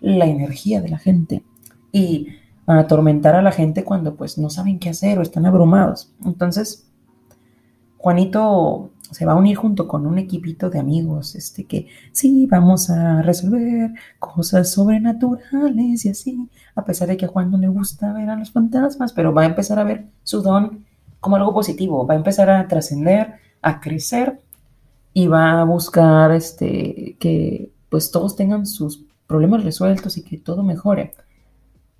la 0.00 0.26
energía 0.26 0.80
de 0.80 0.88
la 0.88 0.98
gente 0.98 1.44
y 1.92 2.28
a 2.66 2.78
atormentar 2.78 3.34
a 3.34 3.42
la 3.42 3.52
gente 3.52 3.84
cuando 3.84 4.14
pues 4.14 4.38
no 4.38 4.48
saben 4.48 4.78
qué 4.78 4.90
hacer 4.90 5.18
o 5.18 5.22
están 5.22 5.46
abrumados. 5.46 6.12
Entonces, 6.24 6.90
Juanito 7.98 8.90
se 9.10 9.26
va 9.26 9.32
a 9.32 9.36
unir 9.36 9.56
junto 9.56 9.88
con 9.88 10.06
un 10.06 10.18
equipito 10.18 10.70
de 10.70 10.78
amigos, 10.78 11.34
este 11.34 11.64
que 11.64 11.88
sí, 12.12 12.46
vamos 12.46 12.90
a 12.90 13.22
resolver 13.22 13.92
cosas 14.18 14.72
sobrenaturales 14.72 16.04
y 16.04 16.08
así, 16.10 16.48
a 16.74 16.84
pesar 16.84 17.08
de 17.08 17.16
que 17.16 17.26
a 17.26 17.28
Juan 17.28 17.50
no 17.50 17.58
le 17.58 17.68
gusta 17.68 18.12
ver 18.12 18.30
a 18.30 18.36
los 18.36 18.50
fantasmas, 18.50 19.12
pero 19.12 19.32
va 19.32 19.42
a 19.42 19.46
empezar 19.46 19.78
a 19.78 19.84
ver 19.84 20.06
su 20.22 20.42
don 20.42 20.84
como 21.20 21.36
algo 21.36 21.52
positivo, 21.52 22.06
va 22.06 22.14
a 22.14 22.18
empezar 22.18 22.50
a 22.50 22.66
trascender, 22.68 23.34
a 23.62 23.80
crecer 23.80 24.40
y 25.12 25.26
va 25.26 25.60
a 25.60 25.64
buscar 25.64 26.32
este 26.32 27.16
que 27.18 27.72
pues 27.88 28.10
todos 28.10 28.36
tengan 28.36 28.66
sus 28.66 29.04
problemas 29.26 29.64
resueltos 29.64 30.16
y 30.16 30.22
que 30.22 30.38
todo 30.38 30.62
mejore. 30.62 31.14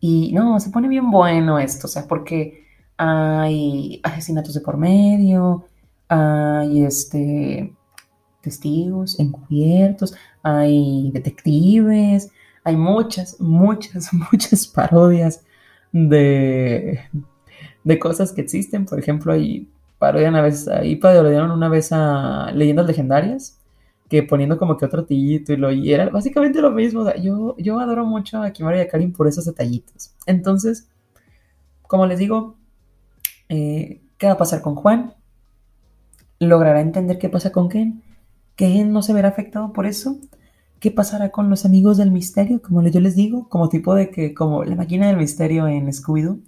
Y 0.00 0.32
no, 0.32 0.58
se 0.61 0.70
pone 0.70 0.88
bien 0.88 1.11
bueno 1.11 1.58
esto, 1.58 1.86
o 1.86 1.90
sea, 1.90 2.06
porque 2.08 2.64
hay 2.96 4.00
asesinatos 4.02 4.54
de 4.54 4.61
por 4.61 4.76
medio, 4.76 5.64
hay 6.11 6.84
este, 6.84 7.72
testigos 8.40 9.18
encubiertos, 9.20 10.14
hay 10.42 11.11
detectives, 11.12 12.30
hay 12.64 12.76
muchas, 12.76 13.40
muchas, 13.40 14.12
muchas 14.32 14.66
parodias 14.66 15.44
de, 15.92 17.00
de 17.84 17.98
cosas 17.98 18.32
que 18.32 18.40
existen. 18.40 18.84
Por 18.86 18.98
ejemplo, 18.98 19.32
hay 19.32 19.68
parodian 19.98 20.34
a 20.34 20.42
veces, 20.42 20.66
ahí 20.68 20.96
parodiaron 20.96 21.52
una 21.52 21.68
vez 21.68 21.90
a 21.92 22.50
leyendas 22.52 22.86
legendarias. 22.86 23.56
que 24.08 24.24
poniendo 24.24 24.58
como 24.58 24.76
que 24.76 24.84
otro 24.86 25.04
título 25.04 25.70
y 25.70 25.92
era 25.92 26.11
básicamente 26.11 26.61
lo 26.61 26.72
mismo. 26.72 27.04
yo, 27.22 27.56
yo 27.58 27.78
adoro 27.78 28.04
mucho 28.04 28.42
a 28.42 28.50
Kimari 28.50 28.78
y 28.78 28.80
a 28.82 28.88
Karin 28.88 29.12
por 29.12 29.28
esos 29.28 29.44
detallitos. 29.44 30.12
Entonces, 30.26 30.88
como 31.82 32.06
les 32.06 32.18
digo, 32.18 32.56
eh, 33.48 34.00
¿qué 34.18 34.26
va 34.26 34.32
a 34.32 34.38
pasar 34.38 34.62
con 34.62 34.74
Juan? 34.74 35.14
¿Logrará 36.41 36.80
entender 36.80 37.18
qué 37.18 37.28
pasa 37.28 37.53
con 37.53 37.68
Ken? 37.68 38.03
¿Ken 38.57 38.93
no 38.93 39.03
se 39.03 39.12
verá 39.12 39.28
afectado 39.28 39.74
por 39.74 39.84
eso? 39.86 40.18
¿Qué 40.80 40.91
pasará 40.91 41.30
con 41.30 41.51
los 41.51 41.66
amigos 41.66 41.99
del 41.99 42.11
misterio? 42.11 42.62
Como 42.62 42.82
yo 42.82 43.01
les 43.01 43.14
digo, 43.14 43.47
como 43.51 43.68
tipo 43.68 43.95
de 43.95 44.11
que, 44.11 44.32
como 44.32 44.64
la 44.64 44.74
máquina 44.74 45.09
del 45.09 45.18
misterio 45.18 45.68
en 45.68 45.86
Scooby-Doo. 45.93 46.41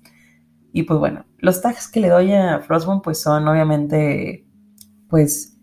Y 0.73 0.85
pues 0.85 0.99
bueno, 0.99 1.27
los 1.37 1.61
tags 1.61 1.89
que 1.89 2.01
le 2.01 2.09
doy 2.09 2.33
a 2.33 2.61
Frostbone 2.61 3.03
pues 3.05 3.21
son 3.21 3.47
obviamente, 3.47 4.47
pues, 5.11 5.59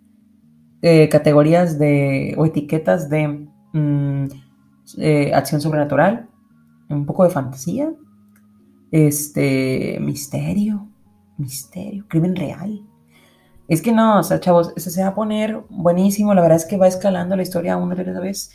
eh, 0.83 1.09
categorías 1.09 1.79
de, 1.79 2.35
o 2.37 2.45
etiquetas 2.45 3.09
de 3.09 3.47
mm, 3.73 4.25
eh, 4.99 5.33
acción 5.33 5.59
sobrenatural, 5.59 6.29
un 6.89 7.07
poco 7.07 7.23
de 7.23 7.31
fantasía, 7.31 7.91
este, 8.91 9.97
misterio, 9.99 10.87
misterio, 11.37 12.05
crimen 12.07 12.35
real. 12.35 12.85
Es 13.69 13.83
que 13.83 13.91
no, 13.91 14.19
o 14.19 14.23
sea, 14.23 14.39
chavos, 14.39 14.73
se 14.75 15.01
va 15.01 15.09
a 15.09 15.15
poner 15.15 15.61
buenísimo. 15.69 16.33
La 16.33 16.41
verdad 16.41 16.57
es 16.57 16.65
que 16.65 16.75
va 16.77 16.87
escalando 16.87 17.35
la 17.35 17.43
historia 17.43 17.77
una 17.77 17.93
vez 17.93 18.07
a 18.07 18.19
vez. 18.19 18.51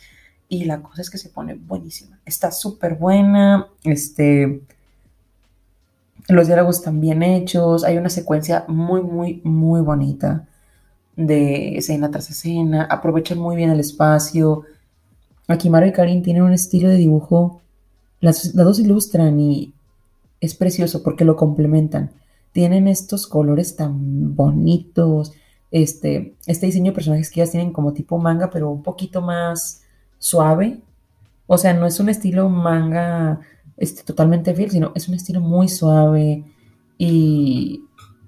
Y 0.49 0.65
la 0.65 0.81
cosa 0.81 1.01
es 1.01 1.09
que 1.09 1.17
se 1.17 1.29
pone 1.29 1.55
buenísima. 1.55 2.19
Está 2.25 2.51
súper 2.51 2.95
buena. 2.95 3.67
Este. 3.85 4.61
Los 6.27 6.47
diálogos 6.47 6.77
están 6.77 6.99
bien 6.99 7.23
hechos. 7.23 7.85
Hay 7.85 7.97
una 7.97 8.09
secuencia 8.09 8.65
muy, 8.67 9.01
muy, 9.01 9.41
muy 9.45 9.79
bonita 9.79 10.47
de 11.15 11.77
escena 11.77 12.11
tras 12.11 12.29
escena. 12.29 12.83
Aprovechan 12.83 13.37
muy 13.37 13.55
bien 13.55 13.69
el 13.69 13.79
espacio. 13.79 14.63
Aquí 15.47 15.69
Mario 15.69 15.89
y 15.89 15.93
Karin 15.93 16.23
tienen 16.23 16.43
un 16.43 16.51
estilo 16.51 16.89
de 16.89 16.97
dibujo. 16.97 17.61
Las 18.19 18.53
dos 18.53 18.79
ilustran 18.79 19.39
y 19.39 19.73
es 20.41 20.55
precioso 20.55 21.03
porque 21.03 21.23
lo 21.23 21.37
complementan 21.37 22.11
tienen 22.55 22.87
estos 22.87 23.27
colores 23.27 23.75
tan 23.75 24.33
bonitos, 24.33 25.33
este, 25.71 26.37
este 26.47 26.67
diseño 26.67 26.91
de 26.91 26.95
personajes 26.95 27.29
que 27.29 27.41
ellas 27.41 27.51
tienen 27.51 27.73
como 27.73 27.91
tipo 27.91 28.17
manga, 28.17 28.49
pero 28.49 28.71
un 28.71 28.81
poquito 28.81 29.21
más 29.21 29.83
suave. 30.19 30.79
O 31.47 31.57
sea, 31.57 31.73
no 31.73 31.85
es 31.85 31.99
un 31.99 32.07
estilo 32.07 32.47
manga 32.47 33.41
este, 33.75 34.03
totalmente 34.03 34.55
fiel, 34.55 34.71
sino 34.71 34.93
es 34.95 35.09
un 35.09 35.15
estilo 35.15 35.41
muy 35.41 35.67
suave 35.67 36.45
y 36.97 37.81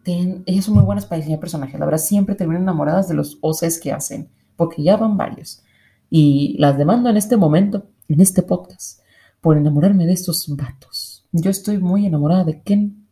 ellas 0.03 0.65
son 0.65 0.73
muy 0.73 0.83
buenas 0.83 1.05
para 1.05 1.19
diseñar 1.19 1.39
personajes. 1.39 1.79
La 1.79 1.85
verdad, 1.85 1.99
siempre 1.99 2.35
terminan 2.35 2.63
enamoradas 2.63 3.07
de 3.07 3.13
los 3.13 3.37
OCs 3.39 3.79
que 3.79 3.93
hacen, 3.93 4.27
porque 4.57 4.83
ya 4.83 4.97
van 4.97 5.15
varios. 5.15 5.63
Y 6.09 6.57
las 6.59 6.77
demando 6.77 7.09
en 7.09 7.15
este 7.15 7.37
momento, 7.37 7.85
en 8.09 8.19
este 8.19 8.43
podcast, 8.43 8.99
por 9.39 9.55
enamorarme 9.55 10.05
de 10.05 10.11
estos 10.11 10.53
vatos. 10.53 11.25
Yo 11.31 11.49
estoy 11.49 11.77
muy 11.77 12.05
enamorada 12.05 12.43
de 12.43 12.61
Ken 12.61 13.06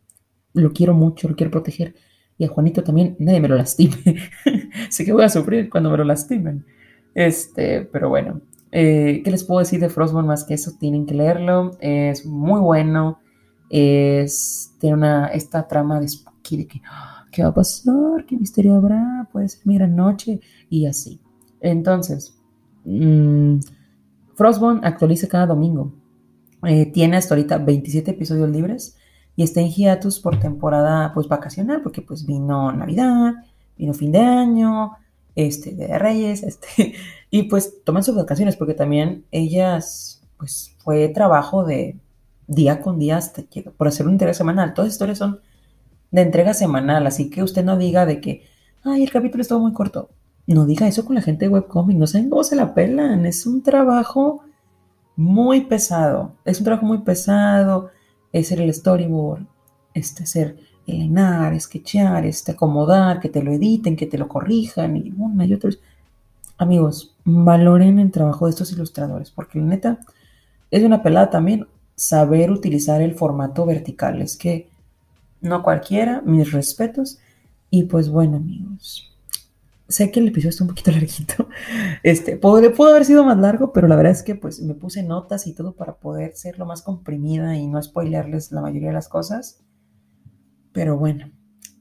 lo 0.56 0.72
quiero 0.72 0.94
mucho, 0.94 1.28
lo 1.28 1.36
quiero 1.36 1.50
proteger. 1.50 1.94
Y 2.38 2.44
a 2.44 2.48
Juanito 2.48 2.82
también, 2.82 3.16
nadie 3.18 3.40
me 3.40 3.48
lo 3.48 3.56
lastime. 3.56 3.96
sé 4.90 5.04
que 5.04 5.12
voy 5.12 5.24
a 5.24 5.28
sufrir 5.28 5.70
cuando 5.70 5.90
me 5.90 5.96
lo 5.96 6.04
lastimen. 6.04 6.64
Este, 7.14 7.82
pero 7.82 8.08
bueno, 8.08 8.42
eh, 8.72 9.22
¿qué 9.24 9.30
les 9.30 9.44
puedo 9.44 9.60
decir 9.60 9.80
de 9.80 9.88
Frostborn 9.88 10.26
más 10.26 10.44
que 10.44 10.54
eso? 10.54 10.72
Tienen 10.78 11.06
que 11.06 11.14
leerlo. 11.14 11.72
Es 11.80 12.26
muy 12.26 12.60
bueno. 12.60 13.20
Es, 13.70 14.74
tiene 14.78 14.96
una, 14.96 15.28
esta 15.28 15.66
trama 15.66 16.00
de 16.00 16.08
spooky 16.08 16.66
que, 16.66 16.80
ah, 16.90 17.24
¿qué 17.32 17.42
va 17.42 17.48
a 17.48 17.54
pasar? 17.54 18.26
¿Qué 18.26 18.36
misterio 18.36 18.74
habrá? 18.74 19.28
Puede 19.32 19.48
ser 19.48 19.66
mi 19.66 19.76
gran 19.76 19.96
noche. 19.96 20.40
Y 20.68 20.86
así. 20.86 21.20
Entonces, 21.60 22.38
mmm, 22.84 23.58
Frostborn 24.34 24.84
actualiza 24.84 25.26
cada 25.26 25.46
domingo. 25.46 25.94
Eh, 26.64 26.86
tiene 26.86 27.16
hasta 27.16 27.34
ahorita 27.34 27.58
27 27.58 28.10
episodios 28.10 28.50
libres 28.50 28.96
y 29.36 29.42
está 29.42 29.60
en 29.60 29.70
hiatus 29.70 30.18
por 30.18 30.40
temporada 30.40 31.12
pues 31.14 31.28
vacacional, 31.28 31.82
porque 31.82 32.02
pues 32.02 32.24
vino 32.26 32.72
Navidad, 32.72 33.34
vino 33.76 33.92
fin 33.92 34.10
de 34.10 34.20
año, 34.20 34.92
este, 35.36 35.74
de 35.74 35.98
Reyes, 35.98 36.42
este, 36.42 36.94
y 37.30 37.44
pues 37.44 37.84
toman 37.84 38.02
sus 38.02 38.16
vacaciones 38.16 38.56
porque 38.56 38.74
también 38.74 39.26
ellas, 39.30 40.22
pues 40.38 40.74
fue 40.78 41.08
trabajo 41.08 41.64
de 41.64 41.98
día 42.46 42.80
con 42.80 42.98
día 42.98 43.18
hasta 43.18 43.42
por 43.76 43.88
hacer 43.88 44.06
un 44.06 44.12
entrega 44.12 44.34
semanal. 44.34 44.72
Todas 44.72 44.88
las 44.88 44.94
historias 44.94 45.18
son 45.18 45.40
de 46.10 46.22
entrega 46.22 46.54
semanal, 46.54 47.06
así 47.06 47.28
que 47.28 47.42
usted 47.42 47.64
no 47.64 47.76
diga 47.76 48.06
de 48.06 48.20
que, 48.20 48.44
ay, 48.84 49.02
el 49.02 49.10
capítulo 49.10 49.42
estuvo 49.42 49.60
muy 49.60 49.72
corto. 49.72 50.08
No 50.46 50.64
diga 50.64 50.86
eso 50.86 51.04
con 51.04 51.16
la 51.16 51.22
gente 51.22 51.46
de 51.46 51.50
webcomic, 51.50 51.98
no 51.98 52.06
saben 52.06 52.30
cómo 52.30 52.44
se 52.44 52.56
la 52.56 52.72
pelan, 52.72 53.26
es 53.26 53.46
un 53.46 53.62
trabajo 53.62 54.42
muy 55.16 55.62
pesado, 55.62 56.34
es 56.44 56.58
un 56.58 56.64
trabajo 56.64 56.86
muy 56.86 56.98
pesado, 56.98 57.90
es 58.38 58.52
el 58.52 58.72
storyboard, 58.72 59.46
este, 59.94 60.26
ser 60.26 60.56
elenar, 60.86 61.58
sketchear, 61.60 62.26
este, 62.26 62.52
acomodar, 62.52 63.20
que 63.20 63.28
te 63.28 63.42
lo 63.42 63.52
editen, 63.52 63.96
que 63.96 64.06
te 64.06 64.18
lo 64.18 64.28
corrijan 64.28 64.96
y 64.96 65.12
una 65.16 65.44
y 65.46 65.54
otra 65.54 65.70
Amigos, 66.58 67.14
valoren 67.24 67.98
el 67.98 68.10
trabajo 68.10 68.46
de 68.46 68.50
estos 68.50 68.72
ilustradores, 68.72 69.30
porque 69.30 69.58
la 69.58 69.66
neta 69.66 69.98
es 70.70 70.82
una 70.82 71.02
pelada 71.02 71.28
también 71.28 71.66
saber 71.96 72.50
utilizar 72.50 73.02
el 73.02 73.14
formato 73.14 73.66
vertical. 73.66 74.22
Es 74.22 74.36
que 74.36 74.68
no 75.40 75.62
cualquiera, 75.62 76.22
mis 76.24 76.52
respetos. 76.52 77.18
Y 77.70 77.84
pues 77.84 78.08
bueno, 78.08 78.36
amigos, 78.36 79.15
sé 79.88 80.10
que 80.10 80.20
el 80.20 80.28
episodio 80.28 80.50
está 80.50 80.64
un 80.64 80.68
poquito 80.68 80.90
larguito. 80.92 81.48
Este, 82.02 82.36
pudo, 82.36 82.72
pudo, 82.74 82.90
haber 82.90 83.04
sido 83.04 83.24
más 83.24 83.38
largo, 83.38 83.72
pero 83.72 83.88
la 83.88 83.96
verdad 83.96 84.12
es 84.12 84.22
que 84.22 84.34
pues 84.34 84.60
me 84.60 84.74
puse 84.74 85.02
notas 85.02 85.46
y 85.46 85.54
todo 85.54 85.74
para 85.74 85.96
poder 85.98 86.34
ser 86.34 86.58
lo 86.58 86.66
más 86.66 86.82
comprimida 86.82 87.56
y 87.56 87.66
no 87.66 87.82
spoilearles 87.82 88.52
la 88.52 88.60
mayoría 88.60 88.88
de 88.88 88.94
las 88.94 89.08
cosas. 89.08 89.64
Pero 90.72 90.98
bueno, 90.98 91.30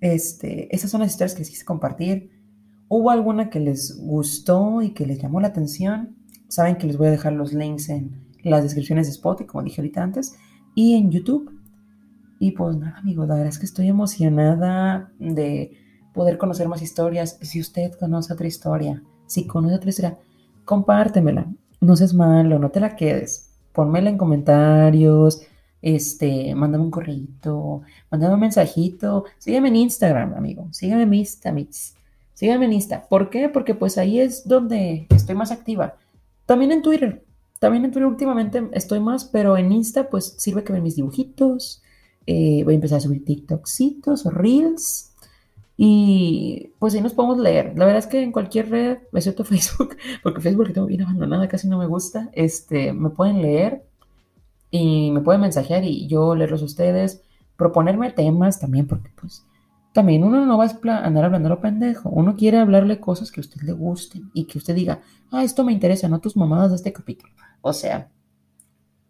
este, 0.02 0.74
esas 0.76 0.92
son 0.92 1.02
las 1.02 1.12
historias 1.12 1.36
que 1.36 1.44
quise 1.44 1.66
compartir. 1.66 2.32
¿Hubo 2.88 3.10
alguna 3.10 3.50
que 3.50 3.60
les 3.60 3.98
gustó 4.00 4.82
y 4.82 4.94
que 4.94 5.06
les 5.06 5.20
llamó 5.20 5.40
la 5.42 5.48
atención? 5.48 6.16
Saben 6.48 6.78
que 6.78 6.88
les 6.88 6.98
voy 6.98 7.08
a 7.08 7.12
dejar 7.12 7.34
los 7.34 7.54
links 7.54 7.90
en 7.90 8.26
las 8.44 8.64
descripciones 8.64 9.08
de 9.08 9.14
Spotify, 9.14 9.48
como 9.48 9.64
dije 9.64 9.82
ahorita 9.82 10.04
antes, 10.04 10.36
y 10.76 10.94
en 10.96 11.10
YouTube. 11.10 11.52
Y 12.40 12.52
pues 12.52 12.78
nada, 12.78 13.00
amigos, 13.00 13.28
la 13.28 13.36
verdad 13.36 13.50
es 13.50 13.60
que 13.60 13.66
estoy 13.66 13.88
emocionada 13.88 15.12
de 15.18 15.85
poder 16.16 16.40
conocer 16.40 16.68
más 16.68 16.82
historias. 16.82 17.38
Si 17.42 17.60
usted 17.60 17.92
conoce 18.00 18.34
otra 18.34 18.48
historia, 18.48 19.04
si 19.28 19.46
conoce 19.46 19.76
otra 19.76 19.90
historia, 19.90 20.18
compártemela. 20.64 21.46
No 21.82 21.96
seas 21.96 22.14
malo, 22.14 22.58
no 22.58 22.72
te 22.72 22.80
la 22.80 22.96
quedes. 22.96 23.52
Pónmela 23.74 24.10
en 24.10 24.18
comentarios, 24.18 25.42
este, 25.82 26.56
mándame 26.56 26.86
un 26.86 26.92
correo, 26.92 27.84
mándame 28.10 28.34
un 28.34 28.40
mensajito. 28.40 29.26
Sígueme 29.38 29.68
en 29.68 29.76
Instagram, 29.76 30.34
amigo. 30.34 30.68
Sígueme 30.72 31.04
en 31.04 31.14
Insta, 31.14 31.54
Sígueme 32.34 32.66
en 32.66 32.74
Insta. 32.74 33.08
¿Por 33.08 33.30
qué? 33.30 33.50
Porque 33.50 33.76
pues 33.76 33.98
ahí 33.98 34.20
es 34.20 34.48
donde 34.48 35.06
estoy 35.10 35.36
más 35.36 35.52
activa. 35.52 35.98
También 36.46 36.72
en 36.72 36.82
Twitter. 36.82 37.24
También 37.60 37.86
en 37.86 37.92
Twitter 37.92 38.08
últimamente 38.08 38.68
estoy 38.74 39.00
más, 39.00 39.26
pero 39.26 39.58
en 39.58 39.72
Insta 39.72 40.10
pues 40.10 40.36
sirve 40.38 40.64
que 40.64 40.74
ven 40.74 40.84
mis 40.84 40.96
dibujitos. 40.96 41.82
Eh, 42.28 42.64
voy 42.64 42.74
a 42.74 42.76
empezar 42.76 42.98
a 42.98 43.02
subir 43.02 43.24
TikToksitos 43.24 44.26
o 44.26 44.30
Reels. 44.32 45.14
Y 45.78 46.72
pues 46.80 46.94
ahí 46.96 47.02
nos 47.02 47.14
podemos 47.14 47.38
leer. 47.38 47.78
La 47.78 47.86
verdad 47.86 48.00
es 48.00 48.08
que 48.08 48.22
en 48.22 48.32
cualquier 48.32 48.70
red, 48.70 48.98
excepto 49.14 49.44
Facebook, 49.46 49.98
porque 50.24 50.42
Facebook 50.42 50.72
tengo 50.74 50.88
bien 50.88 51.02
abandonada, 51.02 51.48
casi 51.48 51.68
no 51.68 51.78
me 51.78 51.88
gusta, 51.88 52.30
este, 52.34 52.94
me 52.94 53.10
pueden 53.10 53.42
leer 53.42 53.86
y 54.72 55.12
me 55.12 55.22
pueden 55.22 55.42
mensajear 55.42 55.84
y 55.84 56.08
yo 56.08 56.36
leerlos 56.36 56.62
a 56.62 56.66
ustedes, 56.66 57.24
proponerme 57.58 58.12
temas 58.12 58.60
también, 58.60 58.88
porque 58.88 59.10
pues 59.20 59.46
también 59.94 60.24
uno 60.26 60.46
no 60.46 60.58
va 60.58 60.66
a 60.66 61.06
andar 61.06 61.24
hablando 61.24 61.48
lo 61.48 61.62
pendejo, 61.62 62.10
uno 62.10 62.36
quiere 62.36 62.58
hablarle 62.58 63.00
cosas 63.00 63.32
que 63.32 63.40
a 63.40 63.44
usted 63.44 63.62
le 63.62 63.72
gusten 63.72 64.30
y 64.34 64.46
que 64.46 64.58
usted 64.58 64.76
diga, 64.76 65.00
ah, 65.32 65.44
esto 65.44 65.64
me 65.64 65.72
interesa, 65.72 66.10
no 66.10 66.20
tus 66.20 66.36
mamadas 66.36 66.72
de 66.72 66.76
este 66.76 66.92
capítulo. 66.92 67.32
O 67.62 67.72
sea, 67.72 68.12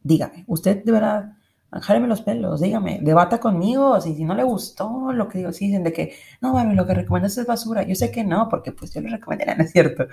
dígame, 0.04 0.46
usted 0.48 0.84
de 0.84 0.92
verdad 0.92 1.38
jáleme 1.82 2.08
los 2.08 2.22
pelos, 2.22 2.62
dígame, 2.62 3.00
debata 3.02 3.40
conmigo, 3.40 4.00
si, 4.00 4.24
no 4.24 4.36
le 4.36 4.44
gustó 4.44 5.12
lo 5.12 5.28
que 5.28 5.40
digo, 5.40 5.52
si 5.52 5.68
dicen 5.68 5.84
de 5.84 5.94
que, 5.94 6.14
no, 6.42 6.54
Barbie, 6.54 6.76
lo 6.76 6.86
que 6.86 6.94
recomiendas 6.94 7.38
es 7.38 7.46
basura, 7.46 7.84
yo 7.84 7.96
sé 7.96 8.12
que 8.12 8.24
no, 8.24 8.48
porque 8.50 8.72
pues 8.72 8.94
yo 8.94 9.02
le 9.02 9.10
recomendaría, 9.10 9.56
no 9.58 9.64
es 9.64 9.72
cierto, 9.72 10.08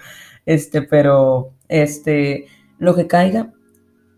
este, 0.46 0.82
pero, 0.82 1.54
este, 1.68 2.46
lo 2.78 2.94
que 2.94 3.06
caiga, 3.06 3.52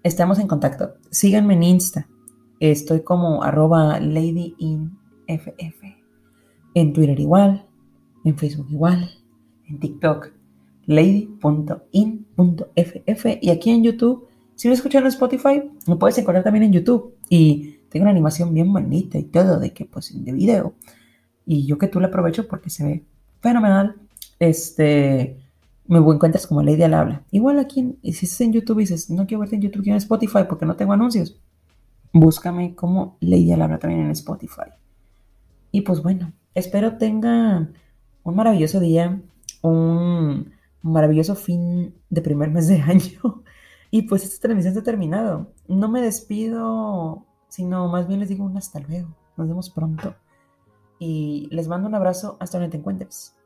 estamos 0.02 0.38
en 0.38 0.48
contacto, 0.48 0.94
síganme 1.10 1.54
en 1.54 1.62
Insta, 1.62 2.08
estoy 2.60 3.02
como 3.02 3.42
arroba 3.42 4.00
ladyinff, 4.00 5.48
en 6.74 6.92
Twitter 6.92 7.20
igual, 7.20 7.66
en 8.24 8.36
Facebook 8.36 8.68
igual, 8.70 9.10
en 9.68 9.80
TikTok 9.80 10.32
lady.in.ff 10.86 11.86
y 13.40 13.48
aquí 13.48 13.70
en 13.70 13.82
YouTube 13.82 14.28
si 14.54 14.68
me 14.68 14.74
escuchan 14.74 15.02
en 15.02 15.08
Spotify, 15.08 15.62
me 15.86 15.96
puedes 15.96 16.16
encontrar 16.18 16.44
también 16.44 16.64
en 16.64 16.72
YouTube. 16.72 17.13
Y 17.28 17.78
tengo 17.88 18.04
una 18.04 18.10
animación 18.10 18.52
bien 18.52 18.72
bonita 18.72 19.18
y 19.18 19.24
todo 19.24 19.58
de 19.58 19.72
que, 19.72 19.84
pues, 19.84 20.12
de 20.14 20.32
video. 20.32 20.74
Y 21.46 21.66
yo 21.66 21.78
que 21.78 21.88
tú 21.88 22.00
la 22.00 22.08
aprovecho 22.08 22.48
porque 22.48 22.70
se 22.70 22.84
ve 22.84 23.04
fenomenal. 23.40 23.96
Este, 24.38 25.38
me 25.86 25.98
encuentras 25.98 26.46
como 26.46 26.62
Lady 26.62 26.82
al 26.82 26.94
habla. 26.94 27.24
Igual 27.30 27.58
aquí, 27.58 27.98
si 28.02 28.26
estás 28.26 28.40
en 28.40 28.52
YouTube 28.52 28.78
y 28.78 28.82
dices, 28.82 29.10
no 29.10 29.26
quiero 29.26 29.40
verte 29.40 29.56
en 29.56 29.62
YouTube, 29.62 29.82
quiero 29.82 29.96
en 29.96 30.02
Spotify 30.02 30.40
porque 30.48 30.66
no 30.66 30.76
tengo 30.76 30.92
anuncios, 30.92 31.40
búscame 32.12 32.74
como 32.74 33.16
Lady 33.20 33.52
al 33.52 33.62
habla 33.62 33.78
también 33.78 34.02
en 34.02 34.10
Spotify. 34.10 34.70
Y 35.70 35.82
pues 35.82 36.02
bueno, 36.02 36.32
espero 36.54 36.96
tengan 36.96 37.74
un 38.22 38.34
maravilloso 38.34 38.80
día, 38.80 39.20
un 39.62 40.52
maravilloso 40.82 41.34
fin 41.34 41.94
de 42.08 42.22
primer 42.22 42.50
mes 42.50 42.68
de 42.68 42.80
año. 42.80 43.43
Y 43.94 44.02
pues 44.02 44.24
esta 44.24 44.48
transmisión 44.48 44.72
está 44.72 44.82
terminado. 44.82 45.52
No 45.68 45.88
me 45.88 46.02
despido, 46.02 47.24
sino 47.46 47.86
más 47.86 48.08
bien 48.08 48.18
les 48.18 48.28
digo 48.28 48.44
un 48.44 48.56
hasta 48.56 48.80
luego. 48.80 49.14
Nos 49.36 49.46
vemos 49.46 49.70
pronto. 49.70 50.16
Y 50.98 51.46
les 51.52 51.68
mando 51.68 51.86
un 51.86 51.94
abrazo 51.94 52.36
hasta 52.40 52.58
donde 52.58 52.72
te 52.72 52.78
encuentres 52.78 53.36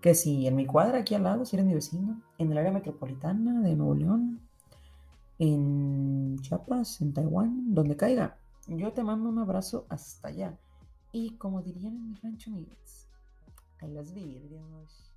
que 0.00 0.16
si 0.16 0.48
en 0.48 0.56
mi 0.56 0.66
cuadra 0.66 0.98
aquí 0.98 1.14
al 1.14 1.22
lado, 1.22 1.44
si 1.44 1.54
eres 1.54 1.66
mi 1.66 1.74
vecino, 1.74 2.20
en 2.38 2.50
el 2.50 2.58
área 2.58 2.72
metropolitana 2.72 3.60
de 3.60 3.76
Nuevo 3.76 3.94
León, 3.94 4.40
en 5.38 6.36
Chiapas, 6.40 7.00
en 7.00 7.12
Taiwán, 7.12 7.72
donde 7.72 7.96
caiga, 7.96 8.38
yo 8.66 8.92
te 8.92 9.04
mando 9.04 9.28
un 9.28 9.38
abrazo 9.38 9.86
hasta 9.88 10.26
allá. 10.26 10.58
Y 11.12 11.36
como 11.36 11.62
dirían 11.62 11.94
en 11.94 12.08
mi 12.08 12.14
rancho, 12.16 12.50
amigos, 12.50 13.06
a 13.80 13.86
las 13.86 14.12
vidrios. 14.12 15.11